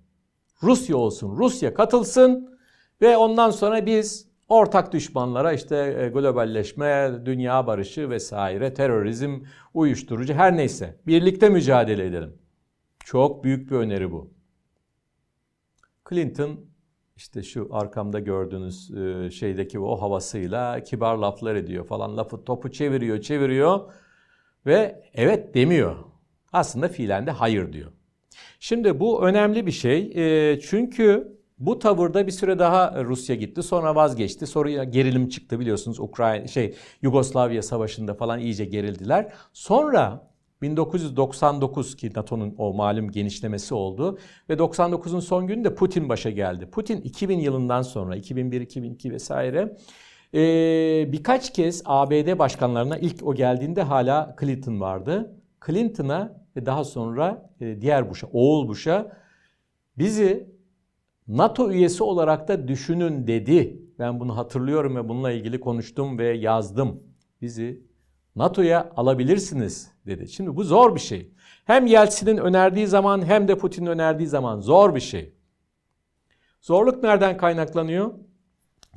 Rusya 0.63 0.97
olsun, 0.97 1.37
Rusya 1.37 1.73
katılsın 1.73 2.59
ve 3.01 3.17
ondan 3.17 3.49
sonra 3.49 3.85
biz 3.85 4.27
ortak 4.49 4.93
düşmanlara 4.93 5.53
işte 5.53 5.97
e, 5.99 6.09
globalleşme, 6.09 7.11
dünya 7.25 7.67
barışı 7.67 8.09
vesaire, 8.09 8.73
terörizm, 8.73 9.41
uyuşturucu 9.73 10.33
her 10.33 10.57
neyse 10.57 10.99
birlikte 11.07 11.49
mücadele 11.49 12.05
edelim. 12.05 12.37
Çok 12.99 13.43
büyük 13.43 13.71
bir 13.71 13.75
öneri 13.75 14.11
bu. 14.11 14.33
Clinton 16.09 16.59
işte 17.15 17.43
şu 17.43 17.67
arkamda 17.71 18.19
gördüğünüz 18.19 18.91
e, 18.91 19.31
şeydeki 19.31 19.79
o 19.79 20.01
havasıyla 20.01 20.83
kibar 20.83 21.15
laflar 21.15 21.55
ediyor 21.55 21.85
falan. 21.85 22.17
Lafı 22.17 22.43
topu 22.43 22.71
çeviriyor, 22.71 23.21
çeviriyor 23.21 23.93
ve 24.65 25.09
evet 25.13 25.53
demiyor. 25.53 25.95
Aslında 26.53 26.87
fiilen 26.87 27.27
de 27.27 27.31
hayır 27.31 27.73
diyor. 27.73 27.91
Şimdi 28.59 28.99
bu 28.99 29.25
önemli 29.25 29.65
bir 29.65 29.71
şey. 29.71 30.11
E, 30.15 30.59
çünkü 30.59 31.37
bu 31.59 31.79
tavırda 31.79 32.27
bir 32.27 32.31
süre 32.31 32.59
daha 32.59 33.03
Rusya 33.03 33.35
gitti. 33.35 33.63
Sonra 33.63 33.95
vazgeçti. 33.95 34.47
Sonra 34.47 34.83
gerilim 34.83 35.29
çıktı 35.29 35.59
biliyorsunuz. 35.59 35.99
Ukrayna 35.99 36.47
şey 36.47 36.75
Yugoslavya 37.01 37.61
Savaşı'nda 37.61 38.13
falan 38.13 38.39
iyice 38.39 38.65
gerildiler. 38.65 39.33
Sonra 39.53 40.29
1999 40.61 41.95
ki 41.95 42.11
NATO'nun 42.15 42.55
o 42.57 42.73
malum 42.73 43.11
genişlemesi 43.11 43.73
oldu 43.73 44.19
ve 44.49 44.53
99'un 44.53 45.19
son 45.19 45.47
gününde 45.47 45.75
Putin 45.75 46.09
başa 46.09 46.29
geldi. 46.29 46.65
Putin 46.71 47.01
2000 47.01 47.39
yılından 47.39 47.81
sonra 47.81 48.15
2001, 48.15 48.61
2002 48.61 49.11
vesaire 49.11 49.77
ee, 50.33 51.11
birkaç 51.11 51.53
kez 51.53 51.81
ABD 51.85 52.39
başkanlarına 52.39 52.97
ilk 52.97 53.27
o 53.27 53.35
geldiğinde 53.35 53.81
hala 53.81 54.35
Clinton 54.39 54.79
vardı. 54.79 55.35
Clinton'a 55.65 56.39
ve 56.59 56.65
daha 56.65 56.83
sonra 56.83 57.49
e, 57.61 57.81
diğer 57.81 58.09
Bush'a, 58.09 58.27
oğul 58.27 58.67
Bush'a 58.67 59.17
bizi 59.97 60.49
NATO 61.27 61.71
üyesi 61.71 62.03
olarak 62.03 62.47
da 62.47 62.67
düşünün 62.67 63.27
dedi. 63.27 63.81
Ben 63.99 64.19
bunu 64.19 64.37
hatırlıyorum 64.37 64.95
ve 64.95 65.09
bununla 65.09 65.31
ilgili 65.31 65.59
konuştum 65.59 66.17
ve 66.17 66.27
yazdım. 66.27 67.03
Bizi 67.41 67.83
NATO'ya 68.35 68.91
alabilirsiniz 68.97 69.91
dedi. 70.05 70.27
Şimdi 70.27 70.55
bu 70.55 70.63
zor 70.63 70.95
bir 70.95 70.99
şey. 70.99 71.31
Hem 71.65 71.85
Yeltsin'in 71.85 72.37
önerdiği 72.37 72.87
zaman 72.87 73.25
hem 73.25 73.47
de 73.47 73.57
Putin'in 73.57 73.85
önerdiği 73.85 74.27
zaman 74.27 74.59
zor 74.59 74.95
bir 74.95 74.99
şey. 74.99 75.33
Zorluk 76.61 77.03
nereden 77.03 77.37
kaynaklanıyor? 77.37 78.13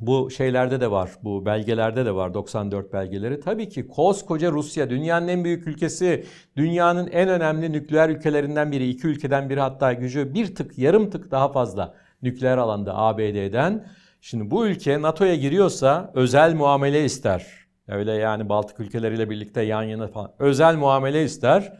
Bu 0.07 0.31
şeylerde 0.31 0.81
de 0.81 0.91
var, 0.91 1.09
bu 1.23 1.45
belgelerde 1.45 2.05
de 2.05 2.15
var 2.15 2.33
94 2.33 2.93
belgeleri. 2.93 3.39
Tabii 3.39 3.69
ki 3.69 3.87
koskoca 3.87 4.51
Rusya, 4.51 4.89
dünyanın 4.89 5.27
en 5.27 5.43
büyük 5.43 5.67
ülkesi, 5.67 6.25
dünyanın 6.57 7.07
en 7.07 7.29
önemli 7.29 7.71
nükleer 7.71 8.09
ülkelerinden 8.09 8.71
biri, 8.71 8.89
iki 8.89 9.07
ülkeden 9.07 9.49
biri 9.49 9.59
hatta 9.59 9.93
gücü 9.93 10.33
bir 10.33 10.55
tık, 10.55 10.77
yarım 10.77 11.09
tık 11.09 11.31
daha 11.31 11.51
fazla 11.51 11.93
nükleer 12.21 12.57
alanda 12.57 12.97
ABD'den. 12.97 13.87
Şimdi 14.21 14.51
bu 14.51 14.67
ülke 14.67 15.01
NATO'ya 15.01 15.35
giriyorsa 15.35 16.11
özel 16.13 16.55
muamele 16.55 17.05
ister. 17.05 17.47
Öyle 17.87 18.11
yani 18.11 18.49
Baltık 18.49 18.79
ülkeleriyle 18.79 19.29
birlikte 19.29 19.61
yan 19.61 19.83
yana 19.83 20.07
falan 20.07 20.31
özel 20.39 20.75
muamele 20.75 21.23
ister. 21.23 21.73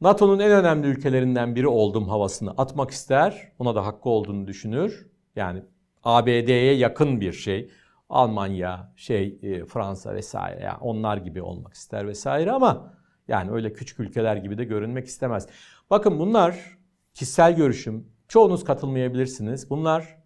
NATO'nun 0.00 0.38
en 0.38 0.50
önemli 0.50 0.86
ülkelerinden 0.86 1.54
biri 1.54 1.68
oldum 1.68 2.08
havasını 2.08 2.50
atmak 2.50 2.90
ister. 2.90 3.52
Ona 3.58 3.74
da 3.74 3.86
hakkı 3.86 4.08
olduğunu 4.08 4.46
düşünür. 4.46 5.06
Yani 5.36 5.62
ABD'ye 6.04 6.74
yakın 6.74 7.20
bir 7.20 7.32
şey. 7.32 7.70
Almanya, 8.08 8.92
şey 8.96 9.38
e, 9.42 9.64
Fransa 9.64 10.14
vesaire 10.14 10.62
yani 10.62 10.78
onlar 10.80 11.16
gibi 11.16 11.42
olmak 11.42 11.74
ister 11.74 12.08
vesaire 12.08 12.52
ama 12.52 12.94
yani 13.28 13.50
öyle 13.50 13.72
küçük 13.72 14.00
ülkeler 14.00 14.36
gibi 14.36 14.58
de 14.58 14.64
görünmek 14.64 15.06
istemez. 15.06 15.48
Bakın 15.90 16.18
bunlar 16.18 16.78
kişisel 17.14 17.56
görüşüm. 17.56 18.08
Çoğunuz 18.28 18.64
katılmayabilirsiniz. 18.64 19.70
Bunlar 19.70 20.18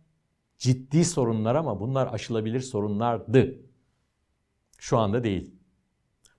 ciddi 0.59 1.05
sorunlar 1.05 1.55
ama 1.55 1.81
bunlar 1.81 2.09
aşılabilir 2.13 2.61
sorunlardı. 2.61 3.55
Şu 4.79 4.99
anda 4.99 5.25
değil. 5.25 5.55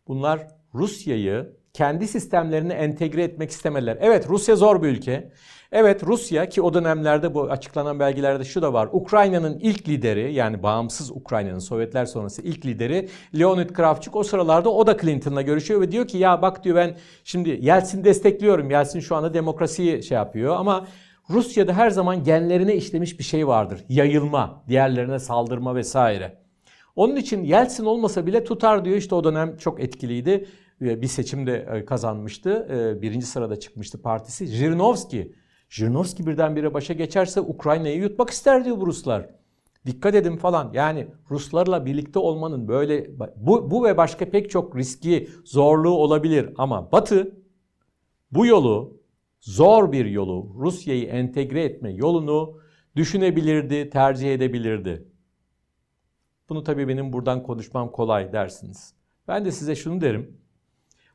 Bunlar 0.07 0.47
Rusya'yı 0.73 1.57
kendi 1.73 2.07
sistemlerine 2.07 2.73
entegre 2.73 3.23
etmek 3.23 3.51
istemediler. 3.51 3.97
Evet 4.01 4.29
Rusya 4.29 4.55
zor 4.55 4.83
bir 4.83 4.87
ülke. 4.87 5.31
Evet 5.71 6.03
Rusya 6.03 6.49
ki 6.49 6.61
o 6.61 6.73
dönemlerde 6.73 7.33
bu 7.33 7.41
açıklanan 7.41 7.99
belgelerde 7.99 8.43
şu 8.43 8.61
da 8.61 8.73
var. 8.73 8.89
Ukrayna'nın 8.91 9.59
ilk 9.59 9.89
lideri 9.89 10.33
yani 10.33 10.63
bağımsız 10.63 11.11
Ukrayna'nın 11.11 11.59
Sovyetler 11.59 12.05
sonrası 12.05 12.41
ilk 12.41 12.65
lideri 12.65 13.09
Leonid 13.39 13.69
Kravchuk 13.69 14.15
o 14.15 14.23
sıralarda 14.23 14.69
o 14.69 14.87
da 14.87 14.97
Clinton'la 14.97 15.41
görüşüyor 15.41 15.81
ve 15.81 15.91
diyor 15.91 16.07
ki 16.07 16.17
ya 16.17 16.41
bak 16.41 16.63
diyor 16.63 16.75
ben 16.75 16.97
şimdi 17.23 17.59
Yeltsin 17.61 18.03
destekliyorum. 18.03 18.69
Yeltsin 18.71 18.99
şu 18.99 19.15
anda 19.15 19.33
demokrasiyi 19.33 20.03
şey 20.03 20.15
yapıyor 20.15 20.55
ama 20.55 20.87
Rusya'da 21.29 21.73
her 21.73 21.89
zaman 21.89 22.23
genlerine 22.23 22.75
işlemiş 22.75 23.19
bir 23.19 23.23
şey 23.23 23.47
vardır. 23.47 23.85
Yayılma, 23.89 24.63
diğerlerine 24.67 25.19
saldırma 25.19 25.75
vesaire. 25.75 26.37
Onun 26.95 27.15
için 27.15 27.43
Yeltsin 27.43 27.85
olmasa 27.85 28.25
bile 28.25 28.43
tutar 28.43 28.85
diyor. 28.85 28.97
İşte 28.97 29.15
o 29.15 29.23
dönem 29.23 29.57
çok 29.57 29.79
etkiliydi. 29.79 30.45
Bir 30.81 31.07
seçimde 31.07 31.67
e, 31.73 31.85
kazanmıştı. 31.85 32.67
E, 32.71 33.01
birinci 33.01 33.25
sırada 33.25 33.59
çıkmıştı 33.59 34.01
partisi. 34.01 34.47
Zhirinovski. 34.47 35.33
Zhirinovski 35.69 36.27
birdenbire 36.27 36.73
başa 36.73 36.93
geçerse 36.93 37.41
Ukrayna'yı 37.41 37.97
yutmak 37.97 38.29
ister 38.29 38.65
diyor 38.65 38.77
bu 38.77 38.87
Ruslar. 38.87 39.29
Dikkat 39.85 40.15
edin 40.15 40.37
falan. 40.37 40.71
Yani 40.73 41.07
Ruslarla 41.31 41.85
birlikte 41.85 42.19
olmanın 42.19 42.67
böyle 42.67 43.19
bu, 43.35 43.71
bu 43.71 43.83
ve 43.83 43.97
başka 43.97 44.29
pek 44.29 44.49
çok 44.49 44.77
riski, 44.77 45.29
zorluğu 45.45 45.97
olabilir. 45.97 46.49
Ama 46.57 46.91
Batı 46.91 47.35
bu 48.31 48.45
yolu, 48.45 48.97
zor 49.41 49.91
bir 49.91 50.05
yolu, 50.05 50.55
Rusya'yı 50.59 51.05
entegre 51.05 51.63
etme 51.63 51.91
yolunu 51.91 52.59
düşünebilirdi, 52.95 53.89
tercih 53.89 54.33
edebilirdi. 54.33 55.07
Bunu 56.49 56.63
tabii 56.63 56.87
benim 56.87 57.13
buradan 57.13 57.43
konuşmam 57.43 57.91
kolay 57.91 58.33
dersiniz. 58.33 58.93
Ben 59.27 59.45
de 59.45 59.51
size 59.51 59.75
şunu 59.75 60.01
derim. 60.01 60.37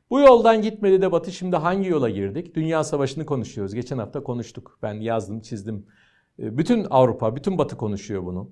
Bu 0.09 0.19
yoldan 0.19 0.61
gitmedi 0.61 1.01
de 1.01 1.11
Batı 1.11 1.31
şimdi 1.31 1.55
hangi 1.55 1.89
yola 1.89 2.09
girdik? 2.09 2.55
Dünya 2.55 2.83
Savaşı'nı 2.83 3.25
konuşuyoruz. 3.25 3.73
Geçen 3.73 3.97
hafta 3.97 4.23
konuştuk. 4.23 4.79
Ben 4.83 4.93
yazdım, 4.93 5.41
çizdim. 5.41 5.85
Ee, 6.39 6.57
bütün 6.57 6.87
Avrupa, 6.89 7.35
bütün 7.35 7.57
Batı 7.57 7.77
konuşuyor 7.77 8.25
bunu. 8.25 8.49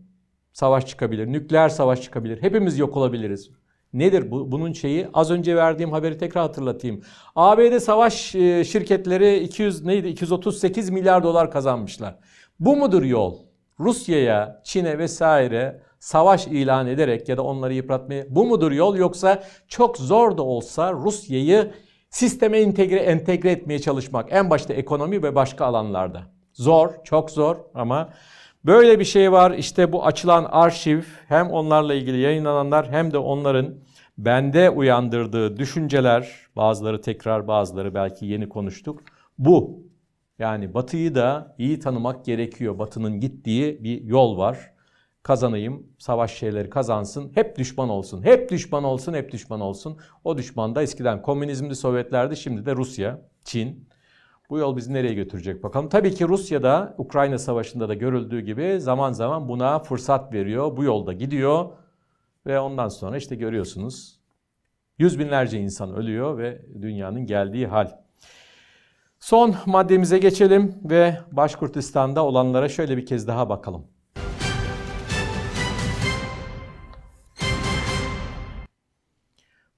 Savaş 0.53 0.85
çıkabilir, 0.87 1.27
nükleer 1.27 1.69
savaş 1.69 2.01
çıkabilir. 2.01 2.41
Hepimiz 2.41 2.79
yok 2.79 2.97
olabiliriz. 2.97 3.51
Nedir 3.93 4.31
bu? 4.31 4.51
Bunun 4.51 4.73
şeyi? 4.73 5.07
Az 5.13 5.31
önce 5.31 5.55
verdiğim 5.55 5.91
haberi 5.91 6.17
tekrar 6.17 6.41
hatırlatayım. 6.43 7.01
ABD 7.35 7.79
savaş 7.79 8.35
e, 8.35 8.63
şirketleri 8.63 9.39
200 9.39 9.85
neydi? 9.85 10.07
238 10.07 10.89
milyar 10.89 11.23
dolar 11.23 11.51
kazanmışlar. 11.51 12.19
Bu 12.59 12.75
mudur 12.75 13.03
yol? 13.03 13.37
Rusya'ya, 13.79 14.61
Çin'e 14.63 14.97
vesaire 14.97 15.81
savaş 16.03 16.47
ilan 16.47 16.87
ederek 16.87 17.29
ya 17.29 17.37
da 17.37 17.43
onları 17.43 17.73
yıpratmaya 17.73 18.25
bu 18.29 18.45
mudur 18.45 18.71
yol 18.71 18.95
yoksa 18.95 19.43
çok 19.67 19.97
zor 19.97 20.37
da 20.37 20.43
olsa 20.43 20.93
Rusya'yı 20.93 21.71
sisteme 22.09 22.59
entegre, 22.59 22.99
entegre 22.99 23.51
etmeye 23.51 23.79
çalışmak 23.79 24.27
en 24.31 24.49
başta 24.49 24.73
ekonomi 24.73 25.23
ve 25.23 25.35
başka 25.35 25.65
alanlarda. 25.65 26.21
Zor, 26.53 26.89
çok 27.03 27.31
zor 27.31 27.57
ama 27.73 28.09
böyle 28.65 28.99
bir 28.99 29.05
şey 29.05 29.31
var. 29.31 29.51
İşte 29.51 29.91
bu 29.91 30.05
açılan 30.05 30.43
arşiv 30.43 31.01
hem 31.27 31.49
onlarla 31.49 31.93
ilgili 31.93 32.19
yayınlananlar 32.19 32.91
hem 32.91 33.11
de 33.13 33.17
onların 33.17 33.75
bende 34.17 34.69
uyandırdığı 34.69 35.57
düşünceler, 35.57 36.31
bazıları 36.55 37.01
tekrar 37.01 37.47
bazıları 37.47 37.93
belki 37.93 38.25
yeni 38.25 38.49
konuştuk. 38.49 39.03
Bu 39.37 39.83
yani 40.39 40.73
Batı'yı 40.73 41.15
da 41.15 41.55
iyi 41.57 41.79
tanımak 41.79 42.25
gerekiyor. 42.25 42.79
Batı'nın 42.79 43.19
gittiği 43.19 43.83
bir 43.83 44.03
yol 44.03 44.37
var 44.37 44.73
kazanayım, 45.23 45.87
savaş 45.97 46.33
şeyleri 46.33 46.69
kazansın, 46.69 47.31
hep 47.35 47.57
düşman 47.57 47.89
olsun, 47.89 48.23
hep 48.23 48.49
düşman 48.49 48.83
olsun, 48.83 49.13
hep 49.13 49.31
düşman 49.31 49.61
olsun. 49.61 49.97
O 50.23 50.37
düşman 50.37 50.75
da 50.75 50.81
eskiden 50.81 51.21
komünizmdi, 51.21 51.75
Sovyetlerdi, 51.75 52.37
şimdi 52.37 52.65
de 52.65 52.75
Rusya, 52.75 53.21
Çin. 53.43 53.89
Bu 54.49 54.57
yol 54.57 54.77
bizi 54.77 54.93
nereye 54.93 55.13
götürecek 55.13 55.63
bakalım. 55.63 55.89
Tabii 55.89 56.13
ki 56.13 56.27
Rusya 56.27 56.63
da 56.63 56.95
Ukrayna 56.97 57.37
Savaşı'nda 57.37 57.89
da 57.89 57.93
görüldüğü 57.93 58.39
gibi 58.39 58.79
zaman 58.79 59.11
zaman 59.11 59.49
buna 59.49 59.79
fırsat 59.79 60.33
veriyor. 60.33 60.77
Bu 60.77 60.83
yolda 60.83 61.13
gidiyor 61.13 61.69
ve 62.45 62.59
ondan 62.59 62.87
sonra 62.87 63.17
işte 63.17 63.35
görüyorsunuz 63.35 64.19
yüz 64.97 65.19
binlerce 65.19 65.59
insan 65.59 65.95
ölüyor 65.95 66.37
ve 66.37 66.61
dünyanın 66.81 67.25
geldiği 67.25 67.67
hal. 67.67 67.91
Son 69.19 69.55
maddemize 69.65 70.17
geçelim 70.17 70.75
ve 70.83 71.17
Başkurtistan'da 71.31 72.25
olanlara 72.25 72.69
şöyle 72.69 72.97
bir 72.97 73.05
kez 73.05 73.27
daha 73.27 73.49
bakalım. 73.49 73.92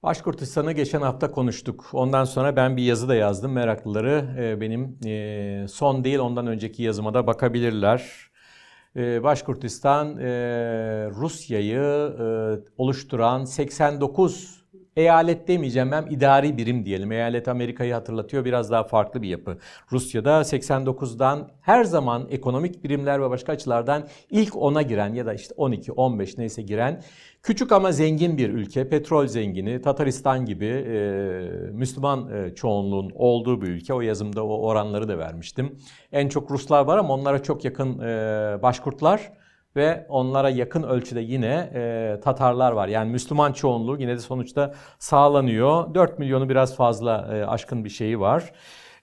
Başkurtistan'ı 0.05 0.71
geçen 0.71 1.01
hafta 1.01 1.31
konuştuk. 1.31 1.89
Ondan 1.93 2.23
sonra 2.23 2.55
ben 2.55 2.77
bir 2.77 2.83
yazı 2.83 3.07
da 3.07 3.15
yazdım. 3.15 3.51
Meraklıları 3.51 4.35
e, 4.39 4.61
benim 4.61 4.97
e, 5.05 5.65
son 5.67 6.03
değil 6.03 6.19
ondan 6.19 6.47
önceki 6.47 6.83
yazıma 6.83 7.13
da 7.13 7.27
bakabilirler. 7.27 8.29
E, 8.95 9.23
Başkurtistan 9.23 10.17
Rusya'yı 11.09 11.81
oluşturan 12.77 13.45
89 13.45 14.64
eyalet 14.95 15.47
demeyeceğim 15.47 15.91
ben 15.91 16.05
idari 16.09 16.57
birim 16.57 16.85
diyelim. 16.85 17.11
Eyalet 17.11 17.47
Amerika'yı 17.47 17.93
hatırlatıyor 17.93 18.45
biraz 18.45 18.71
daha 18.71 18.83
farklı 18.83 19.21
bir 19.21 19.27
yapı. 19.27 19.57
Rusya'da 19.91 20.41
89'dan 20.41 21.51
her 21.61 21.83
zaman 21.83 22.27
ekonomik 22.29 22.83
birimler 22.83 23.21
ve 23.21 23.29
başka 23.29 23.51
açılardan 23.51 24.07
ilk 24.29 24.53
10'a 24.53 24.81
giren 24.81 25.13
ya 25.13 25.25
da 25.25 25.33
işte 25.33 25.53
12, 25.57 25.91
15 25.91 26.37
neyse 26.37 26.61
giren 26.61 27.01
küçük 27.43 27.71
ama 27.71 27.91
zengin 27.91 28.37
bir 28.37 28.49
ülke. 28.49 28.89
Petrol 28.89 29.27
zengini, 29.27 29.81
Tataristan 29.81 30.45
gibi 30.45 30.65
e, 30.65 30.97
Müslüman 31.71 32.29
e, 32.33 32.55
çoğunluğun 32.55 33.11
olduğu 33.15 33.61
bir 33.61 33.67
ülke. 33.67 33.93
O 33.93 34.01
yazımda 34.01 34.45
o 34.45 34.67
oranları 34.67 35.07
da 35.07 35.17
vermiştim. 35.17 35.79
En 36.11 36.29
çok 36.29 36.51
Ruslar 36.51 36.85
var 36.85 36.97
ama 36.97 37.13
onlara 37.13 37.43
çok 37.43 37.65
yakın 37.65 37.99
e, 37.99 38.07
Başkurtlar 38.61 39.31
ve 39.75 40.05
onlara 40.09 40.49
yakın 40.49 40.83
ölçüde 40.83 41.21
yine 41.21 41.71
e, 41.75 42.19
Tatarlar 42.23 42.71
var. 42.71 42.87
Yani 42.87 43.11
Müslüman 43.11 43.53
çoğunluğu 43.53 43.97
yine 43.99 44.15
de 44.15 44.19
sonuçta 44.19 44.73
sağlanıyor. 44.99 45.95
4 45.95 46.19
milyonu 46.19 46.49
biraz 46.49 46.75
fazla 46.75 47.29
e, 47.33 47.45
aşkın 47.45 47.85
bir 47.85 47.89
şeyi 47.89 48.19
var. 48.19 48.51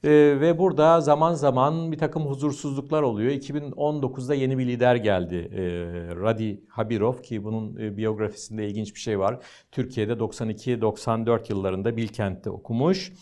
E, 0.04 0.10
ve 0.40 0.58
burada 0.58 1.00
zaman 1.00 1.34
zaman 1.34 1.92
bir 1.92 1.98
takım 1.98 2.26
huzursuzluklar 2.26 3.02
oluyor. 3.02 3.32
2019'da 3.32 4.34
yeni 4.34 4.58
bir 4.58 4.66
lider 4.66 4.96
geldi. 4.96 5.50
E, 5.54 5.62
Radi 6.22 6.64
Habirov 6.68 7.14
ki 7.14 7.44
bunun 7.44 7.76
e, 7.76 7.96
biyografisinde 7.96 8.68
ilginç 8.68 8.94
bir 8.94 9.00
şey 9.00 9.18
var. 9.18 9.38
Türkiye'de 9.72 10.12
92-94 10.12 11.52
yıllarında 11.52 11.96
Bilkent'te 11.96 12.50
okumuş. 12.50 13.12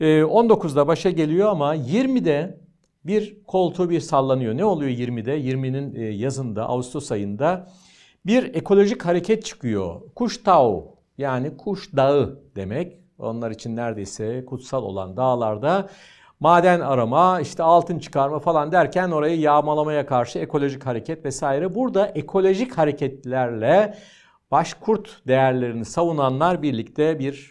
E, 0.00 0.04
19'da 0.20 0.86
başa 0.86 1.10
geliyor 1.10 1.48
ama 1.48 1.76
20'de 1.76 2.60
bir 3.04 3.42
koltuğu 3.46 3.90
bir 3.90 4.00
sallanıyor. 4.00 4.56
Ne 4.56 4.64
oluyor 4.64 4.90
20'de? 4.90 5.40
20'nin 5.40 5.94
e, 5.94 6.02
yazında, 6.02 6.68
Ağustos 6.68 7.12
ayında 7.12 7.68
bir 8.26 8.54
ekolojik 8.54 9.04
hareket 9.04 9.44
çıkıyor. 9.44 10.00
Kuş 10.14 10.46
Dağ 10.46 10.70
yani 11.18 11.56
Kuş 11.56 11.96
Dağı 11.96 12.40
demek. 12.56 13.00
Onlar 13.18 13.50
için 13.50 13.76
neredeyse 13.76 14.44
kutsal 14.44 14.82
olan 14.82 15.16
dağlarda 15.16 15.88
maden 16.40 16.80
arama, 16.80 17.40
işte 17.40 17.62
altın 17.62 17.98
çıkarma 17.98 18.38
falan 18.38 18.72
derken 18.72 19.10
orayı 19.10 19.40
yağmalamaya 19.40 20.06
karşı 20.06 20.38
ekolojik 20.38 20.86
hareket 20.86 21.24
vesaire. 21.24 21.74
Burada 21.74 22.06
ekolojik 22.06 22.78
hareketlerle 22.78 23.98
başkurt 24.50 25.22
değerlerini 25.26 25.84
savunanlar 25.84 26.62
birlikte 26.62 27.18
bir 27.18 27.50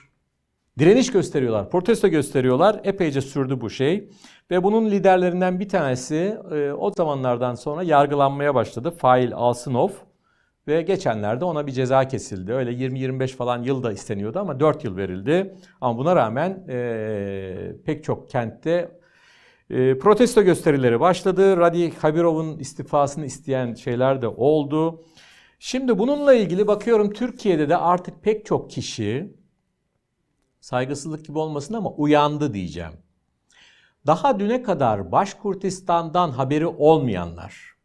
direniş 0.80 1.12
gösteriyorlar, 1.12 1.70
protesto 1.70 2.08
gösteriyorlar. 2.08 2.82
Epeyce 2.84 3.22
sürdü 3.22 3.62
bu 3.62 3.70
şey. 3.70 4.10
Ve 4.52 4.64
bunun 4.64 4.92
liderlerinden 4.92 5.60
bir 5.60 5.70
tanesi 5.70 6.38
e, 6.52 6.72
o 6.72 6.92
zamanlardan 6.98 7.56
sonra 7.56 7.84
yargılanmaya 7.84 8.56
başladı. 8.56 8.92
Fail 8.92 9.34
Alsınov. 9.34 9.90
Ve 10.68 10.82
geçenlerde 10.82 11.46
ona 11.46 11.68
bir 11.68 11.72
ceza 11.72 12.08
kesildi. 12.08 12.54
Öyle 12.54 12.72
20-25 12.72 13.28
falan 13.28 13.64
yıl 13.64 13.84
da 13.84 13.92
isteniyordu 13.92 14.40
ama 14.40 14.60
4 14.60 14.84
yıl 14.84 14.98
verildi. 14.98 15.56
Ama 15.82 15.98
buna 16.00 16.16
rağmen 16.16 16.66
e, 16.70 17.76
pek 17.86 18.04
çok 18.04 18.30
kentte 18.30 19.00
e, 19.70 19.98
protesto 19.98 20.42
gösterileri 20.42 21.00
başladı. 21.00 21.58
Radi 21.58 21.98
Habirov'un 21.98 22.58
istifasını 22.58 23.26
isteyen 23.26 23.74
şeyler 23.74 24.22
de 24.22 24.28
oldu. 24.28 25.04
Şimdi 25.60 26.00
bununla 26.00 26.34
ilgili 26.34 26.68
bakıyorum 26.68 27.14
Türkiye'de 27.14 27.70
de 27.70 27.78
artık 27.78 28.24
pek 28.24 28.46
çok 28.46 28.70
kişi 28.70 29.34
saygısızlık 30.62 31.26
gibi 31.26 31.40
olmasın 31.40 31.74
ama 31.74 31.90
uyandı 31.90 32.54
diyeceğim. 32.54 32.94
Daha 34.08 34.40
düne 34.40 34.64
kadar 34.64 35.12
Başkurtistan'dan 35.12 36.32
haberi 36.32 36.68
olmayanlar, 36.68 37.76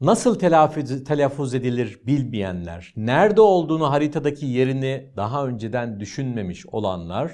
nasıl 0.00 0.38
telaffuz, 0.38 1.04
telaffuz 1.04 1.54
edilir 1.54 2.00
bilmeyenler, 2.06 2.92
nerede 2.96 3.40
olduğunu 3.40 3.90
haritadaki 3.90 4.46
yerini 4.46 5.12
daha 5.16 5.46
önceden 5.46 6.00
düşünmemiş 6.00 6.66
olanlar, 6.66 7.32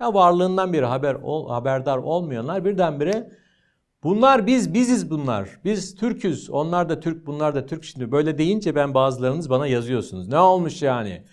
ya 0.00 0.14
varlığından 0.14 0.72
bir 0.72 0.82
haber 0.82 1.14
ol, 1.14 1.50
haberdar 1.50 1.98
olmayanlar 1.98 2.64
birdenbire 2.64 3.30
bunlar 4.02 4.46
biz 4.46 4.74
biziz 4.74 5.10
bunlar. 5.10 5.48
Biz 5.64 5.94
Türküz. 5.94 6.50
Onlar 6.50 6.88
da 6.88 7.00
Türk, 7.00 7.26
bunlar 7.26 7.54
da 7.54 7.66
Türk. 7.66 7.84
Şimdi 7.84 8.12
böyle 8.12 8.38
deyince 8.38 8.74
ben 8.74 8.94
bazılarınız 8.94 9.50
bana 9.50 9.66
yazıyorsunuz. 9.66 10.28
Ne 10.28 10.38
olmuş 10.38 10.82
yani? 10.82 11.24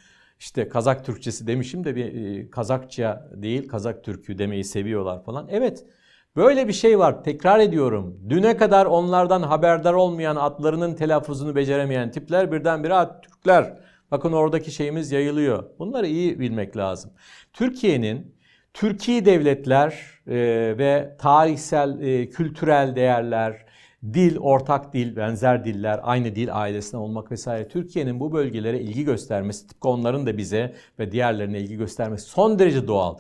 İşte 0.44 0.70
Kazak 0.70 1.06
Türkçesi 1.06 1.48
demişim 1.48 1.84
de 1.84 1.96
bir 1.96 2.06
e, 2.06 2.50
Kazakça 2.50 3.30
değil 3.36 3.68
Kazak 3.68 4.04
Türkü 4.04 4.38
demeyi 4.38 4.64
seviyorlar 4.64 5.24
falan. 5.24 5.48
Evet 5.52 5.86
böyle 6.36 6.68
bir 6.68 6.74
şey 6.74 7.00
var 7.00 7.24
tekrar 7.24 7.60
ediyorum. 7.60 8.20
Düne 8.30 8.58
kadar 8.58 8.86
onlardan 8.86 9.42
haberdar 9.42 9.94
olmayan 9.94 10.36
adlarının 10.36 10.96
telaffuzunu 10.96 11.56
beceremeyen 11.56 12.12
tipler 12.12 12.52
birdenbire 12.52 13.08
Türkler. 13.22 13.78
Bakın 14.12 14.32
oradaki 14.32 14.72
şeyimiz 14.72 15.12
yayılıyor. 15.12 15.64
Bunları 15.80 16.08
iyi 16.08 16.40
bilmek 16.40 16.78
lazım. 16.78 17.12
Türkiye'nin 17.54 18.36
Türkiye 18.74 19.26
devletler 19.26 19.92
e, 20.28 20.36
ve 20.78 21.16
tarihsel, 21.20 22.00
e, 22.02 22.30
kültürel 22.30 22.96
değerler, 22.96 23.66
dil, 24.14 24.38
ortak 24.40 24.94
dil, 24.94 25.16
benzer 25.16 25.66
diller, 25.66 26.00
aynı 26.04 26.36
dil 26.36 26.56
ailesine 26.56 27.00
olmak 27.00 27.32
vesaire 27.32 27.68
Türkiye'nin 27.68 28.20
bu 28.20 28.34
bölgelere 28.34 28.80
ilgi 28.80 29.04
göstermesi, 29.04 29.68
tıpkı 29.68 29.90
onların 29.90 30.26
da 30.26 30.38
bize 30.38 30.74
ve 31.00 31.12
diğerlerine 31.12 31.60
ilgi 31.60 31.78
göstermesi 31.78 32.30
son 32.30 32.60
derece 32.60 32.88
doğal. 32.88 33.16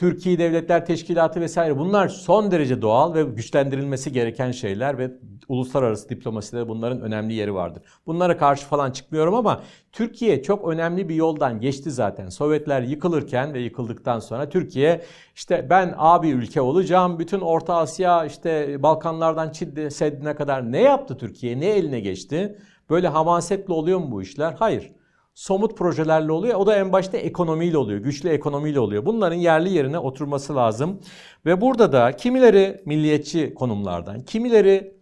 Türkiye 0.00 0.38
Devletler 0.38 0.86
Teşkilatı 0.86 1.40
vesaire 1.40 1.78
bunlar 1.78 2.08
son 2.08 2.50
derece 2.50 2.82
doğal 2.82 3.14
ve 3.14 3.22
güçlendirilmesi 3.22 4.12
gereken 4.12 4.50
şeyler 4.50 4.98
ve 4.98 5.10
uluslararası 5.48 6.08
diplomaside 6.08 6.68
bunların 6.68 7.00
önemli 7.00 7.34
yeri 7.34 7.54
vardır. 7.54 7.82
Bunlara 8.06 8.36
karşı 8.36 8.66
falan 8.66 8.90
çıkmıyorum 8.90 9.34
ama 9.34 9.62
Türkiye 9.92 10.42
çok 10.42 10.68
önemli 10.68 11.08
bir 11.08 11.14
yoldan 11.14 11.60
geçti 11.60 11.90
zaten. 11.90 12.28
Sovyetler 12.28 12.82
yıkılırken 12.82 13.54
ve 13.54 13.60
yıkıldıktan 13.60 14.18
sonra 14.18 14.48
Türkiye 14.48 15.02
işte 15.34 15.66
ben 15.70 15.94
abi 15.96 16.28
ülke 16.28 16.60
olacağım. 16.60 17.18
Bütün 17.18 17.40
Orta 17.40 17.74
Asya 17.74 18.24
işte 18.24 18.82
Balkanlardan 18.82 19.50
Çin 19.50 19.88
Seddi'ne 19.88 20.34
kadar 20.34 20.72
ne 20.72 20.82
yaptı 20.82 21.16
Türkiye? 21.16 21.60
Ne 21.60 21.66
eline 21.66 22.00
geçti? 22.00 22.58
Böyle 22.90 23.08
hamasetle 23.08 23.72
oluyor 23.72 23.98
mu 23.98 24.10
bu 24.10 24.22
işler? 24.22 24.54
Hayır 24.58 24.92
somut 25.40 25.78
projelerle 25.78 26.32
oluyor. 26.32 26.54
O 26.54 26.66
da 26.66 26.76
en 26.76 26.92
başta 26.92 27.16
ekonomiyle 27.16 27.78
oluyor. 27.78 28.00
Güçlü 28.00 28.28
ekonomiyle 28.28 28.80
oluyor. 28.80 29.06
Bunların 29.06 29.36
yerli 29.36 29.72
yerine 29.72 29.98
oturması 29.98 30.56
lazım. 30.56 31.00
Ve 31.46 31.60
burada 31.60 31.92
da 31.92 32.16
kimileri 32.16 32.82
milliyetçi 32.86 33.54
konumlardan, 33.54 34.24
kimileri 34.24 34.94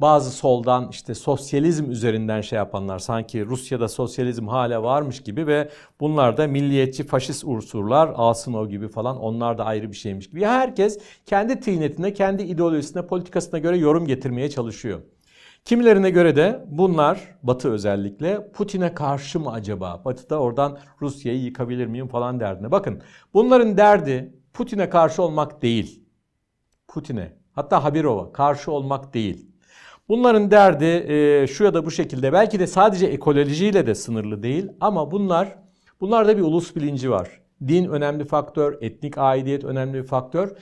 bazı 0.00 0.30
soldan 0.30 0.88
işte 0.90 1.14
sosyalizm 1.14 1.90
üzerinden 1.90 2.40
şey 2.40 2.56
yapanlar 2.56 2.98
sanki 2.98 3.46
Rusya'da 3.46 3.88
sosyalizm 3.88 4.48
hala 4.48 4.82
varmış 4.82 5.22
gibi 5.22 5.46
ve 5.46 5.70
bunlar 6.00 6.36
da 6.36 6.46
milliyetçi 6.46 7.06
faşist 7.06 7.44
unsurlar 7.44 8.12
Asınov 8.16 8.68
gibi 8.68 8.88
falan 8.88 9.16
onlar 9.20 9.58
da 9.58 9.64
ayrı 9.64 9.90
bir 9.90 9.96
şeymiş 9.96 10.30
gibi. 10.30 10.44
Herkes 10.44 10.98
kendi 11.26 11.60
tıynetine, 11.60 12.12
kendi 12.12 12.42
ideolojisine, 12.42 13.06
politikasına 13.06 13.58
göre 13.58 13.78
yorum 13.78 14.06
getirmeye 14.06 14.50
çalışıyor. 14.50 15.00
Kimilerine 15.64 16.10
göre 16.10 16.36
de 16.36 16.64
bunlar 16.66 17.38
Batı 17.42 17.70
özellikle 17.70 18.52
Putin'e 18.52 18.94
karşı 18.94 19.40
mı 19.40 19.52
acaba? 19.52 20.02
Batı 20.04 20.30
da 20.30 20.40
oradan 20.40 20.78
Rusya'yı 21.02 21.40
yıkabilir 21.40 21.86
miyim 21.86 22.08
falan 22.08 22.40
derdine. 22.40 22.70
Bakın 22.70 23.02
bunların 23.34 23.76
derdi 23.76 24.34
Putin'e 24.52 24.90
karşı 24.90 25.22
olmak 25.22 25.62
değil. 25.62 26.04
Putin'e 26.88 27.32
hatta 27.52 27.84
Habirova 27.84 28.32
karşı 28.32 28.72
olmak 28.72 29.14
değil. 29.14 29.50
Bunların 30.08 30.50
derdi 30.50 30.84
e, 30.84 31.46
şu 31.46 31.64
ya 31.64 31.74
da 31.74 31.86
bu 31.86 31.90
şekilde 31.90 32.32
belki 32.32 32.60
de 32.60 32.66
sadece 32.66 33.06
ekolojiyle 33.06 33.86
de 33.86 33.94
sınırlı 33.94 34.42
değil 34.42 34.68
ama 34.80 35.10
bunlar 35.10 35.58
bunlarda 36.00 36.36
bir 36.36 36.42
ulus 36.42 36.76
bilinci 36.76 37.10
var. 37.10 37.40
Din 37.68 37.84
önemli 37.88 38.24
faktör, 38.24 38.78
etnik 38.80 39.18
aidiyet 39.18 39.64
önemli 39.64 39.94
bir 39.98 40.06
faktör 40.08 40.56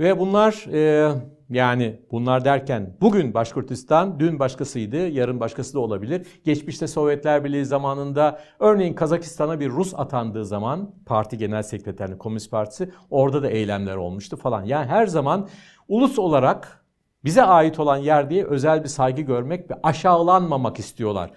ve 0.00 0.18
bunlar 0.18 0.66
e, 0.72 1.12
yani 1.50 2.00
bunlar 2.10 2.44
derken 2.44 2.96
bugün 3.00 3.34
Başkurtistan, 3.34 4.20
dün 4.20 4.38
başkasıydı, 4.38 5.08
yarın 5.08 5.40
başkası 5.40 5.74
da 5.74 5.80
olabilir. 5.80 6.26
Geçmişte 6.44 6.86
Sovyetler 6.86 7.44
Birliği 7.44 7.64
zamanında 7.64 8.40
örneğin 8.58 8.94
Kazakistan'a 8.94 9.60
bir 9.60 9.70
Rus 9.70 9.94
atandığı 9.94 10.44
zaman 10.44 10.94
parti 11.06 11.38
genel 11.38 11.62
sekreterliği 11.62 12.18
Komünist 12.18 12.50
Partisi 12.50 12.90
orada 13.10 13.42
da 13.42 13.48
eylemler 13.50 13.96
olmuştu 13.96 14.36
falan. 14.36 14.64
Yani 14.64 14.86
her 14.86 15.06
zaman 15.06 15.48
ulus 15.88 16.18
olarak 16.18 16.84
bize 17.24 17.42
ait 17.42 17.80
olan 17.80 17.96
yer 17.96 18.30
diye 18.30 18.44
özel 18.44 18.82
bir 18.82 18.88
saygı 18.88 19.22
görmek 19.22 19.70
ve 19.70 19.74
aşağılanmamak 19.82 20.78
istiyorlar. 20.78 21.30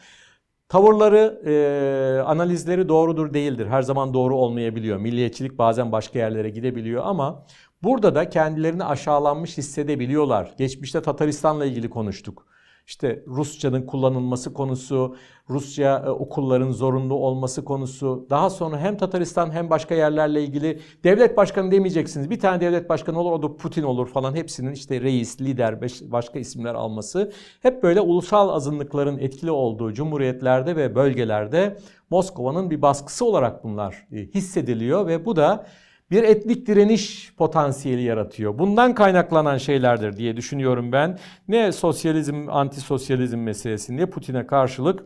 Tavırları, 0.70 1.42
e, 1.46 2.22
analizleri 2.22 2.90
doğrudur 2.90 3.34
değildir. 3.34 3.68
Her 3.68 3.82
zaman 3.82 4.14
doğru 4.14 4.36
olmayabiliyor. 4.36 4.98
Milliyetçilik 4.98 5.58
bazen 5.58 5.92
başka 5.92 6.20
yerlere 6.20 6.50
gidebiliyor 6.50 7.04
ama 7.06 7.46
Burada 7.84 8.16
da 8.16 8.30
kendilerini 8.30 8.84
aşağılanmış 8.84 9.58
hissedebiliyorlar. 9.58 10.54
Geçmişte 10.58 11.02
Tataristan'la 11.02 11.66
ilgili 11.66 11.90
konuştuk. 11.90 12.46
İşte 12.88 13.24
Rusçanın 13.28 13.82
kullanılması 13.82 14.54
konusu, 14.54 15.16
Rusça 15.50 16.04
e, 16.06 16.10
okulların 16.10 16.72
zorunlu 16.72 17.14
olması 17.14 17.66
konusu. 17.66 18.28
Daha 18.30 18.50
sonra 18.50 18.80
hem 18.80 18.98
Tataristan 18.98 19.52
hem 19.52 19.70
başka 19.70 19.96
yerlerle 19.96 20.44
ilgili 20.44 20.80
devlet 21.04 21.38
başkanı 21.38 21.72
demeyeceksiniz. 21.72 22.30
Bir 22.30 22.40
tane 22.40 22.62
devlet 22.62 22.90
başkanı 22.90 23.20
olur 23.20 23.32
o 23.32 23.44
da 23.44 23.58
Putin 23.58 23.84
olur 23.84 24.08
falan. 24.08 24.36
Hepsinin 24.36 24.72
işte 24.72 25.02
reis, 25.02 25.42
lider, 25.42 25.82
başka 26.12 26.40
isimler 26.40 26.76
alması. 26.76 27.32
Hep 27.62 27.84
böyle 27.84 28.02
ulusal 28.02 28.50
azınlıkların 28.50 29.18
etkili 29.18 29.52
olduğu 29.52 29.94
cumhuriyetlerde 29.94 30.76
ve 30.76 30.96
bölgelerde 30.96 31.78
Moskova'nın 32.10 32.70
bir 32.70 32.82
baskısı 32.82 33.26
olarak 33.26 33.64
bunlar 33.64 34.08
e, 34.12 34.18
hissediliyor 34.18 35.08
ve 35.08 35.26
bu 35.26 35.36
da 35.36 35.66
bir 36.12 36.24
etnik 36.24 36.68
direniş 36.68 37.34
potansiyeli 37.38 38.02
yaratıyor. 38.02 38.60
Bundan 38.60 38.96
kaynaklanan 38.96 39.58
şeylerdir 39.58 40.18
diye 40.18 40.38
düşünüyorum 40.38 40.92
ben. 40.92 41.20
Ne 41.48 41.72
sosyalizm, 41.72 42.50
antisosyalizm 42.50 43.40
meselesi 43.40 43.98
ne 43.98 44.06
Putin'e 44.06 44.48
karşılık 44.48 45.06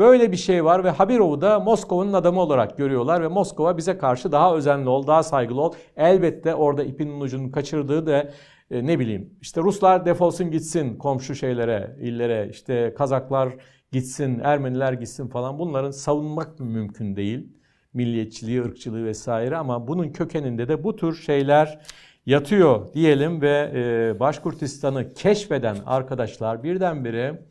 Böyle 0.00 0.32
bir 0.32 0.36
şey 0.36 0.64
var 0.64 0.84
ve 0.84 0.90
Habirov'u 0.90 1.40
da 1.40 1.60
Moskova'nın 1.60 2.12
adamı 2.12 2.40
olarak 2.40 2.78
görüyorlar 2.78 3.22
ve 3.22 3.28
Moskova 3.28 3.76
bize 3.76 3.98
karşı 3.98 4.32
daha 4.32 4.54
özenli 4.56 4.88
ol, 4.88 5.06
daha 5.06 5.22
saygılı 5.22 5.62
ol. 5.62 5.72
Elbette 5.96 6.54
orada 6.54 6.84
ipin 6.84 7.20
ucunu 7.20 7.52
kaçırdığı 7.52 8.06
da 8.06 8.30
e, 8.70 8.86
ne 8.86 8.98
bileyim 8.98 9.38
işte 9.40 9.60
Ruslar 9.60 10.06
defolsun 10.06 10.50
gitsin 10.50 10.96
komşu 10.96 11.34
şeylere, 11.34 11.96
illere, 12.00 12.48
işte 12.50 12.94
Kazaklar 12.98 13.54
gitsin, 13.92 14.40
Ermeniler 14.44 14.92
gitsin 14.92 15.28
falan 15.28 15.58
bunların 15.58 15.90
savunmak 15.90 16.60
mümkün 16.60 17.16
değil 17.16 17.59
milliyetçiliği, 17.94 18.62
ırkçılığı 18.62 19.04
vesaire 19.04 19.56
ama 19.56 19.88
bunun 19.88 20.08
kökeninde 20.08 20.68
de 20.68 20.84
bu 20.84 20.96
tür 20.96 21.14
şeyler 21.14 21.80
yatıyor 22.26 22.92
diyelim 22.94 23.40
ve 23.40 23.70
e, 23.74 24.20
Başkurtistan'ı 24.20 25.14
keşfeden 25.14 25.76
arkadaşlar 25.86 26.62
birdenbire 26.62 27.42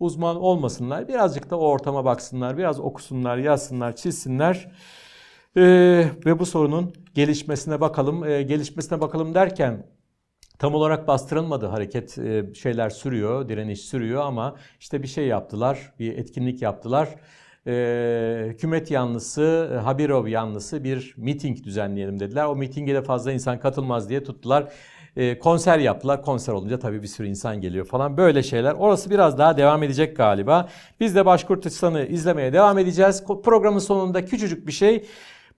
uzman 0.00 0.36
olmasınlar. 0.36 1.08
Birazcık 1.08 1.50
da 1.50 1.58
o 1.58 1.66
ortama 1.66 2.04
baksınlar, 2.04 2.58
biraz 2.58 2.80
okusunlar, 2.80 3.36
yazsınlar, 3.36 3.96
çizsinler. 3.96 4.72
E, 5.56 5.62
ve 6.26 6.38
bu 6.38 6.46
sorunun 6.46 6.92
gelişmesine 7.14 7.80
bakalım. 7.80 8.24
E, 8.24 8.42
gelişmesine 8.42 9.00
bakalım 9.00 9.34
derken 9.34 9.86
tam 10.58 10.74
olarak 10.74 11.08
bastırılmadı 11.08 11.66
hareket 11.66 12.18
e, 12.18 12.54
şeyler 12.54 12.90
sürüyor, 12.90 13.48
direniş 13.48 13.80
sürüyor 13.80 14.22
ama 14.22 14.56
işte 14.80 15.02
bir 15.02 15.08
şey 15.08 15.26
yaptılar, 15.26 15.92
bir 15.98 16.18
etkinlik 16.18 16.62
yaptılar 16.62 17.08
e, 17.66 18.44
hükümet 18.48 18.90
yanlısı, 18.90 19.70
e, 19.74 19.76
Habirov 19.76 20.26
yanlısı 20.26 20.84
bir 20.84 21.14
miting 21.16 21.64
düzenleyelim 21.64 22.20
dediler. 22.20 22.44
O 22.44 22.56
mitinge 22.56 22.94
de 22.94 23.02
fazla 23.02 23.32
insan 23.32 23.60
katılmaz 23.60 24.08
diye 24.08 24.24
tuttular. 24.24 24.72
E, 25.16 25.38
konser 25.38 25.78
yaptılar. 25.78 26.22
Konser 26.22 26.52
olunca 26.52 26.78
tabii 26.78 27.02
bir 27.02 27.06
sürü 27.06 27.28
insan 27.28 27.60
geliyor 27.60 27.86
falan. 27.86 28.16
Böyle 28.16 28.42
şeyler. 28.42 28.72
Orası 28.72 29.10
biraz 29.10 29.38
daha 29.38 29.56
devam 29.56 29.82
edecek 29.82 30.16
galiba. 30.16 30.68
Biz 31.00 31.14
de 31.14 31.26
Başkurtistan'ı 31.26 32.06
izlemeye 32.06 32.52
devam 32.52 32.78
edeceğiz. 32.78 33.24
Programın 33.44 33.78
sonunda 33.78 34.24
küçücük 34.24 34.66
bir 34.66 34.72
şey. 34.72 35.04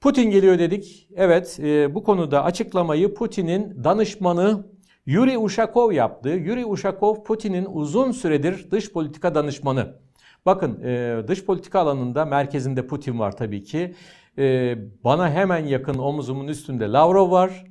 Putin 0.01 0.31
geliyor 0.31 0.59
dedik. 0.59 1.09
Evet 1.17 1.59
e, 1.63 1.95
bu 1.95 2.05
konuda 2.05 2.45
açıklamayı 2.45 3.15
Putin'in 3.15 3.85
danışmanı 3.85 4.67
Yuri 5.07 5.39
Ushakov 5.39 5.93
yaptı. 5.93 6.29
Yuri 6.29 6.67
Ushakov 6.67 7.25
Putin'in 7.25 7.67
uzun 7.73 8.13
süredir 8.13 8.71
dış 8.71 8.93
politika 8.93 9.35
danışmanı. 9.35 10.06
Bakın 10.47 10.81
e, 10.85 11.23
dış 11.29 11.45
politika 11.45 11.81
alanında 11.81 12.25
merkezinde 12.25 12.87
Putin 12.87 13.19
var 13.19 13.37
tabii 13.37 13.65
ki. 13.65 13.95
E, 14.39 14.77
bana 15.05 15.31
hemen 15.31 15.67
yakın 15.67 15.99
omuzumun 15.99 16.49
üstünde 16.49 16.85
Lavrov 16.93 17.31
var. 17.31 17.65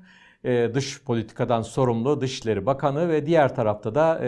E, 0.43 0.73
dış 0.73 1.03
politikadan 1.03 1.61
sorumlu 1.61 2.21
Dışişleri 2.21 2.65
Bakanı 2.65 3.09
ve 3.09 3.25
diğer 3.25 3.55
tarafta 3.55 3.95
da 3.95 4.19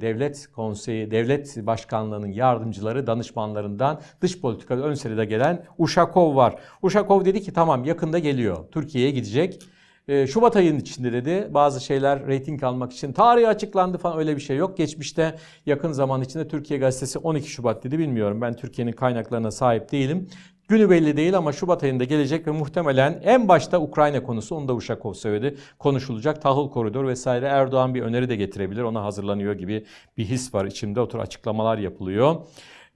devlet 0.00 0.46
konseyi, 0.52 1.10
devlet 1.10 1.66
başkanlığının 1.66 2.32
yardımcıları, 2.32 3.06
danışmanlarından 3.06 4.00
dış 4.20 4.40
politika 4.40 4.74
ön 4.74 4.94
sırada 4.94 5.24
gelen 5.24 5.64
Uşakov 5.78 6.36
var. 6.36 6.54
Uşakov 6.82 7.24
dedi 7.24 7.42
ki 7.42 7.52
tamam 7.52 7.84
yakında 7.84 8.18
geliyor. 8.18 8.56
Türkiye'ye 8.70 9.10
gidecek. 9.10 9.62
E, 10.08 10.26
Şubat 10.26 10.56
ayının 10.56 10.78
içinde 10.78 11.12
dedi 11.12 11.48
bazı 11.50 11.80
şeyler 11.80 12.26
reyting 12.26 12.64
almak 12.64 12.92
için 12.92 13.12
tarihi 13.12 13.48
açıklandı 13.48 13.98
falan 13.98 14.18
öyle 14.18 14.36
bir 14.36 14.40
şey 14.40 14.56
yok. 14.56 14.76
Geçmişte 14.76 15.36
yakın 15.66 15.92
zaman 15.92 16.22
içinde 16.22 16.48
Türkiye 16.48 16.80
Gazetesi 16.80 17.18
12 17.18 17.50
Şubat 17.50 17.84
dedi 17.84 17.98
bilmiyorum. 17.98 18.40
Ben 18.40 18.56
Türkiye'nin 18.56 18.92
kaynaklarına 18.92 19.50
sahip 19.50 19.92
değilim. 19.92 20.28
Günü 20.68 20.90
belli 20.90 21.16
değil 21.16 21.36
ama 21.36 21.52
Şubat 21.52 21.82
ayında 21.82 22.04
gelecek 22.04 22.46
ve 22.46 22.50
muhtemelen 22.50 23.20
en 23.24 23.48
başta 23.48 23.80
Ukrayna 23.80 24.22
konusu 24.22 24.56
onu 24.56 24.68
da 24.68 24.74
Uşakov 24.74 25.12
söyledi. 25.12 25.56
Konuşulacak 25.78 26.42
tahıl 26.42 26.70
koridor 26.70 27.06
vesaire 27.06 27.46
Erdoğan 27.46 27.94
bir 27.94 28.02
öneri 28.02 28.28
de 28.28 28.36
getirebilir. 28.36 28.82
Ona 28.82 29.04
hazırlanıyor 29.04 29.54
gibi 29.54 29.84
bir 30.16 30.24
his 30.24 30.54
var 30.54 30.64
içimde. 30.64 31.00
O 31.00 31.08
tür 31.08 31.18
açıklamalar 31.18 31.78
yapılıyor. 31.78 32.36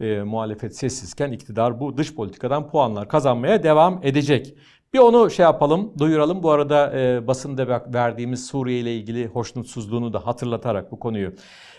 E, 0.01 0.23
muhalefet 0.23 0.77
sessizken 0.77 1.33
iktidar 1.33 1.81
bu 1.81 1.97
dış 1.97 2.15
politikadan 2.15 2.71
puanlar 2.71 3.09
kazanmaya 3.09 3.63
devam 3.63 4.01
edecek. 4.03 4.55
Bir 4.95 4.99
onu 4.99 5.31
şey 5.31 5.43
yapalım, 5.43 5.93
duyuralım. 5.99 6.43
Bu 6.43 6.51
arada 6.51 6.93
e, 6.99 7.27
basında 7.27 7.85
verdiğimiz 7.95 8.47
Suriye 8.47 8.81
ile 8.81 8.95
ilgili 8.95 9.27
hoşnutsuzluğunu 9.27 10.13
da 10.13 10.27
hatırlatarak 10.27 10.93
bu 10.93 10.99
konuyu 10.99 11.33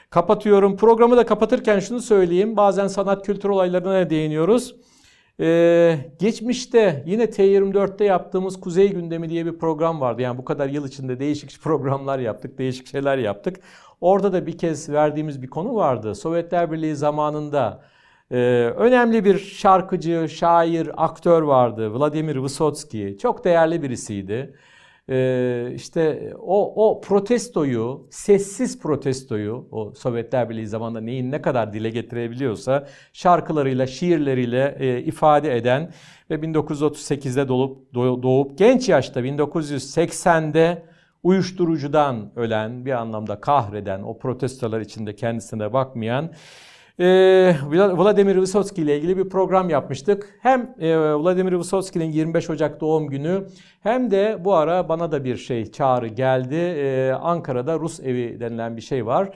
kapatıyorum. 0.09 0.77
Programı 0.77 1.17
da 1.17 1.25
kapatırken 1.25 1.79
şunu 1.79 2.01
söyleyeyim. 2.01 2.57
Bazen 2.57 2.87
sanat 2.87 3.25
kültür 3.25 3.49
olaylarına 3.49 4.09
değiniyoruz. 4.09 4.75
Ee, 5.39 5.97
geçmişte 6.19 7.03
yine 7.05 7.23
T24'te 7.23 8.05
yaptığımız 8.05 8.59
Kuzey 8.59 8.89
Gündemi 8.89 9.29
diye 9.29 9.45
bir 9.45 9.57
program 9.57 10.01
vardı. 10.01 10.21
Yani 10.21 10.37
bu 10.37 10.45
kadar 10.45 10.69
yıl 10.69 10.87
içinde 10.87 11.19
değişik 11.19 11.61
programlar 11.61 12.19
yaptık, 12.19 12.57
değişik 12.57 12.87
şeyler 12.87 13.17
yaptık. 13.17 13.59
Orada 14.01 14.33
da 14.33 14.47
bir 14.47 14.57
kez 14.57 14.89
verdiğimiz 14.89 15.41
bir 15.41 15.47
konu 15.47 15.75
vardı. 15.75 16.15
Sovyetler 16.15 16.71
Birliği 16.71 16.95
zamanında 16.95 17.81
ee, 18.31 18.37
önemli 18.77 19.25
bir 19.25 19.39
şarkıcı, 19.39 20.27
şair, 20.29 21.05
aktör 21.05 21.41
vardı. 21.41 21.93
Vladimir 21.93 22.43
Vysotsky. 22.43 23.17
Çok 23.17 23.45
değerli 23.45 23.81
birisiydi. 23.83 24.53
Ee, 25.09 25.71
işte 25.75 26.33
o, 26.39 26.87
o 26.87 27.01
protestoyu, 27.01 28.07
sessiz 28.09 28.79
protestoyu, 28.79 29.67
o 29.71 29.91
Sovyetler 29.91 30.49
Birliği 30.49 30.67
zamanında 30.67 31.01
neyin 31.01 31.31
ne 31.31 31.41
kadar 31.41 31.73
dile 31.73 31.89
getirebiliyorsa 31.89 32.87
şarkılarıyla, 33.13 33.87
şiirleriyle 33.87 34.77
e, 34.79 35.01
ifade 35.03 35.57
eden 35.57 35.91
ve 36.29 36.35
1938'de 36.35 37.47
doğup, 37.47 37.93
doğup 37.95 38.57
genç 38.57 38.89
yaşta 38.89 39.21
1980'de 39.21 40.83
uyuşturucudan 41.23 42.31
ölen, 42.35 42.85
bir 42.85 42.91
anlamda 42.91 43.41
kahreden, 43.41 44.03
o 44.03 44.17
protestolar 44.17 44.81
içinde 44.81 45.15
kendisine 45.15 45.73
bakmayan 45.73 46.31
e, 46.99 47.55
Vladimir 47.71 48.35
Vysotsky 48.35 48.81
ile 48.81 48.97
ilgili 48.97 49.17
bir 49.17 49.29
program 49.29 49.69
yapmıştık. 49.69 50.39
Hem 50.41 50.75
e, 50.79 50.97
Vladimir 50.97 51.53
Vysotsky'nin 51.53 52.11
25 52.11 52.49
Ocak 52.49 52.81
doğum 52.81 53.07
günü 53.07 53.47
hem 53.83 54.11
de 54.11 54.37
bu 54.45 54.53
ara 54.55 54.89
bana 54.89 55.11
da 55.11 55.23
bir 55.23 55.37
şey 55.37 55.71
çağrı 55.71 56.07
geldi. 56.07 56.55
E, 56.55 57.11
Ankara'da 57.11 57.79
Rus 57.79 57.99
evi 57.99 58.39
denilen 58.39 58.77
bir 58.77 58.81
şey 58.81 59.05
var 59.05 59.29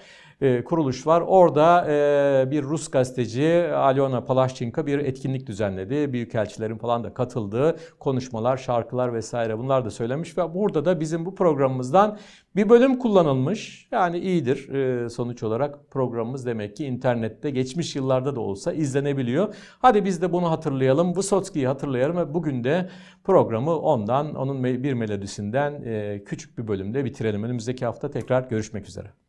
kuruluş 0.66 1.08
var. 1.08 1.22
Orada 1.28 1.86
e, 1.90 2.52
bir 2.52 2.64
Rus 2.64 2.92
gazeteci 2.92 3.64
Alyona 3.76 4.22
Palaşçinka 4.22 4.88
bir 4.88 5.00
etkinlik 5.00 5.48
düzenledi. 5.48 6.14
Büyükelçilerin 6.14 6.78
falan 6.78 7.04
da 7.04 7.14
katıldığı 7.14 7.76
konuşmalar, 8.00 8.58
şarkılar 8.58 9.14
vesaire 9.14 9.58
bunlar 9.58 9.86
da 9.86 9.92
söylemiş 9.92 10.38
ve 10.38 10.54
burada 10.54 10.86
da 10.86 11.00
bizim 11.00 11.26
bu 11.26 11.36
programımızdan 11.36 12.18
bir 12.56 12.70
bölüm 12.70 13.00
kullanılmış. 13.00 13.88
Yani 13.92 14.20
iyidir 14.20 14.70
e, 14.70 15.10
sonuç 15.10 15.44
olarak 15.44 15.92
programımız 15.92 16.46
demek 16.46 16.76
ki 16.76 16.86
internette 16.86 17.50
geçmiş 17.50 17.96
yıllarda 17.96 18.36
da 18.36 18.40
olsa 18.40 18.74
izlenebiliyor. 18.74 19.56
Hadi 19.80 20.06
biz 20.06 20.22
de 20.22 20.34
bunu 20.34 20.52
hatırlayalım. 20.52 21.16
Vysotski'yi 21.18 21.68
hatırlayalım 21.68 22.18
ve 22.18 22.34
bugün 22.34 22.64
de 22.64 22.90
programı 23.24 23.80
ondan, 23.80 24.36
onun 24.36 24.64
bir 24.64 24.94
melodisinden 24.94 25.82
e, 25.86 26.24
küçük 26.24 26.58
bir 26.58 26.68
bölümde 26.68 27.06
bitirelim. 27.06 27.44
Önümüzdeki 27.44 27.86
hafta 27.86 28.12
tekrar 28.12 28.50
görüşmek 28.50 28.88
üzere. 28.88 29.21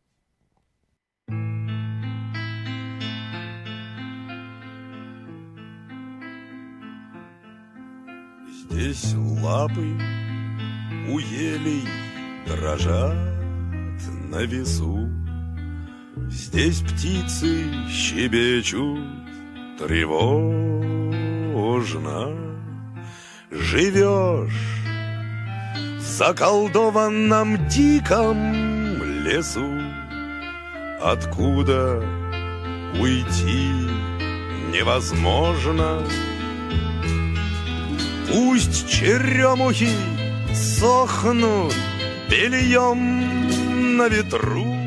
Здесь 8.73 9.13
лапы 9.43 9.87
у 11.07 11.19
елей 11.19 11.87
дрожат 12.47 13.13
на 14.31 14.41
весу. 14.45 15.11
Здесь 16.31 16.81
птицы 16.81 17.71
щебечут 17.87 18.97
тревожно. 19.77 20.71
Живешь 23.51 24.81
в 25.99 26.01
заколдованном 26.01 27.67
диком 27.67 28.55
лесу, 29.23 29.69
Откуда 30.99 32.03
уйти 32.99 33.69
невозможно. 34.73 36.01
Пусть 38.33 38.89
черемухи 38.89 39.89
сохнут 40.55 41.75
Бельем 42.27 43.95
на 43.95 44.07
ветру 44.07 44.82